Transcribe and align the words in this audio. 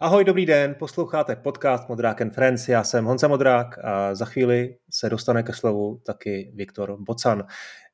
Ahoj, 0.00 0.24
dobrý 0.24 0.46
den, 0.46 0.74
posloucháte 0.78 1.36
podcast 1.36 1.88
Modrák 1.88 2.20
and 2.20 2.34
Friends, 2.34 2.68
já 2.68 2.84
jsem 2.84 3.04
Honza 3.04 3.28
Modrák 3.28 3.84
a 3.84 4.14
za 4.14 4.24
chvíli 4.24 4.76
se 4.90 5.10
dostane 5.10 5.42
ke 5.42 5.52
slovu 5.52 6.00
taky 6.06 6.52
Viktor 6.54 6.96
Bocan. 7.00 7.46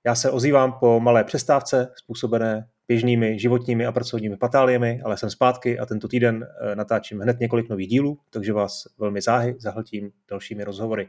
Já 0.07 0.15
se 0.15 0.31
ozývám 0.31 0.73
po 0.73 1.01
malé 1.01 1.25
přestávce 1.25 1.93
způsobené 1.97 2.69
běžnými 2.89 3.39
životními 3.39 3.87
a 3.87 3.93
pracovními 3.93 4.37
patáliemi, 4.37 5.01
ale 5.05 5.17
jsem 5.17 5.31
zpátky 5.31 5.79
a 5.79 5.87
tento 5.87 6.09
týden 6.09 6.47
eh, 6.47 6.77
natáčím 6.77 7.21
hned 7.21 7.41
několik 7.41 7.69
nových 7.69 7.89
dílů, 7.89 8.19
takže 8.31 8.53
vás 8.53 8.85
velmi 8.99 9.21
záhy 9.21 9.57
zahltím 9.59 10.11
dalšími 10.31 10.65
rozhovory. 10.65 11.09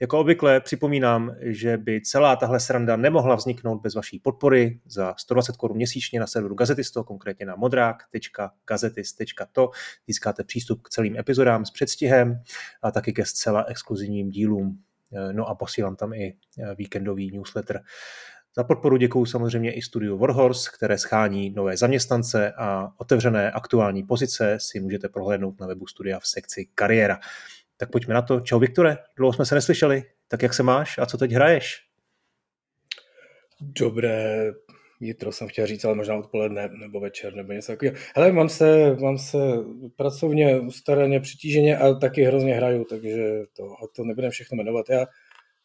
Jako 0.00 0.18
obvykle 0.18 0.60
připomínám, 0.60 1.36
že 1.40 1.76
by 1.76 2.00
celá 2.00 2.36
tahle 2.36 2.60
sranda 2.60 2.96
nemohla 2.96 3.34
vzniknout 3.34 3.82
bez 3.82 3.94
vaší 3.94 4.18
podpory 4.18 4.80
za 4.86 5.14
120 5.18 5.56
korun 5.56 5.76
měsíčně 5.76 6.20
na 6.20 6.26
serveru 6.26 6.54
Gazetisto, 6.54 7.04
konkrétně 7.04 7.46
na 7.46 7.56
modrák.gazetist.to. 7.56 9.70
Získáte 10.06 10.44
přístup 10.44 10.82
k 10.82 10.88
celým 10.88 11.18
epizodám 11.18 11.64
s 11.64 11.70
předstihem 11.70 12.42
a 12.82 12.90
taky 12.90 13.12
ke 13.12 13.24
zcela 13.24 13.64
exkluzivním 13.64 14.30
dílům. 14.30 14.78
Eh, 15.12 15.32
no 15.32 15.48
a 15.48 15.54
posílám 15.54 15.96
tam 15.96 16.12
i 16.12 16.36
eh, 16.58 16.74
víkendový 16.74 17.30
newsletter. 17.30 17.82
Za 18.58 18.64
podporu 18.64 18.96
děkuji 18.96 19.26
samozřejmě 19.26 19.72
i 19.72 19.82
studiu 19.82 20.18
Warhorse, 20.18 20.70
které 20.74 20.98
schání 20.98 21.50
nové 21.50 21.76
zaměstnance 21.76 22.52
a 22.52 22.88
otevřené 22.98 23.50
aktuální 23.50 24.02
pozice 24.02 24.58
si 24.60 24.80
můžete 24.80 25.08
prohlédnout 25.08 25.60
na 25.60 25.66
webu 25.66 25.86
studia 25.86 26.20
v 26.20 26.26
sekci 26.26 26.68
kariéra. 26.74 27.18
Tak 27.76 27.90
pojďme 27.90 28.14
na 28.14 28.22
to. 28.22 28.40
Čau 28.40 28.58
Viktore, 28.58 28.96
dlouho 29.16 29.32
jsme 29.32 29.46
se 29.46 29.54
neslyšeli. 29.54 30.02
Tak 30.28 30.42
jak 30.42 30.54
se 30.54 30.62
máš 30.62 30.98
a 30.98 31.06
co 31.06 31.18
teď 31.18 31.32
hraješ? 31.32 31.82
Dobré 33.60 34.52
jitro 35.00 35.32
jsem 35.32 35.48
chtěl 35.48 35.66
říct, 35.66 35.84
ale 35.84 35.94
možná 35.94 36.14
odpoledne 36.14 36.68
nebo 36.68 37.00
večer 37.00 37.34
nebo 37.34 37.52
něco 37.52 37.72
takového. 37.72 37.96
Hele, 38.16 38.32
mám 38.32 38.48
se, 38.48 38.96
mám 39.00 39.18
se 39.18 39.38
pracovně, 39.96 40.60
ustaraně, 40.60 41.20
přitíženě 41.20 41.78
a 41.78 41.94
taky 41.94 42.22
hrozně 42.22 42.54
hraju, 42.54 42.84
takže 42.84 43.42
to, 43.56 43.76
to 43.96 44.04
nebudem 44.04 44.30
všechno 44.30 44.56
jmenovat. 44.56 44.90
Já 44.90 45.06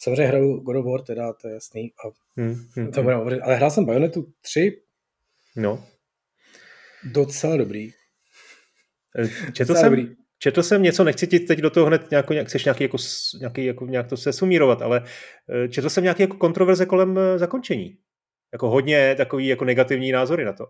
Samozřejmě 0.04 0.26
hraju 0.26 0.60
God 0.60 0.76
of 0.76 0.86
War, 0.86 1.02
teda 1.02 1.34
to 1.34 1.48
je 1.48 1.54
jasný. 1.54 1.94
A 2.06 2.10
hmm, 2.42 2.56
hmm, 2.76 2.92
to 2.92 3.02
hmm. 3.02 3.40
Ale 3.44 3.56
hrál 3.56 3.72
jsem 3.72 3.86
Bayonetu 3.86 4.34
3. 4.42 4.82
No. 5.56 5.86
Docela 7.04 7.58
dobrý. 7.58 7.92
Eh, 9.18 9.52
četl 9.52 9.76
jsem, 9.76 9.84
dobrý. 9.84 10.16
četl 10.38 10.64
jsem 10.64 10.84
něco, 10.84 11.04
nechci 11.04 11.28
ti 11.28 11.40
teď 11.40 11.60
do 11.60 11.70
toho 11.70 11.86
hned 11.86 12.12
nějako, 12.12 12.34
nějak, 12.34 12.48
chceš 12.48 12.66
nějaký, 12.66 12.84
jako, 12.84 12.98
nějaký, 13.40 13.66
jako, 13.66 13.86
nějak 13.86 14.08
to 14.08 14.18
se 14.18 14.34
sumírovat, 14.34 14.82
ale 14.82 15.04
eh, 15.50 15.68
četl 15.68 15.90
jsem 15.90 16.04
nějaký 16.04 16.22
jako 16.22 16.38
kontroverze 16.38 16.86
kolem 16.86 17.18
eh, 17.18 17.40
zakončení. 17.40 17.98
Jako 18.54 18.70
hodně 18.70 19.16
takový 19.16 19.48
jako 19.48 19.66
negativní 19.66 20.12
názory 20.12 20.46
na 20.46 20.54
to. 20.54 20.68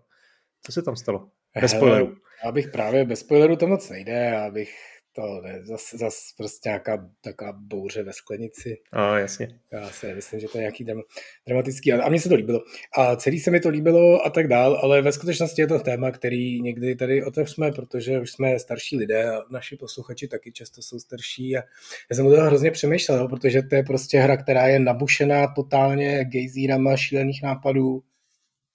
Co 0.62 0.72
se 0.72 0.82
tam 0.82 0.96
stalo? 0.96 1.28
Bez 1.60 1.70
spoileru. 1.70 2.16
Já 2.44 2.52
bych 2.52 2.68
právě 2.68 3.04
bez 3.04 3.20
spoileru 3.20 3.56
to 3.56 3.66
moc 3.66 3.90
nejde, 3.90 4.12
já 4.12 4.50
bych 4.50 4.91
to 5.12 5.40
ne, 5.40 5.60
zase 5.64 5.98
zas 5.98 6.34
prostě 6.36 6.68
nějaká 6.68 7.10
taková 7.20 7.52
bouře 7.52 8.02
ve 8.02 8.12
sklenici. 8.12 8.78
A 8.92 9.18
jasně. 9.18 9.48
Já 9.72 9.90
si 9.90 10.06
nemyslím, 10.06 10.40
že 10.40 10.48
to 10.48 10.58
je 10.58 10.62
nějaký 10.62 10.84
dram, 10.84 11.00
dramatický. 11.46 11.92
A, 11.92 12.04
a 12.04 12.08
mně 12.08 12.20
se 12.20 12.28
to 12.28 12.34
líbilo. 12.34 12.60
A 12.98 13.16
celý 13.16 13.40
se 13.40 13.50
mi 13.50 13.60
to 13.60 13.68
líbilo 13.68 14.26
a 14.26 14.30
tak 14.30 14.48
dál, 14.48 14.80
ale 14.82 15.02
ve 15.02 15.12
skutečnosti 15.12 15.62
je 15.62 15.66
to 15.66 15.78
téma, 15.78 16.10
který 16.10 16.60
někdy 16.60 16.96
tady 16.96 17.24
otevřeme, 17.24 17.72
protože 17.72 18.20
už 18.20 18.30
jsme 18.30 18.58
starší 18.58 18.96
lidé 18.96 19.30
a 19.30 19.42
naši 19.50 19.76
posluchači 19.76 20.28
taky 20.28 20.52
často 20.52 20.82
jsou 20.82 20.98
starší. 20.98 21.56
A 21.56 21.62
já 22.10 22.16
jsem 22.16 22.26
o 22.26 22.30
toho 22.30 22.46
hrozně 22.46 22.70
přemýšlel, 22.70 23.28
protože 23.28 23.62
to 23.62 23.74
je 23.74 23.82
prostě 23.82 24.18
hra, 24.18 24.36
která 24.36 24.66
je 24.66 24.78
nabušená 24.78 25.46
totálně 25.54 26.24
gejzírama 26.24 26.96
šílených 26.96 27.42
nápadů. 27.42 28.02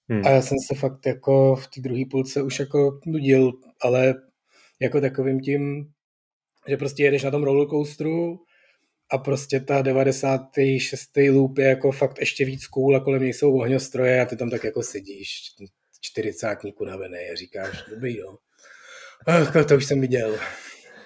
Hmm. 0.10 0.22
A 0.26 0.30
já 0.30 0.42
jsem 0.42 0.58
se 0.68 0.76
fakt 0.76 1.06
jako 1.06 1.56
v 1.56 1.68
té 1.68 1.82
druhé 1.82 2.04
půlce 2.12 2.42
už 2.42 2.60
jako 2.60 3.00
nudil, 3.06 3.52
ale 3.82 4.16
jako 4.80 5.02
takovým 5.02 5.40
tím 5.40 5.92
že 6.68 6.78
prostě 6.78 7.04
jedeš 7.04 7.24
na 7.24 7.32
tom 7.32 7.44
rollercoasteru 7.44 8.40
a 9.12 9.18
prostě 9.18 9.60
ta 9.60 9.82
96. 9.82 11.10
loop 11.32 11.58
je 11.58 11.66
jako 11.66 11.92
fakt 11.92 12.20
ještě 12.20 12.46
víc 12.46 12.68
cool 12.68 12.96
a 12.96 13.00
kolem 13.00 13.22
něj 13.22 13.34
jsou 13.34 13.60
ohňostroje 13.60 14.22
a 14.22 14.26
ty 14.26 14.36
tam 14.36 14.50
tak 14.50 14.64
jako 14.64 14.84
sedíš, 14.84 15.42
čtyřicátníku 16.02 16.86
navený 16.86 17.18
a 17.34 17.36
říkáš, 17.36 17.84
dobrý 17.90 18.18
jo. 18.18 18.38
Ach, 19.28 19.66
to 19.68 19.76
už 19.76 19.86
jsem 19.86 20.02
viděl. 20.02 20.40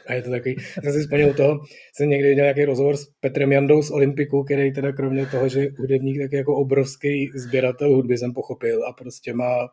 A 0.07 0.13
je 0.13 0.21
to 0.21 0.29
takový, 0.29 0.55
jsem 0.83 0.93
si 0.93 0.99
vzpomněl 0.99 1.33
toho, 1.33 1.59
jsem 1.95 2.09
někdy 2.09 2.29
viděl 2.29 2.43
nějaký 2.43 2.65
rozhovor 2.65 2.97
s 2.97 3.05
Petrem 3.19 3.51
Jandou 3.51 3.81
z 3.81 3.91
Olympiku, 3.91 4.43
který 4.43 4.73
teda 4.73 4.91
kromě 4.91 5.25
toho, 5.25 5.49
že 5.49 5.67
hudebník, 5.77 6.21
tak 6.21 6.31
jako 6.31 6.55
obrovský 6.55 7.31
sběratel 7.35 7.89
hudby 7.89 8.17
jsem 8.17 8.33
pochopil 8.33 8.85
a 8.87 8.93
prostě 8.93 9.33
má 9.33 9.69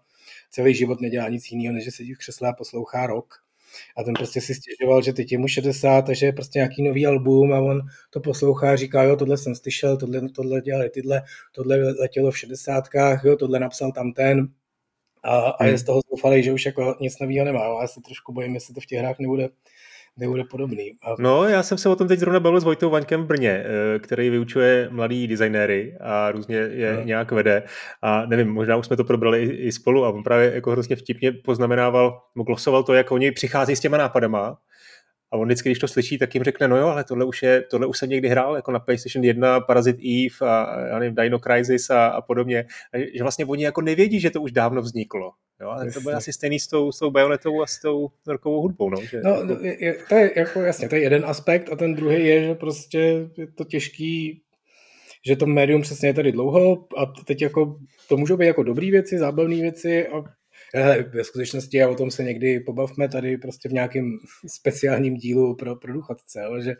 celý 0.50 0.74
život 0.74 1.00
nedělá 1.00 1.28
nic 1.28 1.50
jiného, 1.50 1.74
než 1.74 1.84
že 1.84 1.90
sedí 1.90 2.14
v 2.14 2.18
křesle 2.18 2.48
a 2.48 2.52
poslouchá 2.52 3.06
rock 3.06 3.34
a 3.96 4.02
ten 4.02 4.14
prostě 4.14 4.40
si 4.40 4.54
stěžoval, 4.54 5.02
že 5.02 5.12
teď 5.12 5.32
je 5.32 5.38
mu 5.38 5.48
60, 5.48 6.02
takže 6.02 6.26
je 6.26 6.32
prostě 6.32 6.58
nějaký 6.58 6.82
nový 6.82 7.06
album 7.06 7.52
a 7.52 7.60
on 7.60 7.80
to 8.10 8.20
poslouchá 8.20 8.72
a 8.72 8.76
říká, 8.76 9.02
jo, 9.02 9.16
tohle 9.16 9.38
jsem 9.38 9.54
slyšel, 9.54 9.96
tohle, 9.96 10.28
tohle 10.28 10.60
dělali 10.60 10.90
tyhle, 10.90 11.22
tohle 11.52 11.76
letělo 11.76 12.30
v 12.30 12.38
60, 12.38 12.84
jo, 13.24 13.36
tohle 13.36 13.60
napsal 13.60 13.92
tam 13.92 14.12
ten 14.12 14.48
a, 15.22 15.38
a 15.38 15.64
je 15.64 15.70
hmm. 15.70 15.78
z 15.78 15.84
toho 15.84 16.00
zoufalý, 16.10 16.42
že 16.42 16.52
už 16.52 16.66
jako 16.66 16.96
nic 17.00 17.18
nového 17.18 17.44
nemá. 17.44 17.60
A 17.60 17.80
já 17.80 17.88
se 17.88 18.00
trošku 18.00 18.32
bojím, 18.32 18.54
jestli 18.54 18.74
to 18.74 18.80
v 18.80 18.86
těch 18.86 18.98
hrách 18.98 19.18
nebude 19.18 19.48
nebude 20.18 20.44
podobný. 20.44 20.92
A... 21.02 21.14
No, 21.18 21.44
já 21.44 21.62
jsem 21.62 21.78
se 21.78 21.88
o 21.88 21.96
tom 21.96 22.08
teď 22.08 22.18
zrovna 22.18 22.40
bavil 22.40 22.60
s 22.60 22.64
Vojtou 22.64 22.90
Vaňkem 22.90 23.22
v 23.22 23.26
Brně, 23.26 23.64
eh, 23.64 23.98
který 23.98 24.30
vyučuje 24.30 24.88
mladý 24.90 25.26
designéry 25.26 25.96
a 26.00 26.30
různě 26.30 26.56
je 26.56 26.94
no. 26.96 27.02
nějak 27.04 27.32
vede. 27.32 27.62
A 28.02 28.26
nevím, 28.26 28.48
možná 28.48 28.76
už 28.76 28.86
jsme 28.86 28.96
to 28.96 29.04
probrali 29.04 29.42
i, 29.42 29.66
i 29.66 29.72
spolu 29.72 30.04
a 30.04 30.08
on 30.08 30.22
právě 30.22 30.54
jako 30.54 30.70
hrozně 30.70 30.96
vtipně 30.96 31.32
poznamenával, 31.32 32.20
glosoval 32.34 32.82
to, 32.82 32.94
jak 32.94 33.12
oni 33.12 33.32
přichází 33.32 33.76
s 33.76 33.80
těma 33.80 33.96
nápadama 33.96 34.56
a 35.30 35.36
on 35.36 35.48
vždycky, 35.48 35.68
když 35.68 35.78
to 35.78 35.88
slyší, 35.88 36.18
tak 36.18 36.34
jim 36.34 36.44
řekne, 36.44 36.68
no 36.68 36.76
jo, 36.76 36.86
ale 36.86 37.04
tohle 37.04 37.24
už, 37.24 37.42
je, 37.42 37.62
tohle 37.62 37.86
už 37.86 37.98
jsem 37.98 38.08
někdy 38.08 38.28
hrál, 38.28 38.56
jako 38.56 38.72
na 38.72 38.78
PlayStation 38.78 39.24
1, 39.24 39.60
Parazit 39.60 39.96
Eve 39.96 40.50
a 40.50 40.80
já 40.88 40.98
nevím, 40.98 41.14
Dino 41.14 41.38
Crisis 41.38 41.90
a, 41.90 42.06
a 42.06 42.20
podobně. 42.20 42.64
A 42.94 42.98
že 43.14 43.22
vlastně 43.22 43.46
oni 43.46 43.64
jako 43.64 43.80
nevědí, 43.80 44.20
že 44.20 44.30
to 44.30 44.42
už 44.42 44.52
dávno 44.52 44.82
vzniklo. 44.82 45.32
Jo, 45.60 45.68
ale 45.68 45.92
to 45.92 46.00
bude 46.00 46.14
asi 46.14 46.32
stejný 46.32 46.58
s 46.58 46.66
tou, 46.66 46.92
s 46.92 46.98
tou 46.98 47.10
bajonetou 47.10 47.62
a 47.62 47.66
s 47.66 47.80
tou 47.80 48.08
rokovou 48.26 48.60
hudbou. 48.60 48.90
No, 48.90 49.00
že 49.02 49.20
no, 49.24 49.30
jako... 49.30 49.64
je, 49.64 49.96
to 50.08 50.14
je 50.14 50.32
jako 50.36 50.60
jasně, 50.60 50.88
to 50.88 50.94
je 50.94 51.00
jeden 51.02 51.24
aspekt 51.24 51.72
a 51.72 51.76
ten 51.76 51.94
druhý 51.94 52.26
je, 52.26 52.44
že 52.44 52.54
prostě 52.54 53.28
je 53.36 53.46
to 53.46 53.64
těžký 53.64 54.42
že 55.26 55.36
to 55.36 55.46
médium 55.46 55.82
přesně 55.82 56.08
je 56.08 56.14
tady 56.14 56.32
dlouho 56.32 56.86
a 56.96 57.06
teď 57.06 57.42
jako 57.42 57.78
to 58.08 58.16
můžou 58.16 58.36
být 58.36 58.46
jako 58.46 58.62
dobré 58.62 58.90
věci, 58.90 59.18
zábavné 59.18 59.56
věci 59.56 60.08
a 60.08 60.24
Hele, 60.74 61.02
ve 61.02 61.24
skutečnosti 61.24 61.82
a 61.82 61.88
o 61.88 61.94
tom 61.94 62.10
se 62.10 62.22
někdy 62.22 62.60
pobavme 62.60 63.08
tady 63.08 63.38
prostě 63.38 63.68
v 63.68 63.72
nějakém 63.72 64.18
speciálním 64.46 65.14
dílu 65.14 65.56
pro, 65.56 65.76
pro 65.76 65.92
důchodce, 65.92 66.40
jo, 66.44 66.60
že 66.60 66.74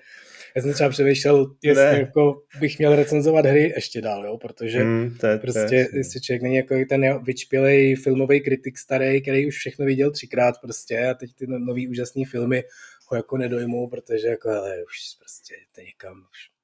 já 0.56 0.62
jsem 0.62 0.72
třeba 0.72 0.91
přemýšlel, 0.91 1.54
jestli 1.62 1.99
jako 1.99 2.43
bych 2.60 2.78
měl 2.78 2.97
recenzovat 2.97 3.47
hry 3.47 3.72
ještě 3.76 4.00
dál, 4.00 4.26
jo, 4.26 4.38
protože 4.38 4.84
mm, 4.84 5.16
to 5.21 5.26
je, 5.26 5.38
prostě, 5.38 5.66
to 5.69 5.75
je, 5.75 5.88
jestli 5.94 6.21
člověk 6.21 6.43
není 6.43 6.56
jako 6.56 6.75
ten 6.88 7.25
vyčpělej 7.25 7.97
filmový 7.97 8.41
kritik 8.41 8.78
starý, 8.78 9.22
který 9.22 9.47
už 9.47 9.56
všechno 9.56 9.87
viděl 9.87 10.10
třikrát 10.10 10.55
prostě 10.62 11.09
a 11.09 11.15
teď 11.15 11.34
ty 11.34 11.47
no, 11.47 11.59
nový 11.59 11.88
úžasné 11.88 12.22
filmy 12.31 12.65
ho 13.06 13.16
jako 13.16 13.37
nedojmou, 13.37 13.88
protože 13.88 14.28
jako, 14.28 14.49
hele, 14.49 14.76
už 14.84 14.99
prostě 15.19 15.55
to 15.75 15.81
někam, 15.81 16.19
už 16.31 16.57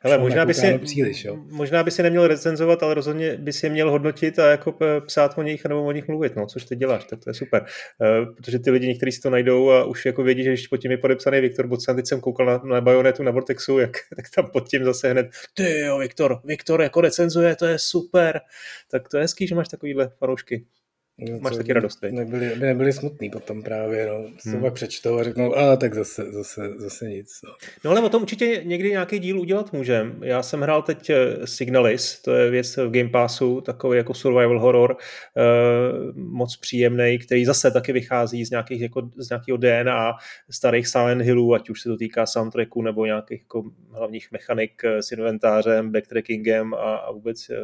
Hele, 0.00 0.18
možná 0.18 0.46
by, 0.46 0.54
si, 0.54 0.78
příliš, 0.78 1.24
jo? 1.24 1.36
možná 1.50 1.82
by 1.82 1.90
si 1.90 2.02
neměl 2.02 2.26
recenzovat, 2.26 2.82
ale 2.82 2.94
rozhodně 2.94 3.36
by 3.36 3.52
si 3.52 3.66
je 3.66 3.70
měl 3.70 3.90
hodnotit 3.90 4.38
a 4.38 4.50
jako 4.50 4.76
psát 5.06 5.38
o 5.38 5.42
nich 5.42 5.64
nebo 5.64 5.84
o 5.84 5.92
nich 5.92 6.08
mluvit, 6.08 6.36
no, 6.36 6.46
což 6.46 6.64
ty 6.64 6.76
děláš, 6.76 7.04
tak 7.04 7.24
to 7.24 7.30
je 7.30 7.34
super. 7.34 7.64
Uh, 7.64 8.34
protože 8.34 8.58
ty 8.58 8.70
lidi 8.70 8.88
někteří 8.88 9.12
si 9.12 9.20
to 9.20 9.30
najdou 9.30 9.70
a 9.70 9.84
už 9.84 10.06
jako 10.06 10.22
vědí, 10.22 10.44
že 10.44 10.50
když 10.50 10.66
pod 10.66 10.76
tím 10.76 10.90
je 10.90 10.98
podepsaný 10.98 11.40
Viktor 11.40 11.66
Bocan, 11.66 11.96
teď 11.96 12.06
jsem 12.06 12.20
koukal 12.20 12.46
na, 12.46 12.60
na 12.64 12.80
Bayonetu, 12.80 13.22
na 13.22 13.30
Vortexu, 13.30 13.78
jak, 13.78 13.90
tak 14.16 14.24
tam 14.34 14.50
pod 14.50 14.68
tím 14.68 14.84
zase 14.84 15.10
hned, 15.10 15.30
ty 15.54 15.80
jo, 15.80 15.98
Viktor, 15.98 16.40
Viktor 16.44 16.82
jako 16.82 17.00
recenzuje, 17.00 17.56
to 17.56 17.66
je 17.66 17.78
super. 17.78 18.40
Tak 18.90 19.08
to 19.08 19.16
je 19.16 19.22
hezký, 19.22 19.46
že 19.46 19.54
máš 19.54 19.68
takovýhle 19.68 20.10
fanoušky. 20.18 20.66
No, 21.18 21.38
Máš 21.40 21.56
taky 21.56 21.72
radost, 21.72 21.96
teď. 21.96 22.12
Nebyli, 22.12 22.48
by 22.48 22.66
nebyli 22.66 22.92
smutný 22.92 23.30
potom 23.30 23.62
právě, 23.62 24.06
no. 24.06 24.30
Se 24.38 24.50
hmm. 24.50 24.60
pak 24.60 24.74
přečtou 24.74 25.18
a 25.18 25.24
řeknou, 25.24 25.56
a 25.56 25.76
tak 25.76 25.94
zase, 25.94 26.32
zase, 26.32 26.70
zase 26.78 27.08
nic. 27.08 27.40
No. 27.44 27.50
no 27.84 27.90
ale 27.90 28.00
o 28.00 28.08
tom 28.08 28.22
určitě 28.22 28.62
někdy 28.64 28.90
nějaký 28.90 29.18
díl 29.18 29.40
udělat 29.40 29.72
můžem. 29.72 30.20
Já 30.22 30.42
jsem 30.42 30.60
hrál 30.60 30.82
teď 30.82 31.10
eh, 31.10 31.46
Signalis, 31.46 32.22
to 32.22 32.32
je 32.32 32.50
věc 32.50 32.76
v 32.76 32.90
Game 32.90 33.08
Passu, 33.08 33.60
takový 33.60 33.96
jako 33.96 34.14
survival 34.14 34.60
horror, 34.60 34.96
eh, 35.36 35.42
moc 36.14 36.56
příjemný, 36.56 37.18
který 37.18 37.44
zase 37.44 37.70
taky 37.70 37.92
vychází 37.92 38.44
z, 38.44 38.50
nějakých, 38.50 38.80
jako, 38.80 39.10
z 39.16 39.30
nějakého 39.30 39.56
DNA 39.56 40.12
starých 40.50 40.88
Silent 40.88 41.22
Hillů, 41.22 41.54
ať 41.54 41.70
už 41.70 41.80
se 41.80 41.88
to 41.88 41.96
týká 41.96 42.26
soundtracku 42.26 42.82
nebo 42.82 43.06
nějakých 43.06 43.40
jako 43.40 43.64
hlavních 43.90 44.32
mechanik 44.32 44.82
eh, 44.84 45.02
s 45.02 45.12
inventářem, 45.12 45.92
backtrackingem 45.92 46.74
a, 46.74 46.96
a 46.96 47.12
vůbec 47.12 47.50
eh, 47.50 47.56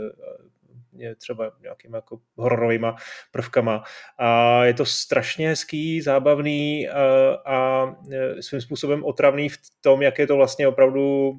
třeba 1.19 1.52
nějakými 1.62 1.97
jako 1.97 2.19
hororovými 2.37 2.87
prvkama. 3.32 3.82
A 4.19 4.64
je 4.64 4.75
to 4.75 4.85
strašně 4.85 5.49
hezký, 5.49 6.00
zábavný 6.00 6.88
a, 6.88 7.02
a 7.47 7.91
svým 8.41 8.61
způsobem 8.61 9.05
otravný 9.05 9.49
v 9.49 9.56
tom, 9.81 10.02
jak 10.02 10.19
je 10.19 10.26
to 10.26 10.37
vlastně 10.37 10.69
opravdu 10.69 11.32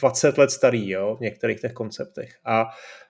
20 0.00 0.38
let 0.38 0.50
starý, 0.50 0.90
jo, 0.90 1.16
v 1.16 1.20
některých 1.20 1.60
těch 1.60 1.72
konceptech. 1.72 2.30
A, 2.44 2.66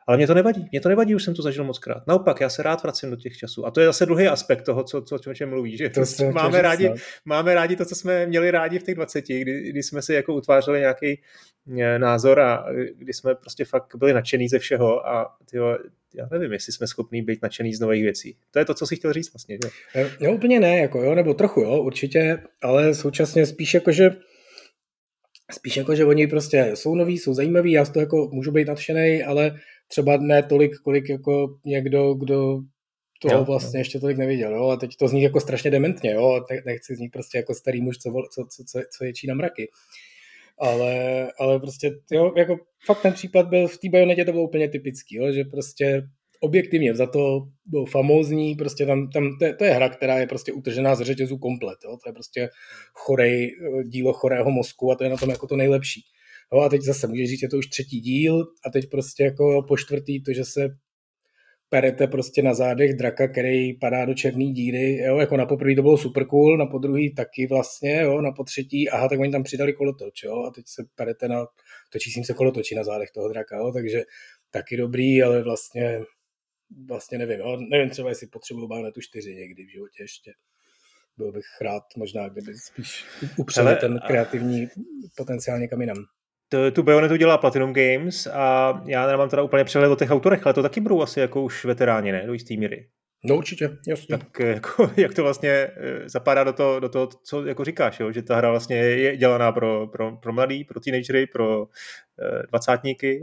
ale 0.06 0.16
mě 0.16 0.26
to 0.26 0.34
nevadí, 0.34 0.68
mě 0.70 0.80
to 0.80 0.88
nevadí, 0.88 1.14
už 1.14 1.24
jsem 1.24 1.34
to 1.34 1.42
zažil 1.42 1.64
moc 1.64 1.78
krát. 1.78 2.06
Naopak, 2.06 2.40
já 2.40 2.48
se 2.48 2.62
rád 2.62 2.82
vracím 2.82 3.10
do 3.10 3.16
těch 3.16 3.36
časů. 3.36 3.66
A 3.66 3.70
to 3.70 3.80
je 3.80 3.86
zase 3.86 4.06
druhý 4.06 4.26
aspekt 4.26 4.62
toho, 4.62 4.84
co, 4.84 5.02
co, 5.02 5.30
o 5.30 5.34
čem 5.34 5.48
mluví, 5.48 5.76
že 5.76 5.90
to 5.90 6.00
máme, 6.32 6.62
rádi, 6.62 6.88
no. 6.88 6.94
máme 7.24 7.54
rádi 7.54 7.76
to, 7.76 7.84
co 7.84 7.94
jsme 7.94 8.26
měli 8.26 8.50
rádi 8.50 8.78
v 8.78 8.82
těch 8.82 8.94
20, 8.94 9.20
kdy, 9.20 9.70
kdy 9.70 9.82
jsme 9.82 10.02
si 10.02 10.14
jako 10.14 10.34
utvářeli 10.34 10.80
nějaký 10.80 11.20
eh, 11.78 11.98
názor 11.98 12.40
a 12.40 12.64
kdy 12.96 13.12
jsme 13.12 13.34
prostě 13.34 13.64
fakt 13.64 13.96
byli 13.96 14.12
nadšený 14.12 14.48
ze 14.48 14.58
všeho 14.58 15.08
a 15.08 15.36
tyjo, 15.50 15.78
já 16.14 16.28
nevím, 16.30 16.52
jestli 16.52 16.72
jsme 16.72 16.86
schopní 16.86 17.22
být 17.22 17.42
nadšený 17.42 17.74
z 17.74 17.80
nových 17.80 18.02
věcí. 18.02 18.36
To 18.50 18.58
je 18.58 18.64
to, 18.64 18.74
co 18.74 18.86
si 18.86 18.96
chtěl 18.96 19.12
říct 19.12 19.32
vlastně. 19.32 19.58
Že? 19.64 20.10
No 20.20 20.32
úplně 20.32 20.60
ne, 20.60 20.78
jako 20.78 21.02
jo, 21.02 21.14
nebo 21.14 21.34
trochu 21.34 21.60
jo, 21.60 21.82
určitě, 21.82 22.42
ale 22.62 22.94
současně 22.94 23.46
spíš 23.46 23.74
jako, 23.74 23.92
že 23.92 24.10
Spíš 25.54 25.76
jako, 25.76 25.94
že 25.94 26.04
oni 26.04 26.26
prostě 26.26 26.70
jsou 26.74 26.94
noví, 26.94 27.18
jsou 27.18 27.34
zajímaví, 27.34 27.72
já 27.72 27.84
z 27.84 27.90
toho 27.90 28.02
jako 28.02 28.28
můžu 28.32 28.52
být 28.52 28.68
nadšený, 28.68 29.22
ale 29.22 29.56
třeba 29.88 30.16
ne 30.16 30.42
tolik, 30.42 30.72
kolik 30.84 31.08
jako 31.08 31.58
někdo, 31.64 32.14
kdo 32.14 32.60
toho 33.22 33.38
jo, 33.38 33.44
vlastně 33.44 33.78
jo. 33.78 33.80
ještě 33.80 34.00
tolik 34.00 34.18
neviděl, 34.18 34.54
jo, 34.54 34.68
a 34.68 34.76
teď 34.76 34.96
to 34.96 35.08
zní 35.08 35.22
jako 35.22 35.40
strašně 35.40 35.70
dementně, 35.70 36.12
jo, 36.12 36.44
nechci 36.66 36.96
znít 36.96 37.08
prostě 37.08 37.38
jako 37.38 37.54
starý 37.54 37.82
muž, 37.82 37.98
co, 37.98 38.10
co, 38.10 38.46
co, 38.50 38.64
co, 38.64 38.80
co 38.98 39.04
ječí 39.04 39.26
na 39.26 39.34
mraky. 39.34 39.70
Ale, 40.58 41.28
ale 41.38 41.60
prostě, 41.60 41.90
jo, 42.10 42.32
jako 42.36 42.56
fakt 42.86 43.02
ten 43.02 43.12
případ 43.12 43.48
byl 43.48 43.68
v 43.68 43.78
té 43.78 43.88
bajonetě 43.88 44.24
to 44.24 44.32
bylo 44.32 44.44
úplně 44.44 44.68
typický, 44.68 45.16
jo, 45.16 45.32
že 45.32 45.44
prostě 45.44 46.02
objektivně 46.42 46.94
za 46.94 47.06
to 47.06 47.48
byl 47.64 47.86
famózní, 47.86 48.54
prostě 48.54 48.86
tam, 48.86 49.10
tam 49.10 49.38
to, 49.38 49.44
je, 49.44 49.54
to 49.54 49.64
je 49.64 49.70
hra, 49.70 49.88
která 49.88 50.18
je 50.18 50.26
prostě 50.26 50.52
utržená 50.52 50.94
z 50.94 51.00
řetězů 51.00 51.38
komplet, 51.38 51.78
jo? 51.84 51.96
to 52.04 52.08
je 52.08 52.12
prostě 52.12 52.48
chorej, 52.94 53.50
dílo 53.84 54.12
chorého 54.12 54.50
mozku 54.50 54.92
a 54.92 54.94
to 54.94 55.04
je 55.04 55.10
na 55.10 55.16
tom 55.16 55.30
jako 55.30 55.46
to 55.46 55.56
nejlepší. 55.56 56.00
Jo, 56.52 56.60
a 56.60 56.68
teď 56.68 56.82
zase 56.82 57.06
můžeš 57.06 57.28
říct, 57.28 57.42
je 57.42 57.48
to 57.48 57.58
už 57.58 57.66
třetí 57.66 58.00
díl 58.00 58.46
a 58.66 58.70
teď 58.70 58.90
prostě 58.90 59.24
jako 59.24 59.64
po 59.68 59.76
čtvrtý 59.76 60.22
to, 60.22 60.32
že 60.32 60.44
se 60.44 60.68
perete 61.68 62.06
prostě 62.06 62.42
na 62.42 62.54
zádech 62.54 62.94
draka, 62.94 63.28
který 63.28 63.78
padá 63.78 64.04
do 64.04 64.14
černé 64.14 64.44
díry, 64.44 64.96
jo, 64.96 65.16
jako 65.16 65.36
na 65.36 65.46
poprvé 65.46 65.74
to 65.74 65.82
bylo 65.82 65.96
super 65.96 66.26
cool, 66.26 66.56
na 66.56 66.66
podruhý 66.66 67.14
taky 67.14 67.46
vlastně, 67.46 68.00
jo, 68.02 68.20
na 68.20 68.32
potřetí, 68.32 68.90
aha, 68.90 69.08
tak 69.08 69.20
oni 69.20 69.32
tam 69.32 69.42
přidali 69.42 69.72
kolotoč, 69.72 70.22
jo, 70.22 70.44
a 70.44 70.50
teď 70.50 70.64
se 70.68 70.84
perete 70.94 71.28
na, 71.28 71.46
točí 71.92 72.10
se 72.10 72.34
kolotočí 72.34 72.74
na 72.74 72.84
zádech 72.84 73.10
toho 73.10 73.28
draka, 73.28 73.56
jo, 73.56 73.72
takže 73.72 74.02
taky 74.50 74.76
dobrý, 74.76 75.22
ale 75.22 75.42
vlastně 75.42 76.00
vlastně 76.86 77.18
nevím, 77.18 77.40
jo, 77.40 77.56
nevím 77.70 77.90
třeba, 77.90 78.08
jestli 78.08 78.26
potřebuju 78.26 78.68
tu 78.94 79.00
4 79.00 79.34
někdy 79.34 79.64
v 79.64 79.72
životě 79.72 80.02
ještě. 80.02 80.32
Byl 81.16 81.32
bych 81.32 81.44
rád 81.60 81.82
možná, 81.96 82.28
kdyby 82.28 82.54
spíš 82.54 83.04
upřeli 83.36 83.76
ten 83.76 84.00
kreativní 84.06 84.68
potenciál 85.16 85.58
někam 85.58 85.80
jinam. 85.80 86.04
To, 86.48 86.70
tu 86.70 86.82
Bayonetu 86.82 87.16
dělá 87.16 87.38
Platinum 87.38 87.72
Games 87.72 88.26
a 88.26 88.72
já 88.86 89.06
nemám 89.06 89.28
teda 89.28 89.42
úplně 89.42 89.64
přehled 89.64 89.88
o 89.88 89.96
těch 89.96 90.10
autorech, 90.10 90.46
ale 90.46 90.54
to 90.54 90.62
taky 90.62 90.80
budou 90.80 91.02
asi 91.02 91.20
jako 91.20 91.42
už 91.42 91.64
veteráni, 91.64 92.12
ne? 92.12 92.26
Do 92.26 92.32
jistý 92.32 92.56
míry. 92.56 92.88
No 93.24 93.36
určitě, 93.36 93.78
jasně. 93.88 94.18
Tak 94.18 94.40
eh, 94.40 94.46
jako, 94.54 94.90
jak 94.96 95.14
to 95.14 95.22
vlastně 95.22 95.50
eh, 95.50 96.08
zapadá 96.08 96.44
do 96.44 96.52
toho, 96.52 96.80
do 96.80 96.88
toho, 96.88 97.08
co 97.24 97.46
jako 97.46 97.64
říkáš, 97.64 98.00
jo? 98.00 98.12
že 98.12 98.22
ta 98.22 98.36
hra 98.36 98.50
vlastně 98.50 98.76
je 98.76 99.16
dělaná 99.16 99.52
pro, 99.52 99.86
pro, 99.86 100.16
pro 100.16 100.32
mladý, 100.32 100.64
pro 100.64 100.80
teenagery, 100.80 101.26
pro 101.26 101.66
eh, 102.22 102.46
dvacátníky. 102.48 103.22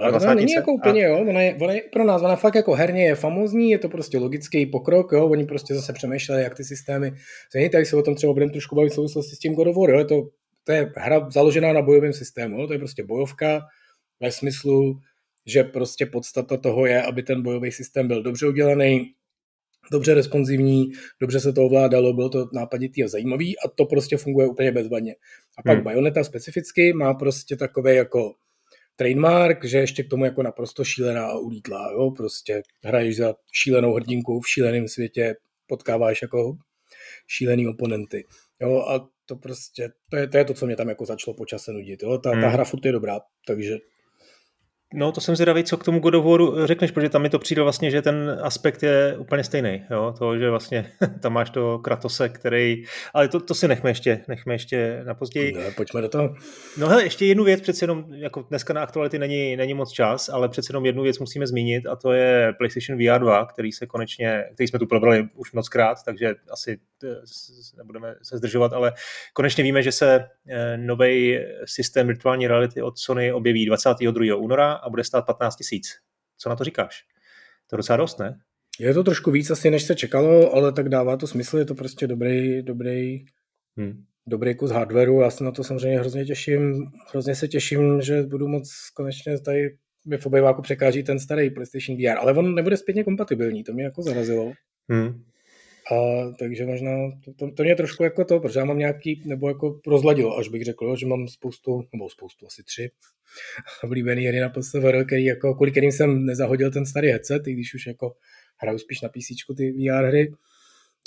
Ale 0.00 0.20
to 0.20 0.34
není 0.34 0.52
jako 0.52 0.72
úplně, 0.72 1.06
a... 1.06 1.08
jo, 1.08 1.18
ona 1.30 1.42
je, 1.42 1.56
ona 1.60 1.72
je, 1.72 1.82
pro 1.92 2.04
nás, 2.04 2.22
ona 2.22 2.36
fakt 2.36 2.54
jako 2.54 2.74
herně 2.74 3.04
je 3.04 3.14
famózní, 3.14 3.70
je 3.70 3.78
to 3.78 3.88
prostě 3.88 4.18
logický 4.18 4.66
pokrok, 4.66 5.12
jo, 5.12 5.26
oni 5.28 5.44
prostě 5.44 5.74
zase 5.74 5.92
přemýšleli, 5.92 6.42
jak 6.42 6.54
ty 6.54 6.64
systémy 6.64 7.12
změnit, 7.52 7.70
tak 7.70 7.86
se 7.86 7.96
o 7.96 8.02
tom 8.02 8.14
třeba 8.14 8.32
budeme 8.32 8.52
trošku 8.52 8.76
bavit 8.76 8.90
v 8.90 8.94
souvislosti 8.94 9.36
s 9.36 9.38
tím 9.38 9.54
God 9.54 9.68
of 9.68 9.76
War, 9.76 9.90
jo, 9.90 9.98
je 9.98 10.04
to, 10.04 10.22
to 10.64 10.72
je 10.72 10.92
hra 10.96 11.30
založená 11.30 11.72
na 11.72 11.82
bojovém 11.82 12.12
systému, 12.12 12.60
jo, 12.60 12.66
to 12.66 12.72
je 12.72 12.78
prostě 12.78 13.04
bojovka 13.04 13.60
ve 14.20 14.32
smyslu, 14.32 14.98
že 15.46 15.64
prostě 15.64 16.06
podstata 16.06 16.56
toho 16.56 16.86
je, 16.86 17.02
aby 17.02 17.22
ten 17.22 17.42
bojový 17.42 17.72
systém 17.72 18.08
byl 18.08 18.22
dobře 18.22 18.46
udělaný, 18.46 19.14
dobře 19.92 20.14
responsivní, 20.14 20.92
dobře 21.20 21.40
se 21.40 21.52
to 21.52 21.64
ovládalo, 21.64 22.12
bylo 22.12 22.28
to 22.28 22.48
nápaditý 22.52 23.04
a 23.04 23.08
zajímavý 23.08 23.58
a 23.58 23.68
to 23.68 23.84
prostě 23.84 24.16
funguje 24.16 24.46
úplně 24.46 24.72
bezvadně. 24.72 25.14
A 25.58 25.62
pak 25.62 25.74
hmm. 25.74 25.84
Bayonetta 25.84 26.24
specificky 26.24 26.92
má 26.92 27.14
prostě 27.14 27.56
takové 27.56 27.94
jako 27.94 28.34
trademark, 28.96 29.64
že 29.64 29.78
ještě 29.78 30.02
k 30.02 30.08
tomu 30.08 30.24
jako 30.24 30.42
naprosto 30.42 30.84
šílená 30.84 31.26
a 31.26 31.38
ulítlá, 31.38 31.90
jo, 31.92 32.10
prostě 32.10 32.62
hraješ 32.84 33.16
za 33.16 33.34
šílenou 33.52 33.94
hrdinku 33.94 34.40
v 34.40 34.48
šíleném 34.48 34.88
světě, 34.88 35.36
potkáváš 35.66 36.22
jako 36.22 36.56
šílený 37.26 37.68
oponenty, 37.68 38.24
jo, 38.60 38.78
a 38.88 39.08
to 39.26 39.36
prostě, 39.36 39.88
to 40.10 40.16
je, 40.16 40.28
to 40.28 40.38
je 40.38 40.44
to, 40.44 40.54
co 40.54 40.66
mě 40.66 40.76
tam 40.76 40.88
jako 40.88 41.06
začalo 41.06 41.34
po 41.34 41.46
čase 41.46 41.72
nudit, 41.72 42.02
jo, 42.02 42.18
ta, 42.18 42.30
hmm. 42.30 42.42
ta 42.42 42.48
hra 42.48 42.64
furt 42.64 42.86
je 42.86 42.92
dobrá, 42.92 43.20
takže 43.46 43.76
No, 44.94 45.12
to 45.12 45.20
jsem 45.20 45.36
zvědavý, 45.36 45.64
co 45.64 45.76
k 45.76 45.84
tomu 45.84 45.98
God 45.98 46.14
of 46.14 46.24
Waru 46.24 46.66
řekneš, 46.66 46.90
protože 46.90 47.08
tam 47.08 47.22
mi 47.22 47.30
to 47.30 47.38
přijde 47.38 47.62
vlastně, 47.62 47.90
že 47.90 48.02
ten 48.02 48.38
aspekt 48.42 48.82
je 48.82 49.16
úplně 49.18 49.44
stejný. 49.44 49.84
Jo? 49.90 50.14
To, 50.18 50.38
že 50.38 50.50
vlastně 50.50 50.92
tam 51.20 51.32
máš 51.32 51.50
to 51.50 51.78
Kratose, 51.78 52.28
který... 52.28 52.82
Ale 53.14 53.28
to, 53.28 53.40
to 53.40 53.54
si 53.54 53.68
nechme 53.68 53.90
ještě, 53.90 54.20
nechme 54.28 54.54
ještě 54.54 55.02
na 55.06 55.14
později. 55.14 55.52
No, 55.52 55.60
pojďme 55.76 56.00
do 56.00 56.08
toho. 56.08 56.34
No 56.78 56.88
hele, 56.88 57.04
ještě 57.04 57.26
jednu 57.26 57.44
věc, 57.44 57.60
přece 57.60 57.84
jenom, 57.84 58.04
jako 58.14 58.42
dneska 58.42 58.72
na 58.72 58.82
aktuality 58.82 59.18
není, 59.18 59.56
není 59.56 59.74
moc 59.74 59.92
čas, 59.92 60.28
ale 60.28 60.48
přece 60.48 60.70
jenom 60.70 60.86
jednu 60.86 61.02
věc 61.02 61.18
musíme 61.18 61.46
zmínit 61.46 61.86
a 61.86 61.96
to 61.96 62.12
je 62.12 62.52
PlayStation 62.58 62.98
VR 62.98 63.20
2, 63.20 63.46
který 63.46 63.72
se 63.72 63.86
konečně, 63.86 64.44
který 64.54 64.68
jsme 64.68 64.78
tu 64.78 64.86
probrali 64.86 65.28
už 65.34 65.52
moc 65.52 65.68
krát, 65.68 65.98
takže 66.04 66.34
asi 66.50 66.72
eh, 66.72 66.95
nebudeme 67.76 68.14
se 68.22 68.38
zdržovat, 68.38 68.72
ale 68.72 68.92
konečně 69.32 69.64
víme, 69.64 69.82
že 69.82 69.92
se 69.92 70.24
eh, 70.48 70.76
nový 70.76 71.38
systém 71.64 72.06
virtuální 72.06 72.46
reality 72.46 72.82
od 72.82 72.98
Sony 72.98 73.32
objeví 73.32 73.66
22. 73.66 74.36
února 74.36 74.72
a 74.72 74.90
bude 74.90 75.04
stát 75.04 75.26
15 75.26 75.56
tisíc. 75.56 75.86
Co 76.38 76.48
na 76.48 76.56
to 76.56 76.64
říkáš? 76.64 77.04
To 77.66 77.76
je 77.76 77.76
docela 77.76 77.96
dost, 77.96 78.18
ne? 78.18 78.38
Je 78.80 78.94
to 78.94 79.04
trošku 79.04 79.30
víc 79.30 79.50
asi, 79.50 79.70
než 79.70 79.82
se 79.82 79.94
čekalo, 79.94 80.54
ale 80.54 80.72
tak 80.72 80.88
dává 80.88 81.16
to 81.16 81.26
smysl, 81.26 81.58
je 81.58 81.64
to 81.64 81.74
prostě 81.74 82.06
dobrý, 82.06 82.62
dobrý, 82.62 83.24
hmm. 83.76 84.04
dobrý 84.26 84.54
kus 84.54 84.70
hardwareu, 84.70 85.20
já 85.20 85.30
se 85.30 85.44
na 85.44 85.50
to 85.50 85.64
samozřejmě 85.64 85.98
hrozně 85.98 86.24
těším, 86.24 86.86
hrozně 87.10 87.34
se 87.34 87.48
těším, 87.48 88.00
že 88.02 88.22
budu 88.22 88.48
moc 88.48 88.90
konečně 88.94 89.40
tady 89.40 89.76
mi 90.04 90.18
v 90.18 90.26
obejváku 90.26 90.62
překáží 90.62 91.02
ten 91.02 91.18
starý 91.18 91.50
PlayStation 91.50 91.98
VR, 91.98 92.18
ale 92.18 92.32
on 92.32 92.54
nebude 92.54 92.76
zpětně 92.76 93.04
kompatibilní, 93.04 93.64
to 93.64 93.72
mě 93.72 93.84
jako 93.84 94.02
zarazilo. 94.02 94.52
Hmm. 94.88 95.24
A, 95.92 95.96
takže 96.38 96.66
možná 96.66 96.90
to, 97.24 97.32
to, 97.34 97.50
to, 97.50 97.62
mě 97.62 97.76
trošku 97.76 98.04
jako 98.04 98.24
to, 98.24 98.40
protože 98.40 98.58
já 98.58 98.64
mám 98.64 98.78
nějaký, 98.78 99.22
nebo 99.26 99.48
jako 99.48 99.80
rozladilo, 99.86 100.38
až 100.38 100.48
bych 100.48 100.64
řekl, 100.64 100.96
že 100.96 101.06
mám 101.06 101.28
spoustu, 101.28 101.82
nebo 101.92 102.10
spoustu, 102.10 102.46
asi 102.46 102.62
tři 102.62 102.90
oblíbený 103.84 104.26
hry 104.26 104.40
na 104.40 104.48
PSVR, 104.48 105.04
který 105.06 105.24
jako, 105.24 105.54
kvůli 105.54 105.70
kterým 105.70 105.92
jsem 105.92 106.26
nezahodil 106.26 106.70
ten 106.70 106.86
starý 106.86 107.08
headset, 107.08 107.46
i 107.46 107.52
když 107.52 107.74
už 107.74 107.86
jako 107.86 108.14
hraju 108.56 108.78
spíš 108.78 109.00
na 109.00 109.08
PC 109.08 109.56
ty 109.56 109.72
VR 109.72 110.04
hry. 110.04 110.32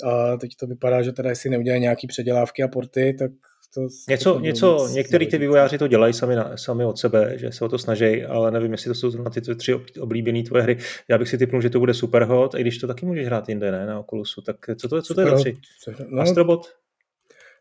A 0.04 0.36
teď 0.36 0.50
to 0.56 0.66
vypadá, 0.66 1.02
že 1.02 1.12
teda 1.12 1.30
jestli 1.30 1.50
neudělají 1.50 1.80
nějaký 1.80 2.06
předělávky 2.06 2.62
a 2.62 2.68
porty, 2.68 3.14
tak 3.18 3.30
to, 3.74 3.88
něco, 4.08 4.34
to 4.34 4.40
něco 4.40 4.88
některý 4.92 5.26
ty 5.26 5.38
vývojáři 5.38 5.78
to 5.78 5.88
dělají 5.88 6.12
sami, 6.12 6.36
na, 6.36 6.56
sami 6.56 6.84
od 6.84 6.98
sebe, 6.98 7.38
že 7.38 7.52
se 7.52 7.64
o 7.64 7.68
to 7.68 7.78
snaží, 7.78 8.24
ale 8.24 8.50
nevím, 8.50 8.72
jestli 8.72 8.88
to 8.88 8.94
jsou 8.94 9.22
na 9.22 9.30
ty 9.30 9.40
tři 9.40 9.74
oblíbené 10.00 10.42
tvoje 10.42 10.62
hry. 10.62 10.78
Já 11.08 11.18
bych 11.18 11.28
si 11.28 11.38
typnul, 11.38 11.62
že 11.62 11.70
to 11.70 11.78
bude 11.78 11.94
Superhot, 11.94 12.54
i 12.54 12.60
když 12.60 12.78
to 12.78 12.86
taky 12.86 13.06
můžeš 13.06 13.26
hrát 13.26 13.48
jinde, 13.48 13.70
ne, 13.70 13.86
na 13.86 14.00
Oculusu. 14.00 14.42
Tak 14.42 14.56
co 14.76 14.88
to, 14.88 15.02
co 15.02 15.14
to 15.14 15.20
je 15.20 15.26
za 15.26 15.36
tři? 15.36 15.58
No, 16.08 16.22
Astrobot? 16.22 16.80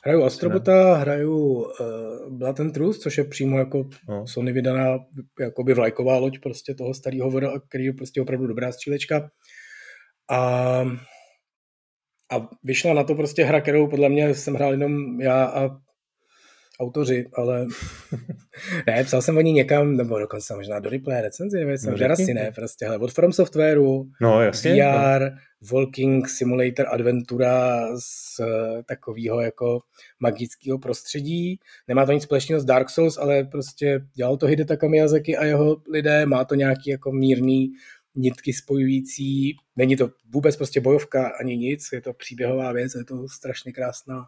Hraju 0.03 0.23
Astrobota, 0.23 0.95
hraju 0.95 1.37
uh, 1.37 2.37
Blood 2.37 2.59
and 2.59 2.71
Truth, 2.71 2.97
což 2.97 3.17
je 3.17 3.23
přímo 3.23 3.59
jako 3.59 3.89
no. 4.09 4.27
Sony 4.27 4.51
vydaná 4.51 4.99
jakoby 5.39 5.73
vlajková 5.73 6.17
loď 6.17 6.39
prostě 6.39 6.73
toho 6.73 6.93
starého 6.93 7.31
voda, 7.31 7.51
který 7.69 7.85
je 7.85 7.93
prostě 7.93 8.21
opravdu 8.21 8.47
dobrá 8.47 8.71
střílečka. 8.71 9.29
A, 10.31 10.39
a 12.31 12.49
vyšla 12.63 12.93
na 12.93 13.03
to 13.03 13.15
prostě 13.15 13.43
hra, 13.43 13.61
kterou 13.61 13.87
podle 13.87 14.09
mě 14.09 14.35
jsem 14.35 14.53
hrál 14.53 14.71
jenom 14.71 15.21
já 15.21 15.45
a 15.45 15.69
autoři, 16.79 17.25
ale 17.33 17.67
ne, 18.87 19.03
psal 19.03 19.21
jsem 19.21 19.37
o 19.37 19.41
ní 19.41 19.53
někam, 19.53 19.97
nebo 19.97 20.19
dokonce 20.19 20.55
možná 20.55 20.79
do 20.79 20.89
replay 20.89 21.21
recenzi, 21.21 21.57
nevím, 21.57 21.77
jsem 21.77 21.95
no, 21.99 22.11
asi 22.11 22.33
ne, 22.33 22.51
prostě, 22.55 22.85
hele, 22.85 22.97
od 22.97 23.13
From 23.13 23.33
Softwareu, 23.33 24.05
no, 24.21 24.41
jasně, 24.41 24.71
VR, 24.71 25.21
no. 25.21 25.37
Walking 25.71 26.29
Simulator 26.29 26.85
Adventura 26.89 27.87
z 27.99 28.39
uh, 28.39 28.47
takového 28.85 29.41
jako 29.41 29.79
magického 30.19 30.79
prostředí. 30.79 31.59
Nemá 31.87 32.05
to 32.05 32.11
nic 32.11 32.23
společného 32.23 32.61
s 32.61 32.65
Dark 32.65 32.89
Souls, 32.89 33.17
ale 33.17 33.43
prostě 33.43 34.01
dělal 34.15 34.37
to 34.37 34.45
Hidetaka 34.45 34.87
Miyazaki 34.87 35.37
a 35.37 35.45
jeho 35.45 35.81
lidé, 35.91 36.25
má 36.25 36.45
to 36.45 36.55
nějaký 36.55 36.89
jako 36.89 37.11
mírný 37.11 37.71
nitky 38.15 38.53
spojující. 38.53 39.55
Není 39.75 39.95
to 39.95 40.09
vůbec 40.33 40.55
prostě 40.55 40.81
bojovka 40.81 41.31
ani 41.39 41.57
nic, 41.57 41.89
je 41.93 42.01
to 42.01 42.13
příběhová 42.13 42.71
věc, 42.71 42.95
je 42.95 43.03
to 43.03 43.27
strašně 43.27 43.71
krásná 43.71 44.25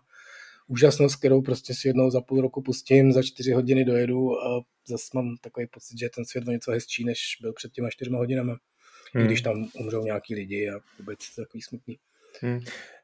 úžasnost, 0.72 1.16
kterou 1.16 1.42
prostě 1.42 1.74
si 1.74 1.88
jednou 1.88 2.10
za 2.10 2.22
půl 2.22 2.42
roku 2.42 2.62
pustím, 2.62 3.12
za 3.12 3.24
čtyři 3.24 3.52
hodiny 3.52 3.86
dojedu 3.86 4.32
a 4.32 4.62
zase 4.88 5.08
mám 5.16 5.36
takový 5.42 5.68
pocit, 5.68 6.00
že 6.00 6.10
ten 6.16 6.26
svět 6.26 6.48
o 6.48 6.52
něco 6.52 6.72
hezčí, 6.72 7.06
než 7.06 7.38
byl 7.42 7.54
před 7.54 7.72
těma 7.72 7.90
čtyřma 7.90 8.18
hodinama. 8.18 8.58
Hmm. 9.14 9.24
I 9.24 9.28
když 9.28 9.42
tam 9.42 9.66
umřou 9.74 10.04
nějaký 10.04 10.36
lidi 10.36 10.70
a 10.70 10.80
vůbec 11.00 11.20
takový 11.36 11.62
smutný. 11.62 11.98
Hmm. 12.42 12.60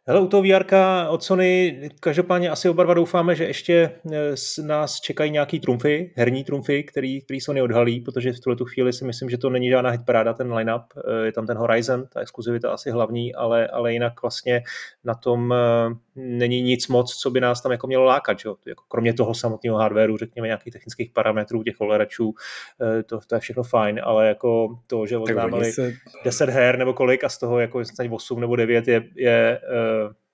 Hele, 0.10 0.22
u 0.22 0.28
toho 0.28 0.44
VR 0.44 0.66
od 1.10 1.24
Sony 1.24 1.80
každopádně 2.00 2.50
asi 2.50 2.70
oba 2.70 2.84
dva 2.84 2.94
doufáme, 2.94 3.36
že 3.36 3.46
ještě 3.46 3.92
eh, 4.14 4.64
nás 4.64 5.02
čekají 5.02 5.32
nějaký 5.32 5.60
trumfy, 5.60 6.14
herní 6.16 6.44
trumfy, 6.44 6.84
který, 6.84 7.22
který 7.22 7.42
Sony 7.42 7.62
odhalí, 7.62 8.00
protože 8.00 8.34
v 8.34 8.40
tuhle 8.40 8.58
chvíli 8.74 8.94
si 8.94 9.06
myslím, 9.06 9.30
že 9.30 9.38
to 9.38 9.50
není 9.50 9.70
žádná 9.70 9.90
hitparáda, 9.90 10.34
ten 10.34 10.54
line-up. 10.54 10.82
Eh, 10.98 11.26
je 11.26 11.32
tam 11.32 11.48
ten 11.48 11.58
Horizon, 11.58 12.08
ta 12.14 12.20
exkluzivita 12.20 12.72
asi 12.72 12.92
hlavní, 12.92 13.36
ale, 13.36 13.68
ale 13.68 13.94
jinak 13.94 14.22
vlastně 14.22 14.64
na 15.04 15.14
tom 15.14 15.54
eh, 15.54 15.96
není 16.16 16.62
nic 16.62 16.88
moc, 16.88 17.16
co 17.16 17.30
by 17.30 17.42
nás 17.42 17.62
tam 17.62 17.72
jako 17.72 17.88
mělo 17.88 18.04
lákat. 18.04 18.40
Že? 18.40 18.50
Jako 18.68 18.84
kromě 18.88 19.14
toho 19.14 19.34
samotného 19.34 19.78
hardwareu, 19.78 20.18
řekněme 20.18 20.48
nějakých 20.48 20.74
technických 20.74 21.12
parametrů, 21.12 21.64
těch 21.64 21.82
ovladačů, 21.82 22.34
to, 23.06 23.20
to, 23.28 23.36
je 23.36 23.40
všechno 23.40 23.64
fajn, 23.64 24.02
ale 24.04 24.28
jako 24.28 24.80
to, 24.88 25.06
že 25.06 25.18
oznámili 25.18 25.72
se... 25.72 25.94
10 26.26 26.50
her 26.50 26.78
nebo 26.78 26.94
kolik 26.94 27.24
a 27.24 27.30
z 27.30 27.38
toho 27.38 27.60
jako 27.60 27.82
8 28.10 28.40
nebo 28.40 28.56
9 28.56 28.88
je, 28.88 29.04
je 29.16 29.60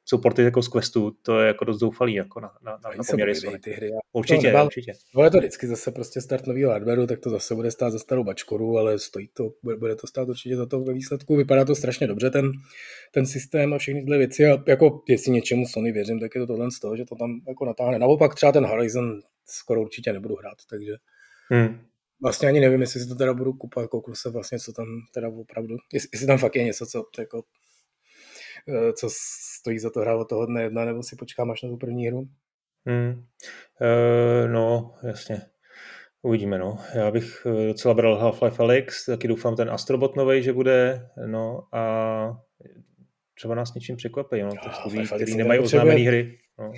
jsou 0.05 0.17
porty 0.17 0.43
jako 0.43 0.61
z 0.61 0.67
Questu, 0.67 1.11
to 1.21 1.39
je 1.39 1.47
jako 1.47 1.65
dost 1.65 1.79
zoufalý 1.79 2.13
jako 2.13 2.39
na, 2.39 2.51
na, 2.61 2.71
na, 2.71 2.89
na 2.97 3.03
poměry 3.09 3.35
Sony. 3.35 3.59
Ty 3.59 3.71
hry, 3.71 3.89
určitě, 4.11 4.47
nebal, 4.47 4.65
určitě. 4.65 4.93
No 5.15 5.23
je 5.23 5.29
to 5.29 5.37
vždycky 5.37 5.67
zase 5.67 5.91
prostě 5.91 6.21
start 6.21 6.47
nového 6.47 6.71
hardwareu, 6.71 7.07
tak 7.07 7.19
to 7.19 7.29
zase 7.29 7.55
bude 7.55 7.71
stát 7.71 7.89
za 7.89 7.99
starou 7.99 8.23
bačkoru, 8.23 8.77
ale 8.77 8.99
stojí 8.99 9.29
to, 9.33 9.49
bude, 9.63 9.77
bude 9.77 9.95
to 9.95 10.07
stát 10.07 10.29
určitě 10.29 10.55
za 10.55 10.65
to 10.65 10.79
ve 10.79 10.93
výsledku. 10.93 11.35
Vypadá 11.35 11.65
to 11.65 11.75
strašně 11.75 12.07
dobře 12.07 12.29
ten, 12.29 12.51
ten 13.11 13.25
systém 13.25 13.73
a 13.73 13.77
všechny 13.77 14.01
tyhle 14.01 14.17
věci 14.17 14.45
a 14.45 14.63
jako 14.67 15.03
jestli 15.09 15.31
něčemu 15.31 15.65
Sony 15.67 15.91
věřím, 15.91 16.19
tak 16.19 16.35
je 16.35 16.41
to 16.41 16.47
tohle 16.47 16.71
z 16.71 16.79
toho, 16.79 16.97
že 16.97 17.05
to 17.05 17.15
tam 17.15 17.41
jako 17.47 17.65
natáhne. 17.65 17.99
Naopak 17.99 18.35
třeba 18.35 18.51
ten 18.51 18.65
Horizon 18.65 19.19
skoro 19.45 19.81
určitě 19.81 20.13
nebudu 20.13 20.35
hrát, 20.35 20.57
takže 20.69 20.93
hmm. 21.49 21.79
Vlastně 22.21 22.47
ani 22.47 22.59
nevím, 22.59 22.81
jestli 22.81 22.99
si 22.99 23.07
to 23.07 23.15
teda 23.15 23.33
budu 23.33 23.53
kupovat, 23.53 23.89
kouknu 23.89 24.15
se 24.15 24.29
vlastně, 24.29 24.59
co 24.59 24.73
tam 24.73 24.85
teda 25.13 25.29
opravdu, 25.29 25.77
jestli, 25.93 26.09
jestli 26.13 26.27
tam 26.27 26.37
fakt 26.37 26.55
je 26.55 26.63
něco, 26.63 26.85
co 26.85 27.05
jako 27.19 27.43
co 28.93 29.09
stojí 29.59 29.79
za 29.79 29.89
to 29.89 29.99
hrát 29.99 30.15
od 30.15 30.29
toho 30.29 30.45
dne 30.45 30.61
jedna, 30.61 30.85
nebo 30.85 31.03
si 31.03 31.15
počkám 31.15 31.51
až 31.51 31.61
na 31.61 31.69
tu 31.69 31.77
první 31.77 32.07
hru? 32.07 32.27
Hmm. 32.85 33.25
E, 33.81 34.47
no, 34.47 34.93
jasně. 35.07 35.41
Uvidíme, 36.21 36.57
no. 36.57 36.77
Já 36.95 37.11
bych 37.11 37.45
eh, 37.45 37.67
docela 37.67 37.93
bral 37.93 38.17
Half-Life 38.17 38.63
Alyx, 38.63 39.05
taky 39.05 39.27
doufám 39.27 39.55
ten 39.55 39.69
Astrobot 39.69 40.15
novej, 40.15 40.43
že 40.43 40.53
bude, 40.53 41.09
no 41.25 41.61
a 41.73 42.37
třeba 43.33 43.55
nás 43.55 43.73
něčím 43.73 43.95
překvapí, 43.95 44.41
no, 44.41 44.49
těch 44.63 44.75
studií, 44.75 45.05
který 45.05 45.35
nemají 45.37 45.59
oznámené 45.59 45.99
hry. 45.99 46.37
No. 46.59 46.71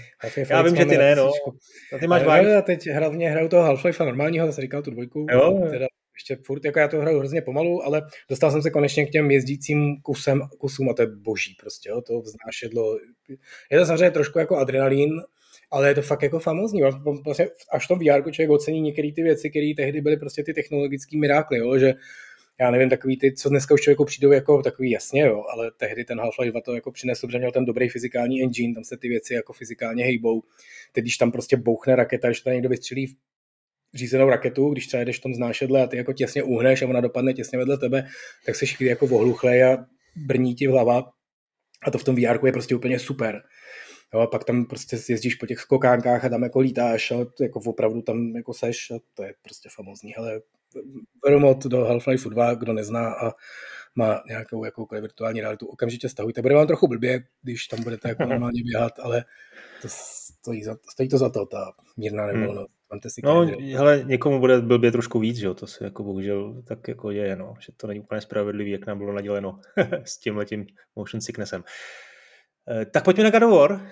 Já 0.50 0.62
vím, 0.62 0.76
že 0.76 0.86
ty 0.86 0.98
ne, 0.98 1.16
no. 1.16 1.32
A 1.96 1.98
ty 2.00 2.08
máš 2.08 2.24
no, 2.24 2.32
Já 2.32 2.62
teď 2.62 2.90
hlavně 2.90 3.30
hraju 3.30 3.50
toho 3.50 3.64
Half-Life 3.64 4.06
normálního, 4.06 4.46
zase 4.46 4.62
říkal 4.62 4.82
tu 4.82 4.92
dvojku, 4.92 5.26
jo. 5.32 5.68
teda 5.70 5.86
ještě 6.16 6.38
furt, 6.46 6.66
jako 6.66 6.80
já 6.80 6.88
to 6.88 6.98
hraju 6.98 7.20
hrozně 7.20 7.42
pomalu, 7.42 7.84
ale 7.84 8.02
dostal 8.30 8.52
jsem 8.52 8.62
se 8.62 8.72
konečně 8.72 9.06
k 9.06 9.12
těm 9.12 9.32
jezdícím 9.32 9.96
kusem, 10.02 10.42
kusům 10.58 10.90
a 10.90 10.94
to 10.94 11.02
je 11.02 11.08
boží 11.08 11.56
prostě, 11.60 11.90
jo, 11.90 12.02
to 12.02 12.22
vznášedlo. 12.22 12.98
Je 13.72 13.80
to 13.80 13.86
samozřejmě 13.86 14.12
trošku 14.12 14.40
jako 14.40 14.58
adrenalin, 14.58 15.22
ale 15.72 15.88
je 15.88 15.96
to 15.96 16.02
fakt 16.02 16.24
jako 16.24 16.40
famózní. 16.40 16.82
Vlastně 17.26 17.48
až 17.72 17.86
v 17.86 17.88
tom 17.88 18.00
VR 18.00 18.32
člověk 18.32 18.50
ocení 18.50 18.82
některé 18.82 19.12
ty 19.16 19.24
věci, 19.24 19.50
které 19.50 19.74
tehdy 19.78 20.02
byly 20.02 20.18
prostě 20.18 20.44
ty 20.44 20.54
technologické 20.54 21.18
mirákly, 21.18 21.58
jo, 21.58 21.78
že 21.78 21.94
já 22.60 22.72
nevím, 22.72 22.90
takový 22.90 23.18
ty, 23.18 23.34
co 23.34 23.50
dneska 23.50 23.74
už 23.74 23.82
člověku 23.82 24.06
přijdou 24.06 24.32
jako 24.32 24.62
takový 24.62 24.92
jasně, 24.92 25.22
jo, 25.22 25.44
ale 25.54 25.72
tehdy 25.78 26.06
ten 26.06 26.20
Half-Life 26.20 26.52
2 26.52 26.62
to 26.62 26.76
jako 26.76 26.92
přinesl, 26.92 27.28
protože 27.28 27.38
měl 27.38 27.52
ten 27.52 27.66
dobrý 27.66 27.90
fyzikální 27.90 28.44
engine, 28.44 28.74
tam 28.74 28.84
se 28.84 28.98
ty 28.98 29.08
věci 29.08 29.34
jako 29.34 29.54
fyzikálně 29.54 30.04
hejbou. 30.04 30.42
Teď, 30.92 31.04
když 31.04 31.18
tam 31.18 31.32
prostě 31.32 31.58
bouchne 31.58 31.96
raketa, 31.96 32.32
že 32.32 32.44
tam 32.44 32.54
někdo 32.54 32.70
vystřelí 32.70 33.16
řízenou 33.96 34.30
raketu, 34.30 34.70
když 34.70 34.88
třeba 34.88 35.04
jdeš 35.04 35.20
v 35.20 35.22
tom 35.22 35.34
znášedle 35.34 35.84
a 35.84 35.88
ty 35.88 35.98
jako 35.98 36.14
těsně 36.14 36.44
uhneš 36.44 36.82
a 36.82 36.88
ona 36.88 37.02
dopadne 37.02 37.34
těsně 37.34 37.58
vedle 37.58 37.78
tebe, 37.78 38.08
tak 38.46 38.56
se 38.56 38.66
chvíli 38.66 38.90
jako 38.90 39.06
ohluchlej 39.06 39.64
a 39.64 39.86
brní 40.16 40.56
ti 40.56 40.68
hlava. 40.68 41.12
A 41.84 41.92
to 41.92 41.98
v 41.98 42.04
tom 42.04 42.16
VR 42.16 42.46
je 42.46 42.52
prostě 42.52 42.76
úplně 42.76 43.00
super. 43.00 43.44
Jo, 44.14 44.20
a 44.20 44.28
pak 44.28 44.44
tam 44.44 44.66
prostě 44.66 44.98
jezdíš 45.10 45.36
po 45.36 45.46
těch 45.46 45.60
skokánkách 45.60 46.26
a 46.26 46.30
tam 46.30 46.44
jako 46.44 46.60
lítáš 46.60 47.12
a 47.12 47.16
jako 47.42 47.60
opravdu 47.66 48.02
tam 48.02 48.36
jako 48.36 48.54
seš 48.54 48.92
a 48.92 49.00
to 49.14 49.24
je 49.24 49.34
prostě 49.42 49.70
famózní. 49.76 50.16
Ale 50.16 50.42
Veromot 51.26 51.66
do 51.66 51.78
Half-Life 51.78 52.30
2, 52.30 52.54
kdo 52.54 52.74
nezná 52.74 53.14
a 53.14 53.32
má 53.96 54.24
nějakou 54.28 54.66
jakoukoliv 54.66 55.02
virtuální 55.02 55.42
realitu, 55.42 55.68
okamžitě 55.68 56.10
stahujte. 56.10 56.42
Bude 56.42 56.56
vám 56.56 56.68
trochu 56.68 56.88
blbě, 56.88 57.24
když 57.42 57.68
tam 57.68 57.84
budete 57.84 58.10
jako 58.10 58.26
normálně 58.26 58.64
běhat, 58.64 59.00
ale 59.00 59.26
to 59.82 59.88
stojí, 59.90 60.64
za, 60.64 60.76
stojí 60.90 61.10
to 61.10 61.18
za 61.18 61.30
to, 61.30 61.46
ta 61.46 61.74
mírná 61.98 62.28
nevolnost. 62.28 62.70
Hmm. 62.70 62.85
Fantasy 62.96 63.22
no, 63.24 63.46
hele, 63.76 64.04
někomu 64.06 64.40
bude 64.40 64.62
blbě 64.62 64.92
trošku 64.92 65.20
víc, 65.20 65.38
že 65.38 65.46
jo, 65.46 65.54
to 65.54 65.68
se 65.68 65.84
jako 65.84 66.04
bohužel 66.04 66.64
tak 66.68 66.88
jako 66.88 67.12
je, 67.12 67.36
no, 67.36 67.54
že 67.60 67.74
to 67.78 67.88
není 67.88 68.00
úplně 68.00 68.22
spravedlivý, 68.22 68.72
jak 68.72 68.88
nám 68.88 68.98
bylo 68.98 69.14
naděleno 69.14 69.60
s 70.04 70.20
tím 70.20 70.38
letím 70.38 70.66
motion 70.96 71.22
sicknessem. 71.22 71.64
Eh, 72.70 72.86
tak 72.86 73.04
pojďme 73.04 73.24
na 73.24 73.30
God 73.30 73.44
of 73.44 73.52
War. 73.52 73.92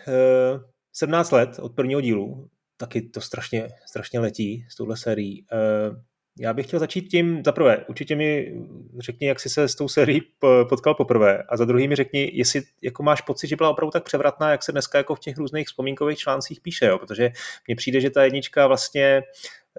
17 0.93 1.31
eh, 1.31 1.35
let 1.35 1.59
od 1.59 1.75
prvního 1.75 2.01
dílu, 2.01 2.49
taky 2.77 3.01
to 3.01 3.21
strašně, 3.21 3.67
strašně 3.85 4.19
letí 4.19 4.65
s 4.69 4.75
touhle 4.75 4.97
sérií. 4.97 5.45
Eh, 5.51 6.01
já 6.39 6.53
bych 6.53 6.65
chtěl 6.67 6.79
začít 6.79 7.01
tím, 7.01 7.41
za 7.45 7.51
prvé, 7.51 7.85
určitě 7.87 8.15
mi 8.15 8.53
řekni, 8.99 9.27
jak 9.27 9.39
jsi 9.39 9.49
se 9.49 9.67
s 9.67 9.75
tou 9.75 9.87
sérií 9.87 10.21
potkal 10.69 10.93
poprvé 10.93 11.43
a 11.49 11.57
za 11.57 11.65
druhý 11.65 11.87
mi 11.87 11.95
řekni, 11.95 12.31
jestli 12.33 12.61
jako 12.81 13.03
máš 13.03 13.21
pocit, 13.21 13.47
že 13.47 13.55
byla 13.55 13.69
opravdu 13.69 13.91
tak 13.91 14.03
převratná, 14.03 14.51
jak 14.51 14.63
se 14.63 14.71
dneska 14.71 14.97
jako 14.97 15.15
v 15.15 15.19
těch 15.19 15.37
různých 15.37 15.67
vzpomínkových 15.67 16.17
článcích 16.17 16.61
píše, 16.61 16.85
jo? 16.85 16.99
protože 16.99 17.31
mně 17.67 17.75
přijde, 17.75 18.01
že 18.01 18.09
ta 18.09 18.23
jednička 18.23 18.67
vlastně 18.67 19.21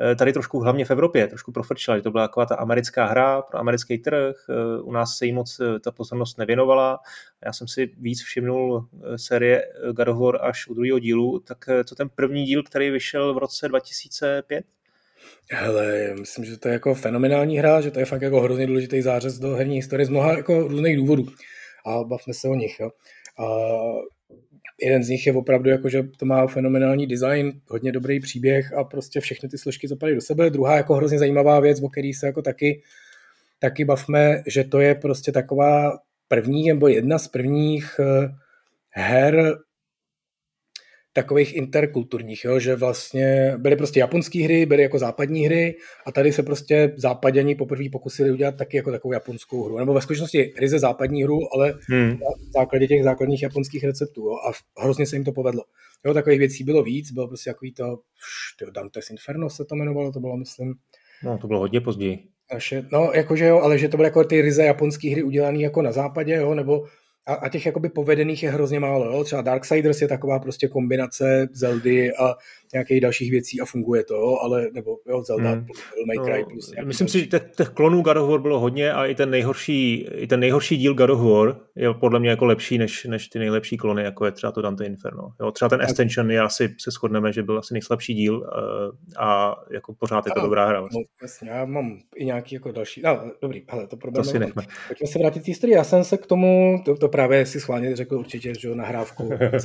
eh, 0.00 0.14
tady 0.14 0.32
trošku 0.32 0.60
hlavně 0.60 0.84
v 0.84 0.90
Evropě 0.90 1.26
trošku 1.26 1.52
profrčila, 1.52 1.96
že 1.96 2.02
to 2.02 2.10
byla 2.10 2.28
taková 2.28 2.46
ta 2.46 2.54
americká 2.54 3.06
hra 3.06 3.42
pro 3.42 3.58
americký 3.58 3.98
trh, 3.98 4.36
eh, 4.50 4.82
u 4.82 4.92
nás 4.92 5.16
se 5.16 5.26
jí 5.26 5.32
moc 5.32 5.60
eh, 5.60 5.80
ta 5.80 5.90
pozornost 5.90 6.38
nevěnovala, 6.38 6.98
já 7.44 7.52
jsem 7.52 7.68
si 7.68 7.90
víc 7.98 8.22
všimnul 8.22 8.88
série 9.16 9.62
God 9.92 10.08
of 10.08 10.18
War 10.18 10.44
až 10.44 10.66
u 10.66 10.74
druhého 10.74 10.98
dílu, 10.98 11.38
tak 11.38 11.58
co 11.84 11.94
ten 11.94 12.08
první 12.08 12.44
díl, 12.44 12.62
který 12.62 12.90
vyšel 12.90 13.34
v 13.34 13.38
roce 13.38 13.68
2005? 13.68 14.64
Hele, 15.52 16.14
myslím, 16.20 16.44
že 16.44 16.58
to 16.58 16.68
je 16.68 16.72
jako 16.72 16.94
fenomenální 16.94 17.58
hra, 17.58 17.80
že 17.80 17.90
to 17.90 17.98
je 17.98 18.04
fakt 18.04 18.22
jako 18.22 18.40
hrozně 18.40 18.66
důležitý 18.66 19.02
zářez 19.02 19.38
do 19.38 19.54
herní 19.54 19.76
historie 19.76 20.06
z 20.06 20.08
mnoha 20.08 20.36
jako 20.36 20.68
různých 20.68 20.96
důvodů. 20.96 21.26
A 21.86 22.04
bavme 22.04 22.34
se 22.34 22.48
o 22.48 22.54
nich. 22.54 22.80
Jo. 22.80 22.90
A 23.38 23.46
jeden 24.82 25.04
z 25.04 25.08
nich 25.08 25.26
je 25.26 25.32
opravdu 25.32 25.70
jako, 25.70 25.88
že 25.88 26.02
to 26.02 26.26
má 26.26 26.46
fenomenální 26.46 27.06
design, 27.06 27.52
hodně 27.68 27.92
dobrý 27.92 28.20
příběh 28.20 28.72
a 28.72 28.84
prostě 28.84 29.20
všechny 29.20 29.48
ty 29.48 29.58
složky 29.58 29.88
zapadají 29.88 30.14
do 30.14 30.20
sebe. 30.20 30.50
Druhá 30.50 30.76
jako 30.76 30.94
hrozně 30.94 31.18
zajímavá 31.18 31.60
věc, 31.60 31.82
o 31.82 31.88
který 31.88 32.14
se 32.14 32.26
jako 32.26 32.42
taky, 32.42 32.82
taky 33.58 33.84
bavme, 33.84 34.42
že 34.46 34.64
to 34.64 34.80
je 34.80 34.94
prostě 34.94 35.32
taková 35.32 35.98
první 36.28 36.68
nebo 36.68 36.88
jedna 36.88 37.18
z 37.18 37.28
prvních 37.28 38.00
eh, 38.00 38.28
her 38.90 39.58
takových 41.14 41.56
interkulturních, 41.56 42.44
jo, 42.44 42.58
že 42.58 42.76
vlastně 42.76 43.54
byly 43.58 43.76
prostě 43.76 44.00
japonské 44.00 44.44
hry, 44.44 44.66
byly 44.66 44.82
jako 44.82 44.98
západní 44.98 45.46
hry 45.46 45.76
a 46.06 46.12
tady 46.12 46.32
se 46.32 46.42
prostě 46.42 46.92
západěni 46.96 47.54
poprvé 47.54 47.84
pokusili 47.92 48.30
udělat 48.30 48.56
taky 48.56 48.76
jako 48.76 48.90
takovou 48.90 49.12
japonskou 49.12 49.64
hru. 49.64 49.78
Nebo 49.78 49.94
ve 49.94 50.00
skutečnosti 50.00 50.52
ryze 50.58 50.78
západní 50.78 51.22
hru, 51.24 51.38
ale 51.54 51.74
hmm. 51.88 52.08
na 52.10 52.60
základě 52.60 52.86
těch 52.86 53.04
základních 53.04 53.42
japonských 53.42 53.84
receptů 53.84 54.20
jo, 54.20 54.32
a 54.32 54.82
hrozně 54.82 55.06
se 55.06 55.16
jim 55.16 55.24
to 55.24 55.32
povedlo. 55.32 55.62
Jo, 56.06 56.14
takových 56.14 56.38
věcí 56.38 56.64
bylo 56.64 56.82
víc, 56.82 57.12
bylo 57.12 57.28
prostě 57.28 57.50
takový 57.50 57.72
to, 57.72 57.98
tyjo, 58.58 58.70
Dante's 58.70 59.10
Inferno 59.10 59.50
se 59.50 59.64
to 59.64 59.74
jmenovalo, 59.74 60.12
to 60.12 60.20
bylo, 60.20 60.36
myslím. 60.36 60.74
No, 61.24 61.38
to 61.38 61.46
bylo 61.46 61.60
hodně 61.60 61.80
později. 61.80 62.18
Naše, 62.52 62.84
no, 62.92 63.10
jakože 63.14 63.44
jo, 63.44 63.60
ale 63.60 63.78
že 63.78 63.88
to 63.88 63.96
byly 63.96 64.06
jako 64.06 64.24
ty 64.24 64.42
ryze 64.42 64.64
japonské 64.64 65.10
hry 65.10 65.22
udělané 65.22 65.58
jako 65.58 65.82
na 65.82 65.92
západě, 65.92 66.34
jo, 66.34 66.54
nebo 66.54 66.84
a, 67.26 67.34
a 67.34 67.48
těch 67.48 67.66
jakoby 67.66 67.88
povedených 67.88 68.42
je 68.42 68.50
hrozně 68.50 68.80
málo. 68.80 69.04
Jo? 69.04 69.24
Třeba 69.24 69.42
Darksiders 69.42 70.02
je 70.02 70.08
taková 70.08 70.38
prostě 70.38 70.68
kombinace 70.68 71.48
Zeldy 71.52 72.12
a 72.12 72.34
nějakých 72.74 73.00
dalších 73.00 73.30
věcí 73.30 73.60
a 73.60 73.64
funguje 73.64 74.04
to, 74.04 74.14
jo? 74.14 74.36
ale 74.42 74.66
nebo 74.72 74.98
jo, 75.08 75.22
Zelda 75.22 75.50
hmm. 75.50 75.64
plus 75.64 75.78
May 76.06 76.24
Cry 76.24 76.40
no, 76.42 76.48
plus 76.50 76.72
Myslím 76.84 77.06
další. 77.06 77.18
si, 77.18 77.20
že 77.20 77.26
těch, 77.26 77.68
klonů 77.68 78.02
God 78.02 78.16
of 78.16 78.30
War 78.30 78.40
bylo 78.40 78.60
hodně 78.60 78.92
a 78.92 79.06
i 79.06 79.14
ten 79.14 79.30
nejhorší, 79.30 80.08
i 80.14 80.26
ten 80.26 80.40
nejhorší 80.40 80.76
díl 80.76 80.94
God 80.94 81.10
of 81.10 81.20
War 81.20 81.56
je 81.76 81.94
podle 81.94 82.20
mě 82.20 82.30
jako 82.30 82.44
lepší 82.44 82.78
než, 82.78 83.04
než 83.04 83.28
ty 83.28 83.38
nejlepší 83.38 83.76
klony, 83.76 84.02
jako 84.02 84.24
je 84.26 84.32
třeba 84.32 84.52
to 84.52 84.62
Dante 84.62 84.86
Inferno. 84.86 85.28
Jo? 85.40 85.50
Třeba 85.50 85.68
ten 85.68 85.82
Ascension 85.82 86.30
je 86.30 86.40
asi, 86.40 86.74
se 86.80 86.90
shodneme, 86.90 87.32
že 87.32 87.42
byl 87.42 87.58
asi 87.58 87.74
nejslabší 87.74 88.14
díl 88.14 88.36
uh, 88.36 88.44
a 89.18 89.56
jako 89.70 89.94
pořád 89.94 90.26
je 90.26 90.32
to 90.32 90.40
a, 90.40 90.42
dobrá 90.42 90.66
hra. 90.66 90.80
Vlastně. 90.80 91.00
No, 91.00 91.06
jasně, 91.22 91.50
já 91.50 91.64
mám 91.64 91.98
i 92.16 92.24
nějaký 92.24 92.54
jako 92.54 92.72
další, 92.72 93.02
no, 93.04 93.30
dobrý, 93.42 93.64
ale 93.68 93.86
to 93.86 93.96
problém. 93.96 94.24
To 94.24 94.30
si 94.30 94.38
nechme. 94.38 94.62
Pojďme 94.88 95.06
se 95.06 95.18
vrátit 95.18 95.42
k 95.42 95.48
historii. 95.48 95.76
Já 95.76 95.84
jsem 95.84 96.04
se 96.04 96.16
k 96.16 96.26
tomu, 96.26 96.82
to, 96.84 96.96
to 96.96 97.08
právě 97.08 97.46
si 97.46 97.60
schválně 97.60 97.96
řekl 97.96 98.16
určitě, 98.16 98.52
že 98.58 98.74
nahrávku 98.74 99.30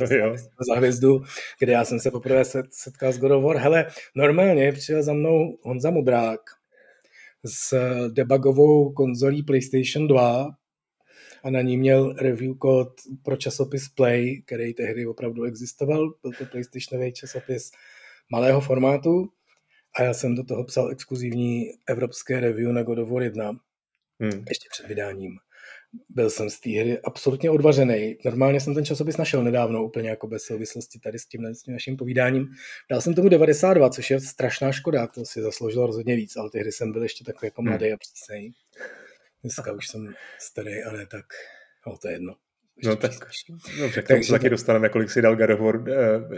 za 0.69 0.75
hvězdu, 0.75 1.21
kde 1.59 1.71
já 1.71 1.85
jsem 1.85 1.99
se 1.99 2.11
poprvé 2.11 2.45
setkal 2.69 2.98
s 3.03 3.17
God 3.17 3.31
of 3.31 3.43
War. 3.43 3.57
Hele, 3.57 3.85
normálně 4.15 4.71
přijel 4.71 5.03
za 5.03 5.13
mnou 5.13 5.57
Honza 5.61 5.89
Mudrák 5.89 6.39
s 7.45 7.73
debugovou 8.09 8.93
konzolí 8.93 9.43
PlayStation 9.43 10.07
2 10.07 10.49
a 11.43 11.49
na 11.49 11.61
ní 11.61 11.77
měl 11.77 12.13
review 12.13 12.57
kód 12.57 12.89
pro 13.23 13.37
časopis 13.37 13.89
Play, 13.89 14.41
který 14.41 14.73
tehdy 14.73 15.07
opravdu 15.07 15.43
existoval. 15.43 16.13
Byl 16.21 16.31
to 16.37 16.45
PlayStationový 16.45 17.13
časopis 17.13 17.71
malého 18.31 18.61
formátu 18.61 19.29
a 19.99 20.03
já 20.03 20.13
jsem 20.13 20.35
do 20.35 20.43
toho 20.43 20.63
psal 20.63 20.89
exkluzivní 20.91 21.71
evropské 21.87 22.39
review 22.39 22.71
na 22.71 22.83
God 22.83 22.99
of 22.99 23.09
War 23.09 23.23
1. 23.23 23.51
Hmm. 24.19 24.45
Ještě 24.49 24.67
před 24.71 24.87
vydáním. 24.87 25.31
Byl 26.09 26.29
jsem 26.29 26.49
z 26.49 26.59
té 26.59 26.69
hry 26.69 26.99
absolutně 26.99 27.49
odvařený. 27.51 28.17
Normálně 28.25 28.59
jsem 28.59 28.73
ten 28.73 28.85
časopis 28.85 29.17
našel 29.17 29.43
nedávno, 29.43 29.85
úplně 29.85 30.09
jako 30.09 30.27
bez 30.27 30.43
souvislosti 30.43 30.99
tady 30.99 31.19
s 31.19 31.25
tím, 31.25 31.45
s 31.45 31.63
tím 31.63 31.73
naším 31.73 31.97
povídáním. 31.97 32.47
Dal 32.91 33.01
jsem 33.01 33.13
tomu 33.13 33.29
92, 33.29 33.89
což 33.89 34.09
je 34.09 34.19
strašná 34.19 34.71
škoda, 34.71 35.07
to 35.07 35.25
si 35.25 35.41
zasloužilo 35.41 35.87
rozhodně 35.87 36.15
víc, 36.15 36.35
ale 36.35 36.49
ty 36.49 36.59
hry 36.59 36.71
jsem 36.71 36.91
byl 36.91 37.03
ještě 37.03 37.23
takový 37.23 37.47
jako 37.47 37.61
mladý 37.61 37.93
a 37.93 37.97
přísnej. 37.97 38.51
Dneska 39.43 39.71
už 39.71 39.87
jsem 39.87 40.13
starý, 40.39 40.83
ale 40.83 41.05
tak, 41.05 41.25
no 41.87 41.97
to 41.97 42.07
je 42.07 42.13
jedno. 42.13 42.35
No 42.83 42.95
tak, 42.95 43.11
dobře, 43.79 44.01
k 44.01 44.07
tomu 44.07 44.23
se 44.23 44.31
taky 44.31 44.49
dostaneme, 44.49 44.89
kolik 44.89 45.09
si 45.09 45.21
dal 45.21 45.35
God 45.35 45.49
of 45.49 45.59
War 45.59 45.83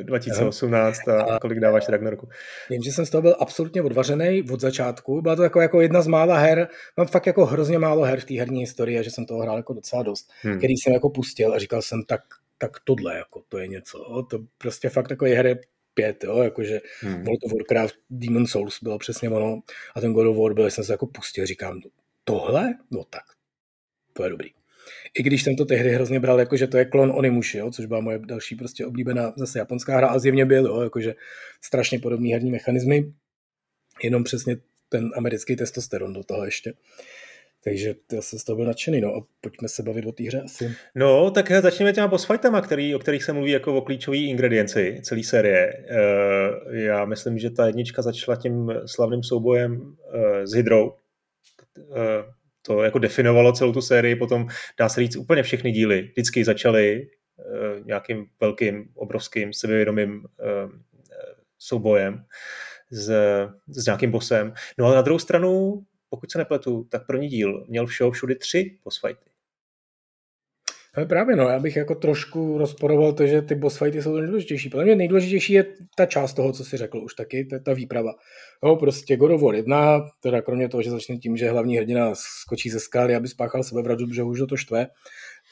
2018 0.04 1.08
a, 1.08 1.22
a 1.22 1.40
kolik 1.40 1.60
dáváš 1.60 1.90
Ragnaroku. 1.90 2.30
Vím, 2.70 2.82
že 2.84 2.92
jsem 2.92 3.06
z 3.06 3.10
toho 3.10 3.22
byl 3.22 3.36
absolutně 3.40 3.82
odvařený 3.82 4.44
od 4.52 4.62
začátku. 4.62 5.22
Byla 5.22 5.36
to 5.36 5.44
jako, 5.44 5.62
jako 5.62 5.82
jedna 5.82 6.02
z 6.02 6.08
mála 6.08 6.38
her, 6.38 6.68
mám 6.98 7.08
fakt 7.08 7.28
jako 7.28 7.46
hrozně 7.46 7.80
málo 7.80 8.04
her 8.04 8.20
v 8.20 8.26
té 8.26 8.34
herní 8.34 8.60
historii 8.60 9.00
a 9.00 9.02
že 9.02 9.12
jsem 9.12 9.26
toho 9.26 9.42
hrál 9.42 9.58
jako 9.58 9.74
docela 9.74 10.04
dost, 10.04 10.32
hmm. 10.42 10.58
který 10.58 10.74
jsem 10.74 10.94
jako 10.94 11.10
pustil 11.10 11.54
a 11.54 11.60
říkal 11.60 11.82
jsem, 11.82 12.04
tak, 12.04 12.22
tak 12.58 12.72
tohle, 12.84 13.18
jako 13.18 13.42
to 13.50 13.58
je 13.58 13.68
něco. 13.68 14.26
To 14.30 14.40
prostě 14.58 14.90
fakt 14.90 15.08
takové 15.08 15.30
hry 15.30 15.60
pět, 15.94 16.24
jo, 16.24 16.38
jakože 16.38 16.82
hmm. 17.00 17.24
World 17.24 17.44
of 17.46 17.52
Warcraft, 17.52 17.96
Demon 18.10 18.48
Souls 18.48 18.80
bylo 18.84 18.98
přesně 18.98 19.30
ono 19.30 19.60
a 19.96 20.02
ten 20.02 20.14
God 20.14 20.28
of 20.28 20.38
War 20.38 20.54
byl, 20.54 20.72
jsem 20.72 20.84
se 20.84 20.94
jako 20.94 21.08
pustil, 21.08 21.46
říkám, 21.46 21.82
tohle? 22.24 22.74
No 22.92 23.04
tak, 23.04 23.24
to 24.14 24.24
je 24.24 24.30
dobrý. 24.30 24.61
I 25.20 25.24
když 25.24 25.44
jsem 25.44 25.56
to 25.56 25.66
tehdy 25.66 25.90
hrozně 25.90 26.20
bral, 26.20 26.40
jako 26.40 26.58
že 26.58 26.68
to 26.68 26.78
je 26.78 26.86
klon 26.86 27.12
Onimushi, 27.16 27.58
jo, 27.58 27.72
což 27.72 27.86
byla 27.86 28.00
moje 28.00 28.20
další 28.20 28.56
prostě 28.56 28.86
oblíbená 28.86 29.34
zase 29.38 29.60
japonská 29.60 29.98
hra 29.98 30.08
a 30.08 30.20
zjevně 30.20 30.46
byl, 30.46 30.66
jo, 30.66 30.82
jakože 30.82 31.16
strašně 31.62 32.00
podobný 32.00 32.34
herní 32.34 32.52
mechanismy, 32.52 33.14
jenom 34.04 34.24
přesně 34.24 34.58
ten 34.90 35.10
americký 35.16 35.56
testosteron 35.56 36.14
do 36.14 36.24
toho 36.24 36.46
ještě. 36.46 36.74
Takže 37.64 37.96
já 38.12 38.22
jsem 38.22 38.40
z 38.40 38.44
toho 38.44 38.56
byl 38.56 38.66
nadšený, 38.66 39.02
no 39.02 39.16
a 39.16 39.26
pojďme 39.42 39.70
se 39.70 39.84
bavit 39.84 40.06
o 40.06 40.12
té 40.12 40.24
hře 40.24 40.42
asi. 40.42 40.72
No, 40.96 41.32
tak 41.32 41.52
začněme 41.52 41.94
těma 41.94 42.08
boss 42.08 42.26
fightama, 42.26 42.62
který, 42.62 42.96
o 42.96 43.00
kterých 43.00 43.24
se 43.24 43.34
mluví 43.34 43.52
jako 43.52 43.78
o 43.78 43.82
klíčové 43.82 44.18
ingredienci 44.18 45.00
celé 45.04 45.24
série. 45.24 45.74
Uh, 45.90 46.76
já 46.76 47.06
myslím, 47.06 47.38
že 47.38 47.50
ta 47.50 47.68
jednička 47.68 48.02
začala 48.02 48.38
tím 48.38 48.74
slavným 48.86 49.24
soubojem 49.24 49.82
uh, 49.82 49.96
s 50.44 50.54
Hydrou. 50.54 50.94
Uh, 51.78 51.96
to 52.62 52.84
jako 52.84 53.00
definovalo 53.00 53.54
celou 53.54 53.74
tu 53.74 53.82
sérii, 53.82 54.16
potom 54.16 54.48
dá 54.80 54.90
se 54.90 55.02
říct 55.02 55.16
úplně 55.16 55.44
všechny 55.44 55.72
díly. 55.72 56.02
Vždycky 56.02 56.46
začaly 56.46 57.08
uh, 57.38 57.86
nějakým 57.86 58.26
velkým, 58.42 58.90
obrovským, 58.96 59.54
sebevědomým 59.54 60.14
uh, 60.14 60.72
soubojem 61.58 62.26
s, 62.92 63.12
s 63.68 63.86
nějakým 63.86 64.12
bosem. 64.12 64.54
No 64.78 64.86
ale 64.86 64.96
na 64.96 65.02
druhou 65.02 65.20
stranu, 65.20 65.84
pokud 66.10 66.32
se 66.32 66.38
nepletu, 66.38 66.88
tak 66.92 67.08
první 67.08 67.28
díl 67.28 67.66
měl 67.68 67.86
všeho 67.86 68.12
všude 68.12 68.36
tři 68.36 68.78
boss 68.84 69.02
fighty. 69.02 69.31
Ale 70.96 71.06
právě 71.06 71.36
no, 71.36 71.50
já 71.50 71.60
bych 71.60 71.76
jako 71.76 71.96
trošku 71.96 72.58
rozporoval 72.58 73.14
to, 73.14 73.28
že 73.28 73.42
ty 73.42 73.56
boss 73.56 73.78
fighty 73.78 74.02
jsou 74.02 74.16
nejdůležitější. 74.16 74.70
Podle 74.70 74.86
mě 74.86 74.96
nejdůležitější 74.96 75.54
je 75.54 75.66
ta 75.98 76.06
část 76.06 76.34
toho, 76.34 76.54
co 76.54 76.66
si 76.66 76.78
řekl 76.78 76.98
už 76.98 77.14
taky, 77.14 77.46
ta, 77.46 77.60
ta 77.60 77.74
výprava. 77.74 78.14
No, 78.64 78.76
prostě 78.76 79.18
God 79.18 79.32
of 79.32 79.42
War 79.42 79.56
1, 79.56 80.06
teda 80.24 80.42
kromě 80.42 80.70
toho, 80.70 80.84
že 80.84 80.90
začne 80.90 81.18
tím, 81.18 81.38
že 81.38 81.52
hlavní 81.52 81.78
hrdina 81.78 82.12
skočí 82.16 82.70
ze 82.70 82.80
skály, 82.80 83.16
aby 83.16 83.28
spáchal 83.28 83.64
sebevraždu, 83.64 84.08
protože 84.08 84.24
už 84.24 84.42
to 84.50 84.58
štve, 84.58 84.88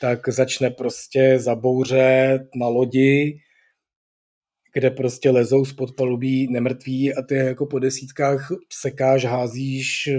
tak 0.01 0.29
začne 0.29 0.69
prostě 0.69 1.39
zabouře 1.39 2.39
na 2.55 2.67
lodi, 2.67 3.39
kde 4.73 4.91
prostě 4.91 5.29
lezou 5.29 5.65
spod 5.65 5.95
palubí 5.95 6.47
nemrtví 6.51 7.13
a 7.13 7.21
ty 7.21 7.35
jako 7.35 7.65
po 7.65 7.79
desítkách 7.79 8.51
sekáš, 8.73 9.25
házíš, 9.25 10.09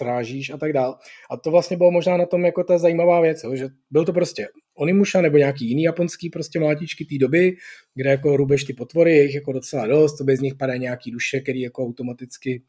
srážíš 0.00 0.50
a 0.50 0.56
tak 0.56 0.72
dál. 0.72 0.98
A 1.30 1.36
to 1.36 1.50
vlastně 1.50 1.76
bylo 1.76 1.90
možná 1.90 2.16
na 2.16 2.26
tom 2.26 2.44
jako 2.44 2.64
ta 2.64 2.78
zajímavá 2.78 3.20
věc, 3.20 3.44
jo, 3.44 3.56
že 3.56 3.68
byl 3.90 4.04
to 4.04 4.12
prostě 4.12 4.48
Onimusha 4.74 5.20
nebo 5.20 5.36
nějaký 5.36 5.68
jiný 5.68 5.82
japonský 5.82 6.30
prostě 6.30 6.60
mlátičky 6.60 7.04
té 7.04 7.18
doby, 7.20 7.56
kde 7.94 8.10
jako 8.10 8.36
rubeš 8.36 8.64
ty 8.64 8.72
potvory, 8.72 9.16
je 9.16 9.22
jich 9.22 9.34
jako 9.34 9.52
docela 9.52 9.86
dost, 9.86 10.18
to 10.18 10.24
z 10.36 10.40
nich 10.40 10.54
padají 10.54 10.80
nějaký 10.80 11.10
duše, 11.10 11.40
který 11.40 11.60
jako 11.60 11.84
automaticky 11.84 12.62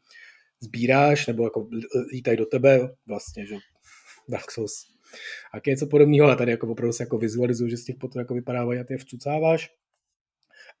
sbíráš 0.60 1.26
nebo 1.26 1.44
jako 1.44 1.68
lítají 2.12 2.36
do 2.36 2.46
tebe 2.46 2.88
vlastně, 3.06 3.46
že 3.46 3.54
Dark 4.28 4.50
Souls. 4.50 4.72
A 5.54 5.56
je 5.56 5.70
něco 5.70 5.86
podobného, 5.86 6.26
ale 6.26 6.36
tady 6.36 6.50
jako 6.50 6.68
opravdu 6.68 6.92
se 6.92 7.02
jako 7.02 7.18
vizualizuju, 7.18 7.70
že 7.70 7.76
z 7.76 7.84
těch 7.84 7.96
potvor 7.96 8.20
jako 8.20 8.34
vypadávají 8.34 8.80
a 8.80 8.84
ty 8.84 8.94
je 8.94 8.98
vcucáváš 8.98 9.70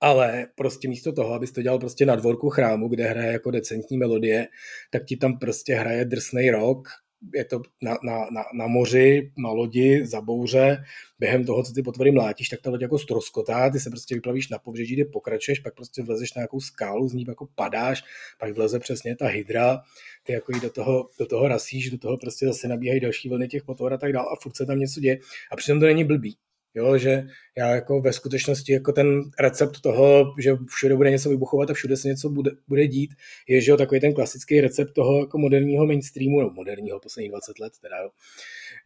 ale 0.02 0.46
prostě 0.54 0.88
místo 0.88 1.12
toho, 1.12 1.34
abys 1.34 1.52
to 1.52 1.62
dělal 1.62 1.78
prostě 1.78 2.06
na 2.06 2.16
dvorku 2.16 2.50
chrámu, 2.50 2.88
kde 2.88 3.04
hraje 3.04 3.32
jako 3.32 3.50
decentní 3.50 3.98
melodie, 3.98 4.48
tak 4.90 5.04
ti 5.04 5.16
tam 5.16 5.38
prostě 5.38 5.74
hraje 5.74 6.04
drsný 6.04 6.50
rok, 6.50 6.88
je 7.34 7.44
to 7.44 7.62
na, 7.82 7.98
na, 8.04 8.18
na, 8.18 8.44
na 8.54 8.66
moři, 8.66 9.32
na 9.38 9.50
lodi, 9.50 10.06
za 10.06 10.20
bouře, 10.20 10.84
během 11.18 11.44
toho, 11.44 11.62
co 11.62 11.72
ty 11.72 11.82
potvory 11.82 12.10
mlátíš, 12.10 12.48
tak 12.48 12.60
ta 12.60 12.70
loď 12.70 12.80
jako 12.82 12.98
stroskotá, 12.98 13.70
ty 13.70 13.80
se 13.80 13.90
prostě 13.90 14.14
vyplavíš 14.14 14.48
na 14.48 14.58
pobřeží, 14.58 14.94
kde 14.94 15.04
pokračuješ, 15.04 15.58
pak 15.58 15.74
prostě 15.74 16.02
vlezeš 16.02 16.34
na 16.34 16.40
nějakou 16.40 16.60
skálu, 16.60 17.08
z 17.08 17.12
ní 17.12 17.24
jako 17.28 17.48
padáš, 17.54 18.04
pak 18.38 18.56
vleze 18.56 18.78
přesně 18.78 19.16
ta 19.16 19.26
hydra, 19.26 19.80
ty 20.22 20.32
jako 20.32 20.52
jí 20.54 20.60
do 20.60 20.70
toho, 20.70 21.08
do 21.18 21.26
toho 21.26 21.48
rasíš, 21.48 21.90
do 21.90 21.98
toho 21.98 22.16
prostě 22.16 22.46
zase 22.46 22.68
nabíhají 22.68 23.00
další 23.00 23.28
vlny 23.28 23.48
těch 23.48 23.64
potvor 23.64 23.92
a 23.92 23.98
tak 23.98 24.12
dále 24.12 24.26
a 24.32 24.42
furt 24.42 24.56
se 24.56 24.66
tam 24.66 24.78
něco 24.78 25.00
děje. 25.00 25.18
A 25.52 25.56
přitom 25.56 25.80
to 25.80 25.86
není 25.86 26.04
blbý. 26.04 26.36
Jo, 26.74 26.98
že 26.98 27.26
já 27.58 27.74
jako 27.74 28.00
ve 28.00 28.12
skutečnosti 28.12 28.72
jako 28.72 28.92
ten 28.92 29.20
recept 29.40 29.80
toho, 29.80 30.34
že 30.38 30.56
všude 30.68 30.96
bude 30.96 31.10
něco 31.10 31.30
vybuchovat 31.30 31.70
a 31.70 31.74
všude 31.74 31.96
se 31.96 32.08
něco 32.08 32.28
bude, 32.28 32.50
bude 32.68 32.86
dít, 32.86 33.10
je, 33.48 33.60
že 33.60 33.70
jo, 33.70 33.76
takový 33.76 34.00
ten 34.00 34.14
klasický 34.14 34.60
recept 34.60 34.92
toho 34.92 35.20
jako 35.20 35.38
moderního 35.38 35.86
mainstreamu, 35.86 36.40
no 36.40 36.50
moderního 36.50 37.00
posledních 37.00 37.30
20 37.30 37.58
let 37.58 37.72
teda, 37.80 37.96
jo. 38.02 38.10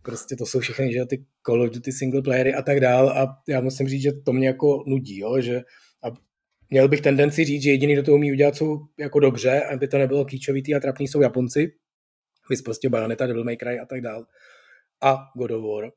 Prostě 0.02 0.36
to 0.36 0.46
jsou 0.46 0.60
všechny, 0.60 0.92
že 0.92 1.06
ty 1.06 1.24
Call 1.46 1.62
of 1.62 1.70
Duty 1.70 1.92
single 1.92 2.22
playery 2.22 2.54
a 2.54 2.62
tak 2.62 2.80
dál 2.80 3.08
a 3.08 3.42
já 3.48 3.60
musím 3.60 3.88
říct, 3.88 4.02
že 4.02 4.12
to 4.12 4.32
mě 4.32 4.46
jako 4.46 4.84
nudí, 4.86 5.18
jo, 5.18 5.40
že 5.40 5.62
a 6.02 6.06
měl 6.70 6.88
bych 6.88 7.00
tendenci 7.00 7.44
říct, 7.44 7.62
že 7.62 7.70
jediný, 7.70 7.92
kdo 7.92 8.02
to 8.02 8.14
umí 8.14 8.32
udělat, 8.32 8.56
jsou 8.56 8.78
jako 8.98 9.20
dobře, 9.20 9.60
aby 9.60 9.88
to 9.88 9.98
nebylo 9.98 10.24
kýčovitý 10.24 10.74
a 10.74 10.80
trapný, 10.80 11.08
jsou 11.08 11.20
Japonci, 11.20 11.72
vys 12.50 12.62
prostě 12.62 12.88
Bayonetta, 12.88 13.26
Devil 13.26 13.44
May 13.44 13.56
Cry 13.56 13.78
a 13.78 13.86
tak 13.86 14.00
dál. 14.00 14.26
A 15.02 15.18
God 15.36 15.50
of 15.50 15.64
War, 15.64 15.90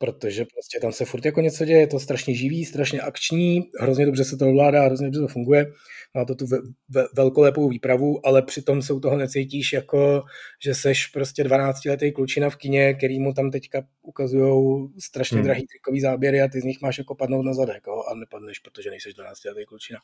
protože 0.00 0.44
prostě 0.44 0.80
tam 0.80 0.92
se 0.92 1.04
furt 1.04 1.24
jako 1.24 1.40
něco 1.40 1.64
děje, 1.64 1.80
je 1.80 1.86
to 1.86 2.00
strašně 2.00 2.34
živý, 2.34 2.64
strašně 2.64 3.00
akční, 3.00 3.70
hrozně 3.80 4.06
dobře 4.06 4.24
se 4.24 4.36
to 4.36 4.48
ovládá, 4.48 4.84
hrozně 4.84 5.06
dobře 5.06 5.20
to 5.20 5.28
funguje, 5.28 5.66
má 6.14 6.24
to 6.24 6.34
tu 6.34 6.46
ve, 6.46 6.58
ve, 6.88 7.04
velkolepou 7.16 7.68
výpravu, 7.68 8.26
ale 8.26 8.42
přitom 8.42 8.82
se 8.82 8.92
u 8.92 9.00
toho 9.00 9.16
necítíš 9.16 9.72
jako, 9.72 10.22
že 10.64 10.74
seš 10.74 11.06
prostě 11.06 11.44
12-letý 11.44 12.12
klučina 12.12 12.50
v 12.50 12.56
kině, 12.56 12.94
který 12.94 13.20
mu 13.20 13.32
tam 13.32 13.50
teďka 13.50 13.82
ukazují 14.02 14.88
strašně 14.98 15.36
hmm. 15.36 15.44
drahý 15.44 15.66
trikový 15.66 16.00
záběry 16.00 16.40
a 16.40 16.48
ty 16.48 16.60
z 16.60 16.64
nich 16.64 16.80
máš 16.82 16.98
jako 16.98 17.14
padnout 17.14 17.44
na 17.44 17.54
zadek 17.54 17.82
jo, 17.86 18.02
a 18.10 18.14
nepadneš, 18.14 18.58
protože 18.58 18.90
nejseš 18.90 19.14
12-letý 19.14 19.64
klučina. 19.66 19.98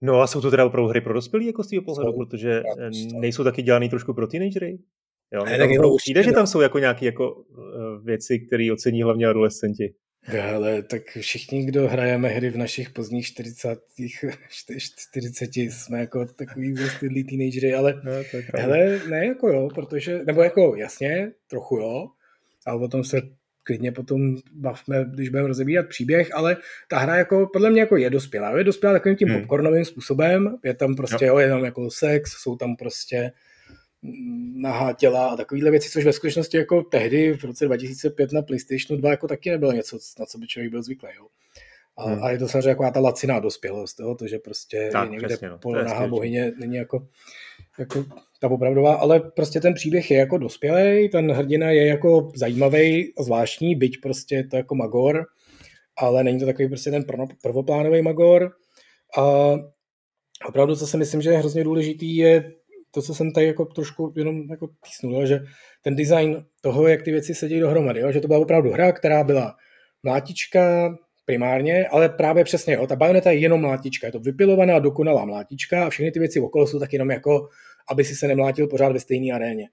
No 0.00 0.20
a 0.20 0.26
jsou 0.26 0.40
to 0.40 0.50
teda 0.50 0.64
opravdu 0.66 0.88
hry 0.88 1.00
pro 1.00 1.14
dospělí 1.14 1.46
jako 1.46 1.64
z 1.64 1.70
toho 1.70 1.82
pohledu, 1.82 2.12
protože 2.12 2.62
nejsou 3.20 3.44
taky 3.44 3.62
dělaný 3.62 3.88
trošku 3.88 4.14
pro 4.14 4.26
teenagery? 4.26 4.78
Jo, 5.32 5.44
ne, 5.44 5.58
tak 5.58 5.70
jako 5.70 5.96
přijde, 5.96 6.22
že 6.22 6.32
tam 6.32 6.46
jsou 6.46 6.60
jako 6.60 6.78
nějaké 6.78 7.06
jako 7.06 7.32
uh, 7.32 8.04
věci, 8.04 8.38
které 8.38 8.72
ocení 8.72 9.02
hlavně 9.02 9.26
adolescenti. 9.26 9.94
Ale 10.54 10.82
tak 10.82 11.02
všichni, 11.20 11.64
kdo 11.64 11.88
hrajeme 11.88 12.28
hry 12.28 12.50
v 12.50 12.56
našich 12.56 12.90
pozdních 12.90 13.26
40, 13.26 13.78
40 14.48 15.56
jsme 15.56 16.00
jako 16.00 16.26
takový 16.26 16.74
zastydlí 16.76 17.24
teenagery, 17.24 17.74
ale 17.74 18.02
no, 18.04 18.12
hele, 18.54 19.00
ne 19.08 19.26
jako 19.26 19.48
jo, 19.48 19.68
protože, 19.74 20.20
nebo 20.26 20.42
jako 20.42 20.76
jasně, 20.76 21.32
trochu 21.50 21.76
jo, 21.76 22.08
ale 22.66 22.84
o 22.84 22.88
tom 22.88 23.04
se 23.04 23.20
klidně 23.62 23.92
potom 23.92 24.36
bavme, 24.52 25.04
když 25.14 25.28
budeme 25.28 25.48
rozebírat 25.48 25.88
příběh, 25.88 26.34
ale 26.34 26.56
ta 26.88 26.98
hra 26.98 27.16
jako 27.16 27.46
podle 27.52 27.70
mě 27.70 27.80
jako 27.80 27.96
je 27.96 28.10
dospělá. 28.10 28.58
Je 28.58 28.64
dospělá 28.64 28.92
takovým 28.92 29.16
tím 29.16 29.28
hmm. 29.28 29.40
popcornovým 29.40 29.84
způsobem, 29.84 30.56
je 30.64 30.74
tam 30.74 30.94
prostě, 30.94 31.24
jo. 31.24 31.34
jo, 31.34 31.38
je 31.38 31.48
tam 31.48 31.64
jako 31.64 31.90
sex, 31.90 32.30
jsou 32.30 32.56
tam 32.56 32.76
prostě 32.76 33.32
nahá 34.54 34.92
těla 34.92 35.26
a 35.26 35.36
takovéhle 35.36 35.70
věci, 35.70 35.90
což 35.90 36.04
ve 36.04 36.12
skutečnosti 36.12 36.56
jako 36.56 36.82
tehdy 36.82 37.32
v 37.32 37.44
roce 37.44 37.64
2005 37.64 38.32
na 38.32 38.42
PlayStation 38.42 39.00
2 39.00 39.10
jako 39.10 39.28
taky 39.28 39.50
nebylo 39.50 39.72
něco, 39.72 39.98
na 40.18 40.26
co 40.26 40.38
by 40.38 40.46
člověk 40.46 40.70
byl 40.70 40.82
zvyklý. 40.82 41.08
Jo. 41.16 41.26
A, 41.96 42.04
hmm. 42.04 42.24
a 42.24 42.30
je 42.30 42.38
to 42.38 42.48
samozřejmě 42.48 42.68
jako 42.68 42.90
ta 42.94 43.00
laciná 43.00 43.40
dospělost, 43.40 44.00
jo, 44.00 44.14
to, 44.14 44.26
že 44.26 44.38
prostě 44.38 44.88
tak, 44.92 45.04
je 45.04 45.10
někde 45.10 45.28
přesně, 45.28 45.48
no. 45.48 45.58
polonahá 45.58 46.08
bohyně, 46.08 46.52
není 46.58 46.76
jako, 46.76 47.06
jako 47.78 48.04
ta 48.40 48.50
opravdová, 48.50 48.94
ale 48.94 49.20
prostě 49.20 49.60
ten 49.60 49.74
příběh 49.74 50.10
je 50.10 50.18
jako 50.18 50.38
dospělý, 50.38 51.08
ten 51.08 51.32
hrdina 51.32 51.70
je 51.70 51.86
jako 51.86 52.32
zajímavý 52.34 53.12
a 53.18 53.22
zvláštní, 53.22 53.74
byť 53.74 54.00
prostě 54.00 54.44
to 54.50 54.56
jako 54.56 54.74
magor, 54.74 55.26
ale 55.98 56.24
není 56.24 56.40
to 56.40 56.46
takový 56.46 56.68
prostě 56.68 56.90
ten 56.90 57.04
prvoplánový 57.42 58.02
magor. 58.02 58.52
A 59.18 59.54
opravdu, 60.48 60.76
co 60.76 60.86
si 60.86 60.96
myslím, 60.96 61.22
že 61.22 61.30
je 61.30 61.38
hrozně 61.38 61.64
důležitý, 61.64 62.16
je 62.16 62.52
to, 62.96 63.02
co 63.02 63.14
jsem 63.14 63.32
tady 63.32 63.46
jako 63.46 63.64
trošku 63.64 64.12
jenom 64.16 64.50
jako 64.50 64.68
týsnul, 64.84 65.26
že 65.26 65.40
ten 65.82 65.96
design 65.96 66.44
toho, 66.60 66.88
jak 66.88 67.02
ty 67.02 67.10
věci 67.10 67.34
sedí 67.34 67.60
dohromady, 67.60 68.00
jo, 68.00 68.12
že 68.12 68.20
to 68.20 68.28
byla 68.28 68.38
opravdu 68.38 68.70
hra, 68.70 68.92
která 68.92 69.24
byla 69.24 69.56
mlátička 70.02 70.94
primárně, 71.24 71.88
ale 71.88 72.08
právě 72.08 72.44
přesně, 72.44 72.74
jo, 72.74 72.86
ta 72.86 72.96
bajoneta 72.96 73.30
je 73.30 73.38
jenom 73.38 73.60
mlátička, 73.60 74.06
je 74.06 74.12
to 74.12 74.20
vypilovaná, 74.20 74.78
dokonalá 74.78 75.24
mlátička 75.24 75.86
a 75.86 75.90
všechny 75.90 76.12
ty 76.12 76.18
věci 76.18 76.40
okolo 76.40 76.66
jsou 76.66 76.78
tak 76.78 76.92
jenom 76.92 77.10
jako, 77.10 77.48
aby 77.90 78.04
si 78.04 78.14
se 78.14 78.28
nemlátil 78.28 78.68
pořád 78.68 78.92
ve 78.92 79.00
stejné 79.00 79.34
aréně. 79.34 79.68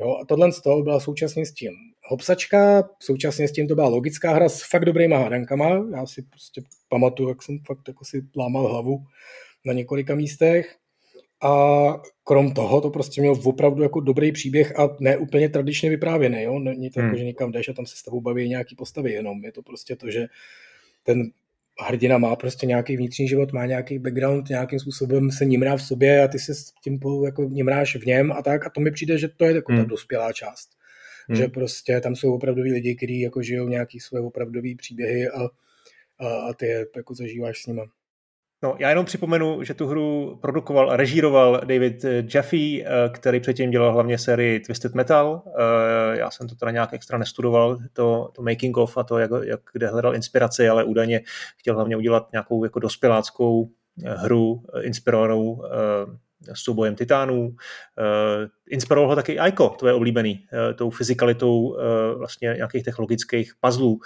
Jo, 0.00 0.16
a 0.22 0.24
tohle 0.24 0.52
z 0.52 0.60
toho 0.60 0.82
byla 0.82 1.00
současně 1.00 1.46
s 1.46 1.52
tím 1.52 1.72
hopsačka, 2.08 2.88
současně 3.02 3.48
s 3.48 3.52
tím 3.52 3.68
to 3.68 3.74
byla 3.74 3.88
logická 3.88 4.34
hra 4.34 4.48
s 4.48 4.70
fakt 4.70 4.84
dobrýma 4.84 5.18
hádankama. 5.18 5.68
Já 5.96 6.06
si 6.06 6.22
prostě 6.22 6.62
pamatuju, 6.88 7.28
jak 7.28 7.42
jsem 7.42 7.58
fakt 7.66 7.88
jako 7.88 8.04
si 8.04 8.22
lámal 8.36 8.68
hlavu 8.68 9.04
na 9.66 9.72
několika 9.72 10.14
místech. 10.14 10.76
A 11.42 11.52
krom 12.24 12.52
toho 12.52 12.80
to 12.80 12.90
prostě 12.90 13.20
měl 13.20 13.36
opravdu 13.44 13.82
jako 13.82 14.00
dobrý 14.00 14.32
příběh 14.32 14.78
a 14.78 14.96
ne 15.00 15.16
úplně 15.16 15.48
tradičně 15.48 15.90
vyprávěný. 15.90 16.42
Jo? 16.42 16.58
Není 16.58 16.90
to 16.90 17.00
jako, 17.00 17.00
hmm. 17.00 17.08
jako, 17.08 17.18
že 17.18 17.24
někam 17.24 17.52
jdeš 17.52 17.68
a 17.68 17.72
tam 17.72 17.86
se 17.86 17.96
s 17.96 18.02
tebou 18.02 18.20
baví 18.20 18.48
nějaký 18.48 18.76
postavy 18.76 19.12
jenom. 19.12 19.44
Je 19.44 19.52
to 19.52 19.62
prostě 19.62 19.96
to, 19.96 20.10
že 20.10 20.26
ten 21.04 21.30
hrdina 21.86 22.18
má 22.18 22.36
prostě 22.36 22.66
nějaký 22.66 22.96
vnitřní 22.96 23.28
život, 23.28 23.52
má 23.52 23.66
nějaký 23.66 23.98
background, 23.98 24.48
nějakým 24.48 24.78
způsobem 24.78 25.30
se 25.30 25.44
nimrá 25.44 25.76
v 25.76 25.82
sobě 25.82 26.22
a 26.22 26.28
ty 26.28 26.38
se 26.38 26.54
s 26.54 26.72
tím 26.84 27.00
jako 27.24 27.44
nimráš 27.44 27.96
v 27.96 28.06
něm 28.06 28.32
a 28.32 28.42
tak 28.42 28.66
a 28.66 28.70
to 28.70 28.80
mi 28.80 28.90
přijde, 28.90 29.18
že 29.18 29.28
to 29.28 29.44
je 29.44 29.54
jako 29.54 29.72
hmm. 29.72 29.82
ta 29.82 29.88
dospělá 29.88 30.32
část. 30.32 30.70
Hmm. 31.28 31.36
Že 31.36 31.48
prostě 31.48 32.00
tam 32.00 32.16
jsou 32.16 32.34
opravdoví 32.34 32.72
lidi, 32.72 32.94
kteří 32.94 33.20
jako 33.20 33.42
žijou 33.42 33.68
nějaký 33.68 34.00
své 34.00 34.20
opravdové 34.20 34.68
příběhy 34.78 35.28
a, 35.28 35.42
a, 36.18 36.28
a 36.28 36.54
ty 36.54 36.66
je 36.66 36.86
jako 36.96 37.14
zažíváš 37.14 37.62
s 37.62 37.66
nima. 37.66 37.84
No, 38.62 38.76
já 38.78 38.88
jenom 38.88 39.04
připomenu, 39.04 39.62
že 39.62 39.74
tu 39.74 39.86
hru 39.86 40.38
produkoval 40.42 40.90
a 40.90 40.96
režíroval 40.96 41.60
David 41.64 42.04
Jaffe, 42.34 42.56
eh, 42.56 42.84
který 43.12 43.40
předtím 43.40 43.70
dělal 43.70 43.92
hlavně 43.92 44.18
sérii 44.18 44.60
Twisted 44.60 44.94
Metal. 44.94 45.42
Eh, 45.46 46.18
já 46.18 46.30
jsem 46.30 46.48
to 46.48 46.54
teda 46.54 46.70
nějak 46.70 46.92
extra 46.92 47.18
nestudoval, 47.18 47.78
to, 47.92 48.30
to 48.34 48.42
making 48.42 48.76
of 48.76 48.96
a 48.96 49.02
to, 49.02 49.18
jak, 49.18 49.30
jak 49.44 49.60
kde 49.72 49.88
hledal 49.88 50.14
inspiraci, 50.14 50.68
ale 50.68 50.84
údajně 50.84 51.20
chtěl 51.56 51.74
hlavně 51.74 51.96
udělat 51.96 52.32
nějakou 52.32 52.64
jako 52.64 52.78
dospěláckou 52.78 53.68
eh, 54.04 54.14
hru 54.14 54.62
inspirovanou 54.80 55.62
soubojem 56.52 56.94
titánů. 56.94 57.56
Inspiroval 58.70 59.08
ho 59.08 59.16
taky 59.16 59.38
Aiko, 59.38 59.68
tvoje 59.68 59.94
oblíbený, 59.94 60.46
tou 60.74 60.90
fyzikalitou 60.90 61.76
vlastně 62.18 62.54
nějakých 62.56 62.84
těch 62.84 62.98
logických 62.98 63.52
puzzlů. 63.60 64.00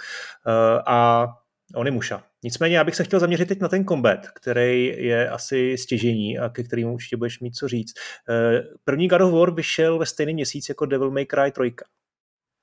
A 0.85 1.27
Onimusha. 1.75 2.23
Nicméně 2.43 2.77
já 2.77 2.83
bych 2.83 2.95
se 2.95 3.03
chtěl 3.03 3.19
zaměřit 3.19 3.45
teď 3.45 3.59
na 3.59 3.67
ten 3.67 3.85
combat, 3.85 4.27
který 4.35 4.93
je 4.97 5.29
asi 5.29 5.77
stěžení 5.77 6.39
a 6.39 6.49
ke 6.49 6.63
kterému 6.63 6.93
určitě 6.93 7.17
budeš 7.17 7.39
mít 7.39 7.55
co 7.55 7.67
říct. 7.67 7.93
Eh, 8.29 8.61
první 8.83 9.07
God 9.07 9.21
of 9.21 9.33
War 9.33 9.53
vyšel 9.53 9.99
ve 9.99 10.05
stejný 10.05 10.33
měsíc 10.33 10.69
jako 10.69 10.85
Devil 10.85 11.11
May 11.11 11.25
Cry 11.25 11.51
3. 11.51 11.75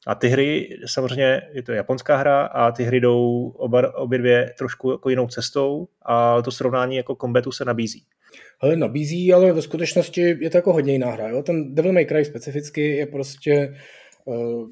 A 0.07 0.15
ty 0.15 0.29
hry, 0.29 0.69
samozřejmě 0.87 1.43
je 1.53 1.63
to 1.63 1.73
japonská 1.73 2.17
hra 2.17 2.45
a 2.47 2.73
ty 2.73 2.85
hry 2.85 3.01
jdou 3.01 3.49
oba, 3.49 3.95
obě 3.97 4.19
dvě 4.19 4.55
trošku 4.59 4.91
jako 4.91 5.09
jinou 5.11 5.27
cestou 5.27 5.89
a 6.03 6.43
to 6.43 6.51
srovnání 6.51 6.97
jako 6.97 7.17
kombatu 7.17 7.53
se 7.53 7.65
nabízí. 7.65 8.05
Ale 8.61 8.77
nabízí, 8.77 9.33
ale 9.33 9.53
ve 9.53 9.63
skutečnosti 9.63 10.21
je 10.21 10.51
to 10.51 10.59
jako 10.59 10.73
hodně 10.73 10.93
jiná 10.93 11.11
hra. 11.11 11.29
Jo? 11.29 11.43
Ten 11.43 11.75
Devil 11.75 11.93
May 11.93 12.07
Cry 12.07 12.25
specificky 12.25 12.97
je 12.97 13.07
prostě 13.07 13.75
uh, 14.25 14.69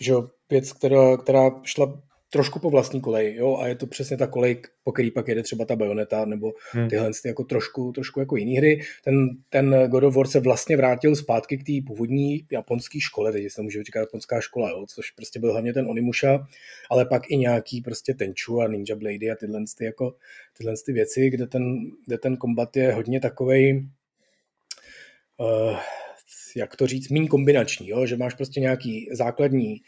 že 0.00 0.14
věc, 0.50 0.72
která, 0.72 1.16
která 1.16 1.50
šla 1.62 2.02
trošku 2.34 2.58
po 2.58 2.70
vlastní 2.70 3.00
koleji, 3.00 3.36
jo, 3.36 3.56
a 3.56 3.66
je 3.66 3.74
to 3.74 3.86
přesně 3.86 4.16
ta 4.16 4.26
kolej, 4.26 4.62
po 4.84 4.92
který 4.92 5.10
pak 5.10 5.28
jede 5.28 5.42
třeba 5.42 5.64
ta 5.64 5.76
Bayonetta 5.76 6.24
nebo 6.24 6.52
hmm. 6.70 6.88
tyhle 6.88 7.10
ty 7.22 7.28
jako 7.28 7.44
trošku, 7.44 7.92
trošku 7.92 8.20
jako 8.20 8.36
jiný 8.36 8.56
hry. 8.56 8.80
Ten, 9.04 9.28
ten 9.48 9.88
God 9.88 10.04
of 10.04 10.16
War 10.16 10.26
se 10.26 10.40
vlastně 10.40 10.76
vrátil 10.76 11.16
zpátky 11.16 11.58
k 11.58 11.66
té 11.66 11.72
původní 11.86 12.46
japonské 12.52 13.00
škole, 13.00 13.32
teď 13.32 13.52
se 13.52 13.62
může 13.62 13.82
říkat 13.82 14.00
japonská 14.00 14.40
škola, 14.40 14.70
jo, 14.70 14.86
což 14.88 15.10
prostě 15.10 15.40
byl 15.40 15.52
hlavně 15.52 15.72
ten 15.72 15.86
Onimusha, 15.86 16.46
ale 16.90 17.06
pak 17.06 17.30
i 17.30 17.36
nějaký 17.36 17.80
prostě 17.80 18.14
Tenchu 18.14 18.60
a 18.60 18.68
Ninja 18.68 18.96
Blade 18.96 19.30
a 19.30 19.34
tyhle 19.34 19.64
ty, 19.78 19.84
jako, 19.84 20.14
tyhle 20.58 20.74
ty 20.86 20.92
věci, 20.92 21.30
kde 21.30 21.46
ten, 21.46 21.80
kde 22.06 22.18
ten 22.18 22.36
kombat 22.36 22.76
je 22.76 22.92
hodně 22.92 23.20
takovej 23.20 23.88
uh, 25.36 25.78
jak 26.56 26.76
to 26.76 26.86
říct, 26.86 27.08
méně 27.08 27.28
kombinační, 27.28 27.88
jo? 27.88 28.06
že 28.06 28.16
máš 28.16 28.34
prostě 28.34 28.60
nějaký 28.60 29.08
základní 29.12 29.80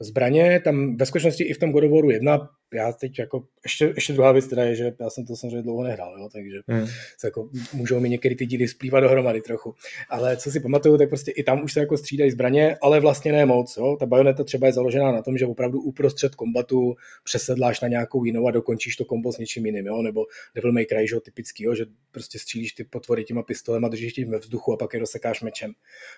zbraně, 0.00 0.60
tam 0.64 0.96
ve 0.96 1.06
skutečnosti 1.06 1.44
i 1.44 1.52
v 1.52 1.58
tom 1.58 1.72
God 1.72 1.84
of 1.84 1.90
Waru 1.90 2.10
1 2.10 2.38
já 2.74 2.92
teď 2.92 3.18
jako, 3.18 3.44
ještě, 3.64 3.92
ještě 3.94 4.12
druhá 4.12 4.32
věc 4.32 4.46
teda 4.46 4.64
je, 4.64 4.74
že 4.74 4.92
já 5.00 5.10
jsem 5.10 5.26
to 5.26 5.36
samozřejmě 5.36 5.62
dlouho 5.62 5.82
nehrál, 5.82 6.18
jo, 6.18 6.28
takže 6.32 6.56
hmm. 6.68 6.86
se 7.18 7.26
jako, 7.26 7.50
můžou 7.72 8.00
mi 8.00 8.08
některé 8.08 8.34
ty 8.34 8.46
díly 8.46 8.68
splývat 8.68 9.00
dohromady 9.00 9.40
trochu. 9.40 9.74
Ale 10.08 10.36
co 10.36 10.50
si 10.50 10.60
pamatuju, 10.60 10.98
tak 10.98 11.08
prostě 11.08 11.30
i 11.30 11.42
tam 11.42 11.64
už 11.64 11.72
se 11.72 11.80
jako 11.80 11.96
střídají 11.96 12.30
zbraně, 12.30 12.76
ale 12.82 13.00
vlastně 13.00 13.32
ne 13.32 13.46
moc. 13.46 13.76
Jo. 13.76 13.96
Ta 14.00 14.06
bajoneta 14.06 14.44
třeba 14.44 14.66
je 14.66 14.72
založená 14.72 15.12
na 15.12 15.22
tom, 15.22 15.38
že 15.38 15.46
opravdu 15.46 15.80
uprostřed 15.80 16.34
kombatu 16.34 16.94
přesedláš 17.24 17.80
na 17.80 17.88
nějakou 17.88 18.24
jinou 18.24 18.48
a 18.48 18.50
dokončíš 18.50 18.96
to 18.96 19.04
kombo 19.04 19.32
s 19.32 19.38
něčím 19.38 19.66
jiným, 19.66 19.86
jo, 19.86 20.02
nebo 20.02 20.26
Devil 20.54 20.72
May 20.72 20.86
Cry, 20.86 21.08
že 21.08 21.20
typický, 21.20 21.64
jo, 21.64 21.74
že 21.74 21.84
prostě 22.10 22.38
střílíš 22.38 22.72
ty 22.72 22.84
potvory 22.84 23.24
těma 23.24 23.42
pistolema, 23.42 23.88
držíš 23.88 24.12
tím 24.12 24.30
ve 24.30 24.38
vzduchu 24.38 24.72
a 24.72 24.76
pak 24.76 24.94
je 24.94 25.00
rozsekáš 25.00 25.42
mečem. 25.42 25.72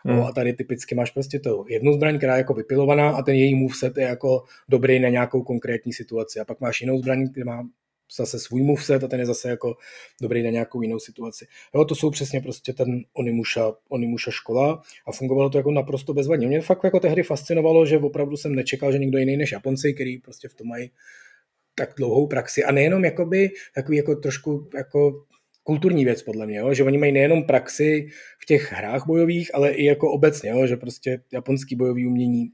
Hmm. 0.05 0.17
No, 0.17 0.27
a 0.27 0.33
tady 0.33 0.53
typicky 0.53 0.95
máš 0.95 1.11
prostě 1.11 1.39
to 1.39 1.65
jednu 1.69 1.93
zbraň, 1.93 2.19
která 2.19 2.35
je 2.35 2.39
jako 2.39 2.55
vypilovaná 2.55 3.11
a 3.11 3.23
ten 3.23 3.35
její 3.35 3.55
moveset 3.55 3.97
je 3.97 4.05
jako 4.05 4.45
dobrý 4.69 5.01
na 5.01 5.09
nějakou 5.09 5.43
konkrétní 5.43 5.93
situaci 5.93 6.41
a 6.43 6.45
pak 6.45 6.61
máš 6.61 6.81
jinou 6.81 6.99
zbraň, 6.99 7.29
která 7.29 7.45
má 7.47 7.69
zase 8.17 8.39
svůj 8.39 8.63
moveset 8.63 9.05
a 9.05 9.09
ten 9.09 9.21
je 9.21 9.27
zase 9.27 9.49
jako 9.49 9.77
dobrý 10.23 10.43
na 10.43 10.51
nějakou 10.51 10.83
jinou 10.83 10.99
situaci. 10.99 11.47
Jo, 11.75 11.85
to 11.85 11.95
jsou 11.95 12.11
přesně 12.11 12.41
prostě 12.41 12.73
ten 12.73 13.05
Onimusha, 13.13 13.73
Onimusha 13.89 14.31
škola 14.31 14.83
a 15.07 15.13
fungovalo 15.13 15.51
to 15.51 15.59
jako 15.59 15.71
naprosto 15.71 16.15
bezvadně. 16.15 16.47
Mě 16.47 16.61
fakt 16.61 16.85
jako 16.85 17.01
tehdy 17.01 17.23
fascinovalo, 17.23 17.87
že 17.87 17.99
opravdu 17.99 18.37
jsem 18.37 18.55
nečekal, 18.55 18.93
že 18.93 18.99
někdo 18.99 19.19
jiný 19.19 19.37
než 19.37 19.53
Japonci, 19.53 19.95
který 19.95 20.19
prostě 20.19 20.49
v 20.49 20.55
tom 20.55 20.69
mají 20.69 20.91
tak 21.75 21.95
dlouhou 21.97 22.27
praxi 22.27 22.65
a 22.65 22.73
nejenom 22.73 23.05
jakoby 23.05 23.51
takový 23.75 23.97
jako 23.97 24.15
trošku 24.15 24.69
jako 24.75 25.25
kulturní 25.63 26.05
věc 26.05 26.23
podle 26.23 26.47
mě, 26.47 26.59
jo? 26.59 26.75
že 26.75 26.85
oni 26.85 26.99
mají 26.99 27.13
nejenom 27.13 27.45
praxi 27.45 28.09
v 28.43 28.47
těch 28.47 28.73
hrách 28.73 29.07
bojových, 29.07 29.55
ale 29.55 29.71
i 29.71 29.85
jako 29.85 30.13
obecně, 30.13 30.51
jo? 30.51 30.67
že 30.67 30.77
prostě 30.77 31.21
japonský 31.33 31.77
bojový 31.77 32.07
umění 32.07 32.49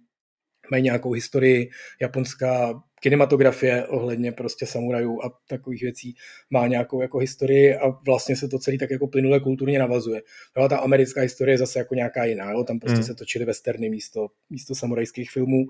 mají 0.71 0.83
nějakou 0.83 1.13
historii, 1.13 1.71
japonská 2.01 2.83
kinematografie 3.01 3.87
ohledně 3.87 4.33
prostě 4.33 4.67
samurajů 4.67 5.21
a 5.25 5.31
takových 5.49 5.83
věcí 5.83 6.15
má 6.51 6.67
nějakou 6.67 7.03
jako 7.03 7.19
historii 7.19 7.77
a 7.77 7.89
vlastně 8.07 8.37
se 8.37 8.49
to 8.49 8.59
celý 8.59 8.79
tak 8.79 8.91
jako 8.91 9.07
plynule 9.07 9.41
kulturně 9.41 9.79
navazuje. 9.79 10.23
Jo, 10.57 10.69
ta 10.69 10.79
americká 10.79 11.21
historie 11.21 11.55
je 11.55 11.59
zase 11.59 11.79
jako 11.79 11.95
nějaká 11.95 12.25
jiná, 12.25 12.53
jo? 12.53 12.65
tam 12.65 12.79
prostě 12.79 12.95
hmm. 12.95 13.05
se 13.05 13.15
točily 13.15 13.45
westerny 13.45 13.91
místo, 13.91 14.29
místo 14.51 14.75
samurajských 14.75 15.31
filmů 15.31 15.67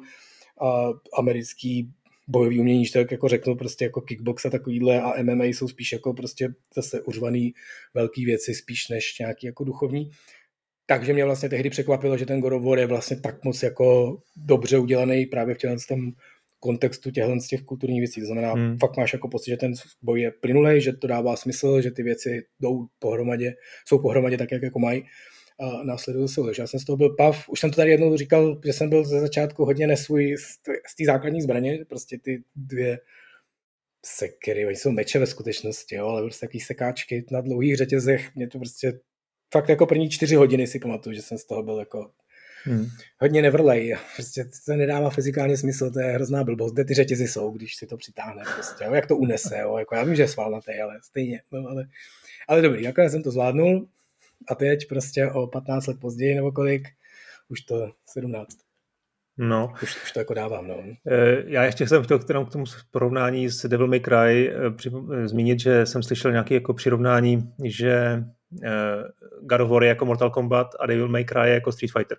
a 0.61 0.89
americký 1.19 1.93
bojový 2.29 2.61
umění, 2.61 2.85
že 2.85 2.93
tak 2.93 3.11
jako 3.11 3.29
řeknu, 3.29 3.57
prostě 3.57 3.85
jako 3.85 4.01
kickbox 4.01 4.45
a 4.45 4.51
takovýhle 4.51 5.03
a 5.03 5.23
MMA 5.23 5.45
jsou 5.45 5.69
spíš 5.69 5.93
jako 5.93 6.15
prostě 6.15 6.49
zase 6.75 7.01
urvaný 7.01 7.55
velký 7.95 8.25
věci 8.25 8.55
spíš 8.55 8.89
než 8.89 9.19
nějaký 9.19 9.47
jako 9.47 9.65
duchovní. 9.65 10.11
Takže 10.91 11.13
mě 11.13 11.25
vlastně 11.25 11.49
tehdy 11.49 11.71
překvapilo, 11.71 12.19
že 12.19 12.27
ten 12.27 12.41
God 12.41 12.53
of 12.53 12.65
War 12.65 12.79
je 12.79 12.87
vlastně 12.87 13.21
tak 13.21 13.45
moc 13.45 13.63
jako 13.63 14.19
dobře 14.37 14.79
udělaný 14.79 15.27
právě 15.27 15.55
v 15.55 15.59
těchto 15.59 15.77
tom 15.89 16.13
kontextu 16.61 17.11
těchto 17.11 17.41
z 17.41 17.49
těch 17.49 17.63
kulturních 17.63 18.01
věcí. 18.01 18.21
To 18.21 18.27
znamená, 18.27 18.53
hmm. 18.53 18.79
fakt 18.79 18.97
máš 18.97 19.13
jako 19.13 19.29
pocit, 19.29 19.51
že 19.51 19.57
ten 19.57 19.73
boj 20.03 20.21
je 20.21 20.31
plynulej, 20.31 20.81
že 20.81 20.93
to 20.93 21.07
dává 21.07 21.37
smysl, 21.37 21.81
že 21.81 21.91
ty 21.91 22.03
věci 22.03 22.43
jdou 22.61 22.87
pohromadě, 22.99 23.55
jsou 23.89 23.99
pohromadě 23.99 24.37
tak, 24.37 24.53
jak 24.53 24.63
jako 24.63 24.79
mají 24.79 25.05
a 25.61 25.83
následují 25.83 26.29
se 26.29 26.43
Takže 26.43 26.63
já 26.63 26.67
jsem 26.67 26.81
z 26.81 26.85
toho 26.85 26.97
byl 26.97 27.15
pav. 27.17 27.49
Už 27.49 27.61
jsem 27.61 27.71
to 27.71 27.77
tady 27.77 27.91
jednou 27.91 28.17
říkal, 28.17 28.61
že 28.65 28.73
jsem 28.73 28.89
byl 28.89 29.05
ze 29.05 29.21
začátku 29.21 29.65
hodně 29.65 29.87
nesvůj 29.87 30.37
z 30.89 30.97
té 30.97 31.05
základní 31.07 31.43
zbraně, 31.43 31.85
prostě 31.89 32.19
ty 32.19 32.43
dvě 32.57 32.99
sekery, 34.07 34.67
oni 34.67 34.77
jsou 34.77 34.91
meče 34.91 35.19
ve 35.19 35.27
skutečnosti, 35.27 35.95
jo, 35.95 36.07
ale 36.07 36.23
prostě 36.23 36.47
takový 36.47 36.61
sekáčky 36.61 37.25
na 37.31 37.41
dlouhých 37.41 37.77
řetězech, 37.77 38.35
mě 38.35 38.49
to 38.49 38.59
prostě 38.59 39.01
fakt 39.53 39.69
jako 39.69 39.87
první 39.87 40.11
čtyři 40.11 40.35
hodiny 40.35 40.67
si 40.67 40.79
pamatuju, 40.79 41.15
že 41.15 41.23
jsem 41.23 41.39
z 41.39 41.45
toho 41.45 41.63
byl 41.63 41.79
jako 41.79 42.11
hmm. 42.65 42.87
hodně 43.21 43.43
nevrlej. 43.43 43.97
Prostě 44.17 44.45
to 44.67 44.73
nedává 44.73 45.11
fyzikálně 45.11 45.57
smysl, 45.57 45.91
to 45.91 46.01
je 46.01 46.07
hrozná 46.07 46.45
blbost. 46.45 46.73
Kde 46.73 46.85
ty 46.85 46.95
řetězy 46.95 47.29
jsou, 47.29 47.51
když 47.51 47.77
si 47.77 47.87
to 47.87 47.97
přitáhne, 47.97 48.43
prostě, 48.55 48.85
jo, 48.85 48.95
jak 48.95 49.07
to 49.07 49.17
unese, 49.17 49.59
jo, 49.59 49.77
jako 49.79 49.95
já 49.95 50.05
vím, 50.05 50.17
že 50.17 50.23
je 50.23 50.29
svalnatý, 50.29 50.81
ale 50.83 50.99
stejně, 51.03 51.43
no, 51.53 51.69
ale, 51.69 51.85
ale 52.49 52.63
dobrý, 52.63 52.83
jaké 52.83 53.11
jsem 53.11 53.23
to 53.23 53.31
zvládnul 53.31 53.89
a 54.49 54.55
teď 54.55 54.89
prostě 54.89 55.31
o 55.31 55.47
15 55.47 55.87
let 55.87 56.01
později 56.01 56.35
nebo 56.35 56.53
kolik, 56.53 56.89
už 57.49 57.61
to 57.61 57.91
17. 58.07 58.49
No. 59.39 59.73
Už, 59.83 60.03
už 60.03 60.13
to 60.13 60.19
jako 60.19 60.35
dávám, 60.35 60.69
no. 60.69 60.77
Eh, 61.07 61.43
já 61.47 61.65
ještě 61.65 61.87
jsem 61.87 62.03
chtěl 62.03 62.19
k 62.19 62.25
tomu 62.25 62.65
porovnání 62.91 63.49
s 63.49 63.69
Devil 63.69 63.87
May 63.87 64.01
Cry 64.01 64.53
eh, 64.53 64.71
při, 64.71 64.91
eh, 65.15 65.29
zmínit, 65.29 65.61
že 65.61 65.87
jsem 65.87 66.03
slyšel 66.03 66.31
nějaké 66.31 66.55
jako 66.55 66.75
přirovnání, 66.75 67.53
že 67.65 68.25
God 69.43 69.61
of 69.61 69.71
War 69.71 69.83
je 69.83 69.89
jako 69.89 70.05
Mortal 70.05 70.31
Kombat 70.31 70.69
a 70.81 70.87
Devil 70.87 71.09
May 71.09 71.25
Cry 71.25 71.49
je 71.49 71.55
jako 71.55 71.73
Street 71.73 71.93
Fighter. 71.93 72.19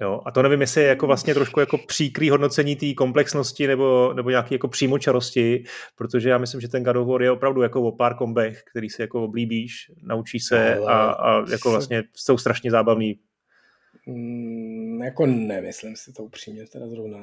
Jo, 0.00 0.20
a 0.24 0.30
to 0.30 0.42
nevím, 0.42 0.60
jestli 0.60 0.80
je 0.80 0.88
jako 0.88 1.06
vlastně 1.06 1.34
trošku 1.34 1.60
jako 1.60 1.78
příkrý 1.78 2.30
hodnocení 2.30 2.76
té 2.76 2.94
komplexnosti 2.94 3.66
nebo, 3.66 4.12
nebo 4.16 4.30
nějaký 4.30 4.54
jako 4.54 4.68
přímočarosti, 4.68 5.64
protože 5.96 6.28
já 6.28 6.38
myslím, 6.38 6.60
že 6.60 6.68
ten 6.68 6.84
God 6.84 6.96
of 6.96 7.08
War 7.08 7.22
je 7.22 7.30
opravdu 7.30 7.62
jako 7.62 7.82
o 7.82 7.92
pár 7.92 8.16
kombech, 8.16 8.62
který 8.70 8.90
si 8.90 9.02
jako 9.02 9.24
oblíbíš, 9.24 9.90
naučíš 10.02 10.44
se 10.44 10.78
a, 10.78 11.10
a 11.10 11.50
jako 11.50 11.70
vlastně 11.70 12.04
jsou 12.16 12.38
strašně 12.38 12.70
zábavný. 12.70 13.20
Mm, 14.06 15.02
jako 15.02 15.26
nemyslím 15.26 15.96
si 15.96 16.12
to 16.12 16.22
upřímně 16.22 16.66
teda 16.66 16.88
zrovna. 16.88 17.18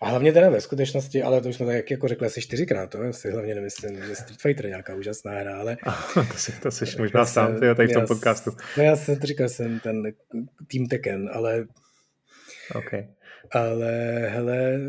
A 0.00 0.08
hlavně 0.08 0.32
teda 0.32 0.50
ve 0.50 0.60
skutečnosti, 0.60 1.22
ale 1.22 1.40
to 1.40 1.48
už 1.48 1.56
jsme 1.56 1.66
tak 1.66 1.90
jako 1.90 2.08
řekli 2.08 2.26
asi 2.26 2.42
čtyřikrát, 2.42 2.90
to 2.90 3.12
si 3.12 3.30
hlavně 3.30 3.54
nemyslím, 3.54 4.02
že 4.06 4.14
Street 4.14 4.40
Fighter 4.40 4.64
je 4.64 4.70
nějaká 4.70 4.94
úžasná 4.94 5.32
hra, 5.32 5.58
ale... 5.58 5.76
to, 6.14 6.38
si, 6.38 6.52
to 6.52 6.70
jsi 6.70 6.84
možná 6.98 7.24
sám, 7.26 7.54
ty, 7.54 7.74
tady 7.74 7.88
v 7.88 7.92
tom 7.92 8.06
podcastu. 8.06 8.50
No 8.76 8.82
já 8.82 8.96
jsem 8.96 9.16
to 9.16 9.26
říkal, 9.26 9.48
jsem 9.48 9.80
ten 9.80 10.02
Team 10.72 10.86
Tekken, 10.90 11.30
ale... 11.32 11.66
Okay. 12.74 13.06
Ale 13.52 13.92
hele, 14.28 14.80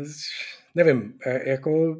nevím, 0.74 1.14
e, 1.26 1.50
jako 1.50 1.96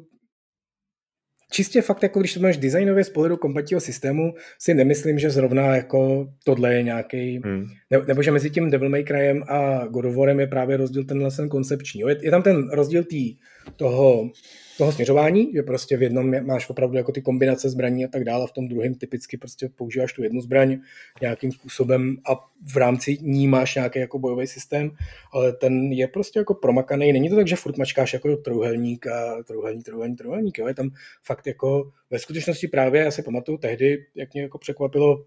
čistě 1.53 1.81
fakt, 1.81 2.03
jako 2.03 2.19
když 2.19 2.33
to 2.33 2.39
máš 2.39 2.57
designově 2.57 3.03
z 3.03 3.09
pohledu 3.09 3.37
kompletního 3.37 3.81
systému, 3.81 4.33
si 4.59 4.73
nemyslím, 4.73 5.19
že 5.19 5.29
zrovna 5.29 5.75
jako 5.75 6.27
tohle 6.45 6.73
je 6.73 6.83
nějaký, 6.83 7.41
hmm. 7.45 7.65
ne, 7.91 8.01
nebo 8.07 8.23
že 8.23 8.31
mezi 8.31 8.49
tím 8.49 8.69
Devil 8.69 8.89
May 8.89 9.03
Cryem 9.03 9.43
a 9.47 9.85
God 9.87 10.05
of 10.05 10.15
Warem 10.15 10.39
je 10.39 10.47
právě 10.47 10.77
rozdíl 10.77 11.03
tenhle 11.03 11.31
ten 11.31 11.49
koncepční. 11.49 12.01
Je, 12.01 12.17
je 12.21 12.31
tam 12.31 12.41
ten 12.41 12.69
rozdíl 12.69 13.03
tý, 13.03 13.37
toho 13.75 14.29
toho 14.77 14.91
směřování, 14.91 15.51
že 15.53 15.63
prostě 15.63 15.97
v 15.97 16.01
jednom 16.01 16.45
máš 16.45 16.69
opravdu 16.69 16.97
jako 16.97 17.11
ty 17.11 17.21
kombinace 17.21 17.69
zbraní 17.69 18.05
a 18.05 18.07
tak 18.07 18.23
dále, 18.23 18.47
v 18.47 18.51
tom 18.51 18.67
druhém 18.67 18.95
typicky 18.95 19.37
prostě 19.37 19.69
používáš 19.75 20.13
tu 20.13 20.23
jednu 20.23 20.41
zbraň 20.41 20.79
nějakým 21.21 21.51
způsobem 21.51 22.17
a 22.31 22.35
v 22.73 22.77
rámci 22.77 23.17
ní 23.21 23.47
máš 23.47 23.75
nějaký 23.75 23.99
jako 23.99 24.19
bojový 24.19 24.47
systém, 24.47 24.91
ale 25.33 25.53
ten 25.53 25.91
je 25.91 26.07
prostě 26.07 26.39
jako 26.39 26.53
promakaný. 26.53 27.13
Není 27.13 27.29
to 27.29 27.35
tak, 27.35 27.47
že 27.47 27.55
furt 27.55 27.77
mačkáš 27.77 28.13
jako 28.13 28.35
trojuhelník 28.35 29.07
a 29.07 29.43
trojuhelník, 29.43 29.85
trojuhelník, 29.85 30.17
trojuhelník, 30.17 30.57
jo? 30.57 30.67
je 30.67 30.73
tam 30.73 30.89
fakt 31.23 31.47
jako 31.47 31.91
ve 32.09 32.19
skutečnosti 32.19 32.67
právě, 32.67 33.01
já 33.01 33.11
si 33.11 33.23
pamatuju 33.23 33.57
tehdy, 33.57 34.05
jak 34.15 34.33
mě 34.33 34.41
jako 34.41 34.57
překvapilo 34.57 35.25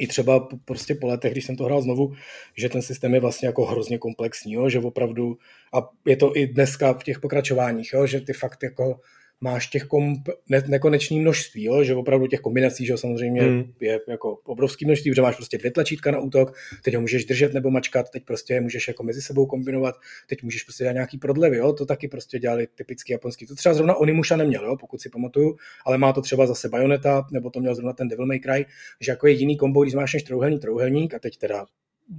i 0.00 0.06
třeba 0.06 0.48
prostě 0.64 0.94
po 0.94 1.06
letech, 1.06 1.32
když 1.32 1.44
jsem 1.44 1.56
to 1.56 1.64
hrál 1.64 1.82
znovu, 1.82 2.12
že 2.56 2.68
ten 2.68 2.82
systém 2.82 3.14
je 3.14 3.20
vlastně 3.20 3.46
jako 3.48 3.64
hrozně 3.64 3.98
komplexní, 3.98 4.52
jo? 4.52 4.68
že 4.68 4.78
opravdu, 4.78 5.38
a 5.74 5.88
je 6.06 6.16
to 6.16 6.36
i 6.36 6.46
dneska 6.46 6.92
v 6.92 7.04
těch 7.04 7.20
pokračováních, 7.20 7.92
jo? 7.92 8.06
že 8.06 8.20
ty 8.20 8.32
fakt 8.32 8.62
jako 8.62 9.00
máš 9.40 9.66
těch 9.66 9.84
komp 9.84 10.28
ne, 10.48 10.62
nekonečný 10.66 11.20
množství, 11.20 11.64
jo? 11.64 11.84
že 11.84 11.94
opravdu 11.94 12.26
těch 12.26 12.40
kombinací, 12.40 12.86
že 12.86 12.96
samozřejmě 12.96 13.42
hmm. 13.42 13.72
je 13.80 14.00
jako 14.08 14.38
obrovský 14.44 14.84
množství, 14.84 15.14
že 15.14 15.22
máš 15.22 15.36
prostě 15.36 15.58
dvě 15.58 15.70
tlačítka 15.70 16.10
na 16.10 16.18
útok, 16.18 16.54
teď 16.82 16.94
ho 16.94 17.00
můžeš 17.00 17.24
držet 17.24 17.54
nebo 17.54 17.70
mačkat, 17.70 18.10
teď 18.10 18.24
prostě 18.24 18.60
můžeš 18.60 18.88
jako 18.88 19.02
mezi 19.02 19.22
sebou 19.22 19.46
kombinovat, 19.46 19.94
teď 20.26 20.42
můžeš 20.42 20.62
prostě 20.62 20.84
dělat 20.84 20.92
nějaký 20.92 21.18
prodlevy, 21.18 21.56
jo? 21.56 21.72
to 21.72 21.86
taky 21.86 22.08
prostě 22.08 22.38
dělali 22.38 22.66
typicky 22.74 23.12
japonský. 23.12 23.46
To 23.46 23.54
třeba 23.54 23.74
zrovna 23.74 23.94
Onimusha 23.94 24.36
neměl, 24.36 24.64
jo? 24.64 24.76
pokud 24.76 25.00
si 25.00 25.08
pamatuju, 25.08 25.56
ale 25.86 25.98
má 25.98 26.12
to 26.12 26.22
třeba 26.22 26.46
zase 26.46 26.68
Bayonetta, 26.68 27.26
nebo 27.32 27.50
to 27.50 27.60
měl 27.60 27.74
zrovna 27.74 27.92
ten 27.92 28.08
Devil 28.08 28.26
May 28.26 28.38
Cry, 28.38 28.66
že 29.00 29.12
jako 29.12 29.26
jediný 29.26 29.56
kombo, 29.56 29.82
když 29.82 29.94
máš 29.94 30.14
než 30.14 30.22
trouhelník, 30.22 30.60
trouhelník 30.60 31.14
a 31.14 31.18
teď 31.18 31.38
teda 31.38 31.66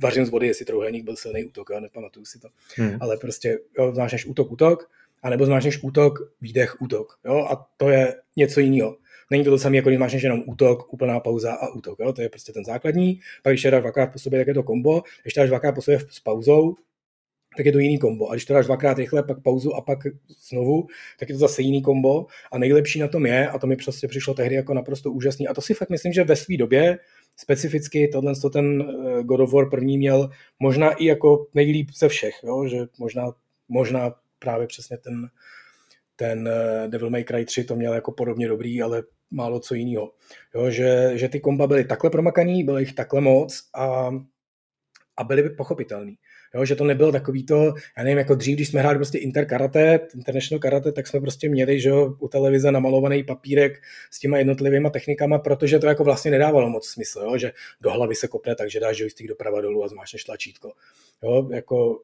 vařím 0.02 0.26
z 0.26 0.30
vody, 0.30 0.48
jestli 0.48 0.66
trouhelník 0.66 1.04
byl 1.04 1.16
silný 1.16 1.46
útok, 1.46 1.70
jo? 1.70 1.80
nepamatuju 1.80 2.26
si 2.26 2.40
to, 2.40 2.48
hmm. 2.76 2.98
ale 3.02 3.18
prostě 3.18 3.60
jo, 3.78 3.94
máš 3.98 4.12
než 4.12 4.26
útok, 4.26 4.52
útok, 4.52 4.90
anebo 5.24 5.46
zmáčneš 5.46 5.84
útok, 5.84 6.20
výdech, 6.42 6.82
útok. 6.82 7.20
Jo? 7.26 7.48
A 7.52 7.68
to 7.78 7.90
je 7.90 8.16
něco 8.36 8.60
jiného. 8.60 8.98
Není 9.32 9.44
to 9.44 9.50
to 9.50 9.58
samé, 9.58 9.76
jako 9.76 9.90
když 9.90 10.00
máš 10.00 10.14
jenom 10.14 10.44
útok, 10.46 10.94
úplná 10.94 11.20
pauza 11.20 11.54
a 11.54 11.70
útok. 11.70 12.00
Jo? 12.00 12.14
To 12.14 12.22
je 12.22 12.30
prostě 12.30 12.54
ten 12.54 12.66
základní. 12.66 13.20
Pak 13.44 13.54
když 13.54 13.64
dáš 13.64 13.82
dvakrát 13.82 14.08
po 14.08 14.20
sobě, 14.20 14.40
tak 14.40 14.48
je 14.48 14.54
to 14.54 14.64
kombo. 14.64 15.02
Když 15.22 15.34
dáš 15.34 15.50
dvakrát 15.50 15.72
po 15.72 15.82
sobě 15.82 16.00
s 16.10 16.20
pauzou, 16.20 16.76
tak 17.58 17.66
je 17.66 17.72
to 17.72 17.80
jiný 17.80 18.00
kombo. 18.00 18.30
A 18.30 18.34
když 18.34 18.46
to 18.46 18.54
dáš 18.54 18.66
dvakrát 18.66 18.98
rychle, 18.98 19.24
pak 19.24 19.42
pauzu 19.42 19.74
a 19.74 19.82
pak 19.82 20.00
znovu, 20.50 20.88
tak 21.20 21.30
je 21.30 21.36
to 21.36 21.40
zase 21.40 21.62
jiný 21.62 21.82
kombo. 21.82 22.26
A 22.52 22.58
nejlepší 22.58 23.00
na 23.00 23.08
tom 23.08 23.26
je, 23.26 23.48
a 23.48 23.60
to 23.60 23.68
mi 23.68 23.76
prostě 23.76 24.08
přišlo 24.08 24.34
tehdy 24.34 24.56
jako 24.56 24.74
naprosto 24.74 25.12
úžasný, 25.12 25.48
a 25.48 25.54
to 25.54 25.62
si 25.62 25.74
fakt 25.74 25.90
myslím, 25.90 26.14
že 26.14 26.24
ve 26.24 26.36
své 26.36 26.58
době 26.58 27.00
specificky 27.38 28.08
tohle 28.08 28.36
to 28.36 28.50
ten 28.50 28.82
eh, 28.82 29.24
God 29.24 29.40
of 29.40 29.54
War 29.54 29.70
první 29.70 29.98
měl 29.98 30.30
možná 30.60 30.92
i 30.92 31.06
jako 31.06 31.48
nejlíp 31.54 31.90
ze 31.98 32.10
všech, 32.10 32.36
jo? 32.44 32.68
že 32.68 32.78
možná, 33.00 33.32
možná 33.70 34.14
právě 34.42 34.68
přesně 34.68 34.98
ten, 34.98 35.30
ten 36.16 36.48
eh, 36.48 36.88
Devil 36.88 37.10
May 37.10 37.24
Cry 37.24 37.46
3 37.46 37.64
to 37.64 37.76
měl 37.76 37.94
jako 37.94 38.12
podobně 38.12 38.48
dobrý, 38.48 38.82
ale 38.82 39.04
málo 39.32 39.60
co 39.60 39.76
jiného. 39.76 40.12
Jo, 40.56 40.70
že, 40.70 41.12
že 41.14 41.30
ty 41.30 41.40
komba 41.40 41.68
byly 41.68 41.84
takhle 41.84 42.10
promakaný, 42.10 42.64
bylo 42.64 42.80
jich 42.80 42.94
takhle 42.94 43.22
moc 43.22 43.70
a, 43.76 44.12
a 45.18 45.24
byly 45.24 45.44
by 45.44 45.50
pochopitelný. 45.50 46.18
Jo, 46.56 46.66
že 46.66 46.76
to 46.76 46.84
nebylo 46.84 47.12
takový 47.12 47.46
to, 47.46 47.74
já 47.98 48.04
nevím, 48.04 48.18
jako 48.18 48.36
dřív, 48.36 48.56
když 48.56 48.68
jsme 48.68 48.80
hráli 48.80 48.98
prostě 48.98 49.18
Inter 49.18 49.46
Karate, 49.46 50.00
International 50.16 50.60
Karate, 50.60 50.92
tak 50.92 51.08
jsme 51.08 51.22
prostě 51.22 51.50
měli, 51.50 51.80
že 51.80 51.94
u 52.20 52.28
televize 52.28 52.72
namalovaný 52.72 53.24
papírek 53.24 53.82
s 54.12 54.20
těma 54.20 54.38
jednotlivými 54.38 54.90
technikama, 54.90 55.40
protože 55.40 55.80
to 55.80 55.88
jako 55.88 56.04
vlastně 56.04 56.32
nedávalo 56.32 56.70
moc 56.70 56.88
smysl, 56.88 57.20
jo, 57.20 57.38
že 57.38 57.52
do 57.82 57.92
hlavy 57.92 58.16
se 58.16 58.28
kopne, 58.28 58.56
takže 58.56 58.80
dáš 58.80 59.00
joystick 59.00 59.30
doprava 59.30 59.62
dolů 59.62 59.84
a 59.84 59.88
zmášneš 59.88 60.24
tlačítko. 60.24 60.72
Jo, 61.24 61.50
jako 61.54 62.02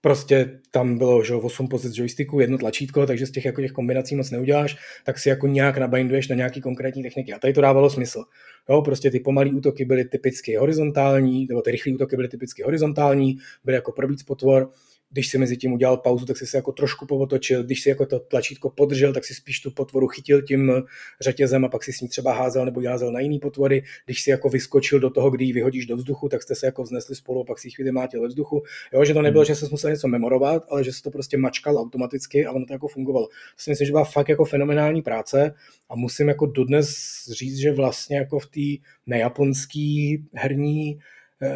prostě 0.00 0.60
tam 0.70 0.98
bylo 0.98 1.24
že 1.24 1.34
8 1.34 1.68
pozic 1.68 1.96
joysticku, 1.96 2.40
jedno 2.40 2.58
tlačítko, 2.58 3.06
takže 3.06 3.26
z 3.26 3.30
těch, 3.30 3.44
jako 3.44 3.60
těch 3.60 3.72
kombinací 3.72 4.16
moc 4.16 4.30
neuděláš, 4.30 4.76
tak 5.04 5.18
si 5.18 5.28
jako 5.28 5.46
nějak 5.46 5.78
nabinduješ 5.78 6.28
na 6.28 6.36
nějaký 6.36 6.60
konkrétní 6.60 7.02
techniky. 7.02 7.32
A 7.32 7.38
tady 7.38 7.52
to 7.52 7.60
dávalo 7.60 7.90
smysl. 7.90 8.24
Jo, 8.68 8.82
prostě 8.82 9.10
ty 9.10 9.20
pomalý 9.20 9.52
útoky 9.52 9.84
byly 9.84 10.04
typicky 10.04 10.56
horizontální, 10.56 11.46
nebo 11.48 11.62
ty 11.62 11.70
rychlé 11.70 11.92
útoky 11.92 12.16
byly 12.16 12.28
typicky 12.28 12.62
horizontální, 12.62 13.38
byly 13.64 13.74
jako 13.74 13.92
probíc 13.92 14.22
potvor 14.22 14.70
když 15.12 15.28
si 15.28 15.38
mezi 15.38 15.56
tím 15.56 15.72
udělal 15.72 15.96
pauzu, 15.96 16.26
tak 16.26 16.36
si 16.36 16.46
se 16.46 16.56
jako 16.56 16.72
trošku 16.72 17.06
povotočil, 17.06 17.64
když 17.64 17.82
si 17.82 17.88
jako 17.88 18.06
to 18.06 18.18
tlačítko 18.18 18.70
podržel, 18.70 19.12
tak 19.12 19.24
si 19.24 19.34
spíš 19.34 19.60
tu 19.60 19.70
potvoru 19.70 20.08
chytil 20.08 20.42
tím 20.42 20.72
řetězem 21.20 21.64
a 21.64 21.68
pak 21.68 21.84
si 21.84 21.92
s 21.92 22.00
ní 22.00 22.08
třeba 22.08 22.32
házel 22.32 22.64
nebo 22.64 22.80
házel 22.80 23.12
na 23.12 23.20
jiný 23.20 23.38
potvory. 23.38 23.82
Když 24.04 24.22
si 24.22 24.30
jako 24.30 24.48
vyskočil 24.48 25.00
do 25.00 25.10
toho, 25.10 25.30
kdy 25.30 25.44
ji 25.44 25.52
vyhodíš 25.52 25.86
do 25.86 25.96
vzduchu, 25.96 26.28
tak 26.28 26.42
jste 26.42 26.54
se 26.54 26.66
jako 26.66 26.82
vznesli 26.82 27.14
spolu 27.14 27.40
a 27.40 27.44
pak 27.44 27.58
si 27.58 27.68
ji 27.68 27.72
chvíli 27.72 27.92
mátil 27.92 28.22
ve 28.22 28.28
vzduchu. 28.28 28.62
Jo, 28.92 29.04
že 29.04 29.14
to 29.14 29.22
nebylo, 29.22 29.42
hmm. 29.42 29.46
že 29.46 29.54
se 29.54 29.66
musel 29.70 29.90
něco 29.90 30.08
memorovat, 30.08 30.64
ale 30.70 30.84
že 30.84 30.92
se 30.92 31.02
to 31.02 31.10
prostě 31.10 31.36
mačkal 31.36 31.78
automaticky 31.78 32.46
a 32.46 32.52
ono 32.52 32.66
to 32.66 32.72
jako 32.72 32.88
fungovalo. 32.88 33.26
To 33.26 33.62
si 33.62 33.70
myslím, 33.70 33.86
že 33.86 33.92
byla 33.92 34.04
fakt 34.04 34.28
jako 34.28 34.44
fenomenální 34.44 35.02
práce 35.02 35.54
a 35.90 35.96
musím 35.96 36.28
jako 36.28 36.46
dodnes 36.46 36.90
říct, 37.32 37.56
že 37.56 37.72
vlastně 37.72 38.16
jako 38.16 38.38
v 38.38 38.46
té 38.46 38.84
nejaponský 39.06 40.24
herní 40.34 40.98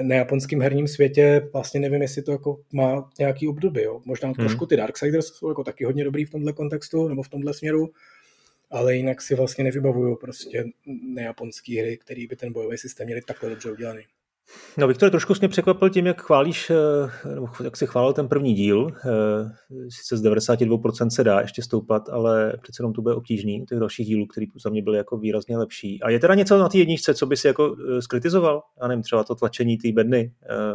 nejaponském 0.03 0.61
herním 0.61 0.89
světě 0.89 1.49
vlastně 1.53 1.81
nevím, 1.81 2.03
jestli 2.03 2.23
to 2.23 2.33
jako 2.33 2.61
má 2.73 3.11
nějaký 3.19 3.49
období. 3.49 3.83
Jo. 3.83 4.03
Možná 4.05 4.27
hmm. 4.27 4.35
trošku 4.35 4.67
ty 4.67 4.77
Darksiders 4.77 5.27
jsou 5.27 5.49
jako 5.49 5.65
taky 5.65 5.85
hodně 5.85 6.05
dobrý 6.05 6.25
v 6.25 6.31
tomhle 6.31 6.53
kontextu 6.53 7.09
nebo 7.09 7.23
v 7.23 7.29
tomhle 7.29 7.55
směru, 7.55 7.91
ale 8.71 8.97
jinak 8.97 9.23
si 9.23 9.35
vlastně 9.35 9.65
nevybavuju 9.65 10.17
prostě 10.17 10.65
nejaponský 11.15 11.79
hry, 11.79 11.99
který 11.99 12.27
by 12.27 12.37
ten 12.37 12.53
bojový 12.53 12.79
systém 12.79 13.07
měli 13.07 13.21
takhle 13.23 13.51
dobře 13.51 13.73
udělaný. 13.73 14.03
No, 14.79 14.89
Viktor, 14.89 15.11
trošku 15.11 15.35
mě 15.41 15.49
překvapil 15.49 15.91
tím, 15.91 16.07
jak 16.07 16.23
chválíš, 16.23 16.71
eh, 16.71 17.35
nebo 17.35 17.49
jak 17.65 17.77
si 17.77 17.87
chválil 17.87 18.13
ten 18.13 18.29
první 18.29 18.55
díl. 18.55 18.89
Eh, 18.97 19.51
sice 19.89 20.17
z 20.17 20.23
92% 20.23 21.11
se 21.11 21.25
dá 21.25 21.41
ještě 21.41 21.63
stoupat, 21.63 22.09
ale 22.09 22.53
přece 22.63 22.83
jenom 22.83 22.93
to 22.93 23.03
bude 23.03 23.15
obtížný, 23.15 23.65
těch 23.67 23.79
dalších 23.79 24.07
dílů, 24.07 24.27
které 24.27 24.47
za 24.63 24.71
mě 24.71 24.83
byly 24.83 24.97
jako 24.97 25.19
výrazně 25.19 25.59
lepší. 25.59 26.03
A 26.03 26.11
je 26.11 26.21
teda 26.21 26.35
něco 26.35 26.59
na 26.59 26.69
té 26.69 26.79
jedničce, 26.79 27.15
co 27.15 27.27
by 27.27 27.37
si 27.37 27.47
jako 27.47 27.77
eh, 27.89 28.03
skritizoval? 28.03 28.63
Já 28.83 28.89
nevím, 28.89 29.03
třeba 29.03 29.25
to 29.25 29.35
tlačení 29.35 29.79
té 29.79 29.93
bedny 29.93 30.33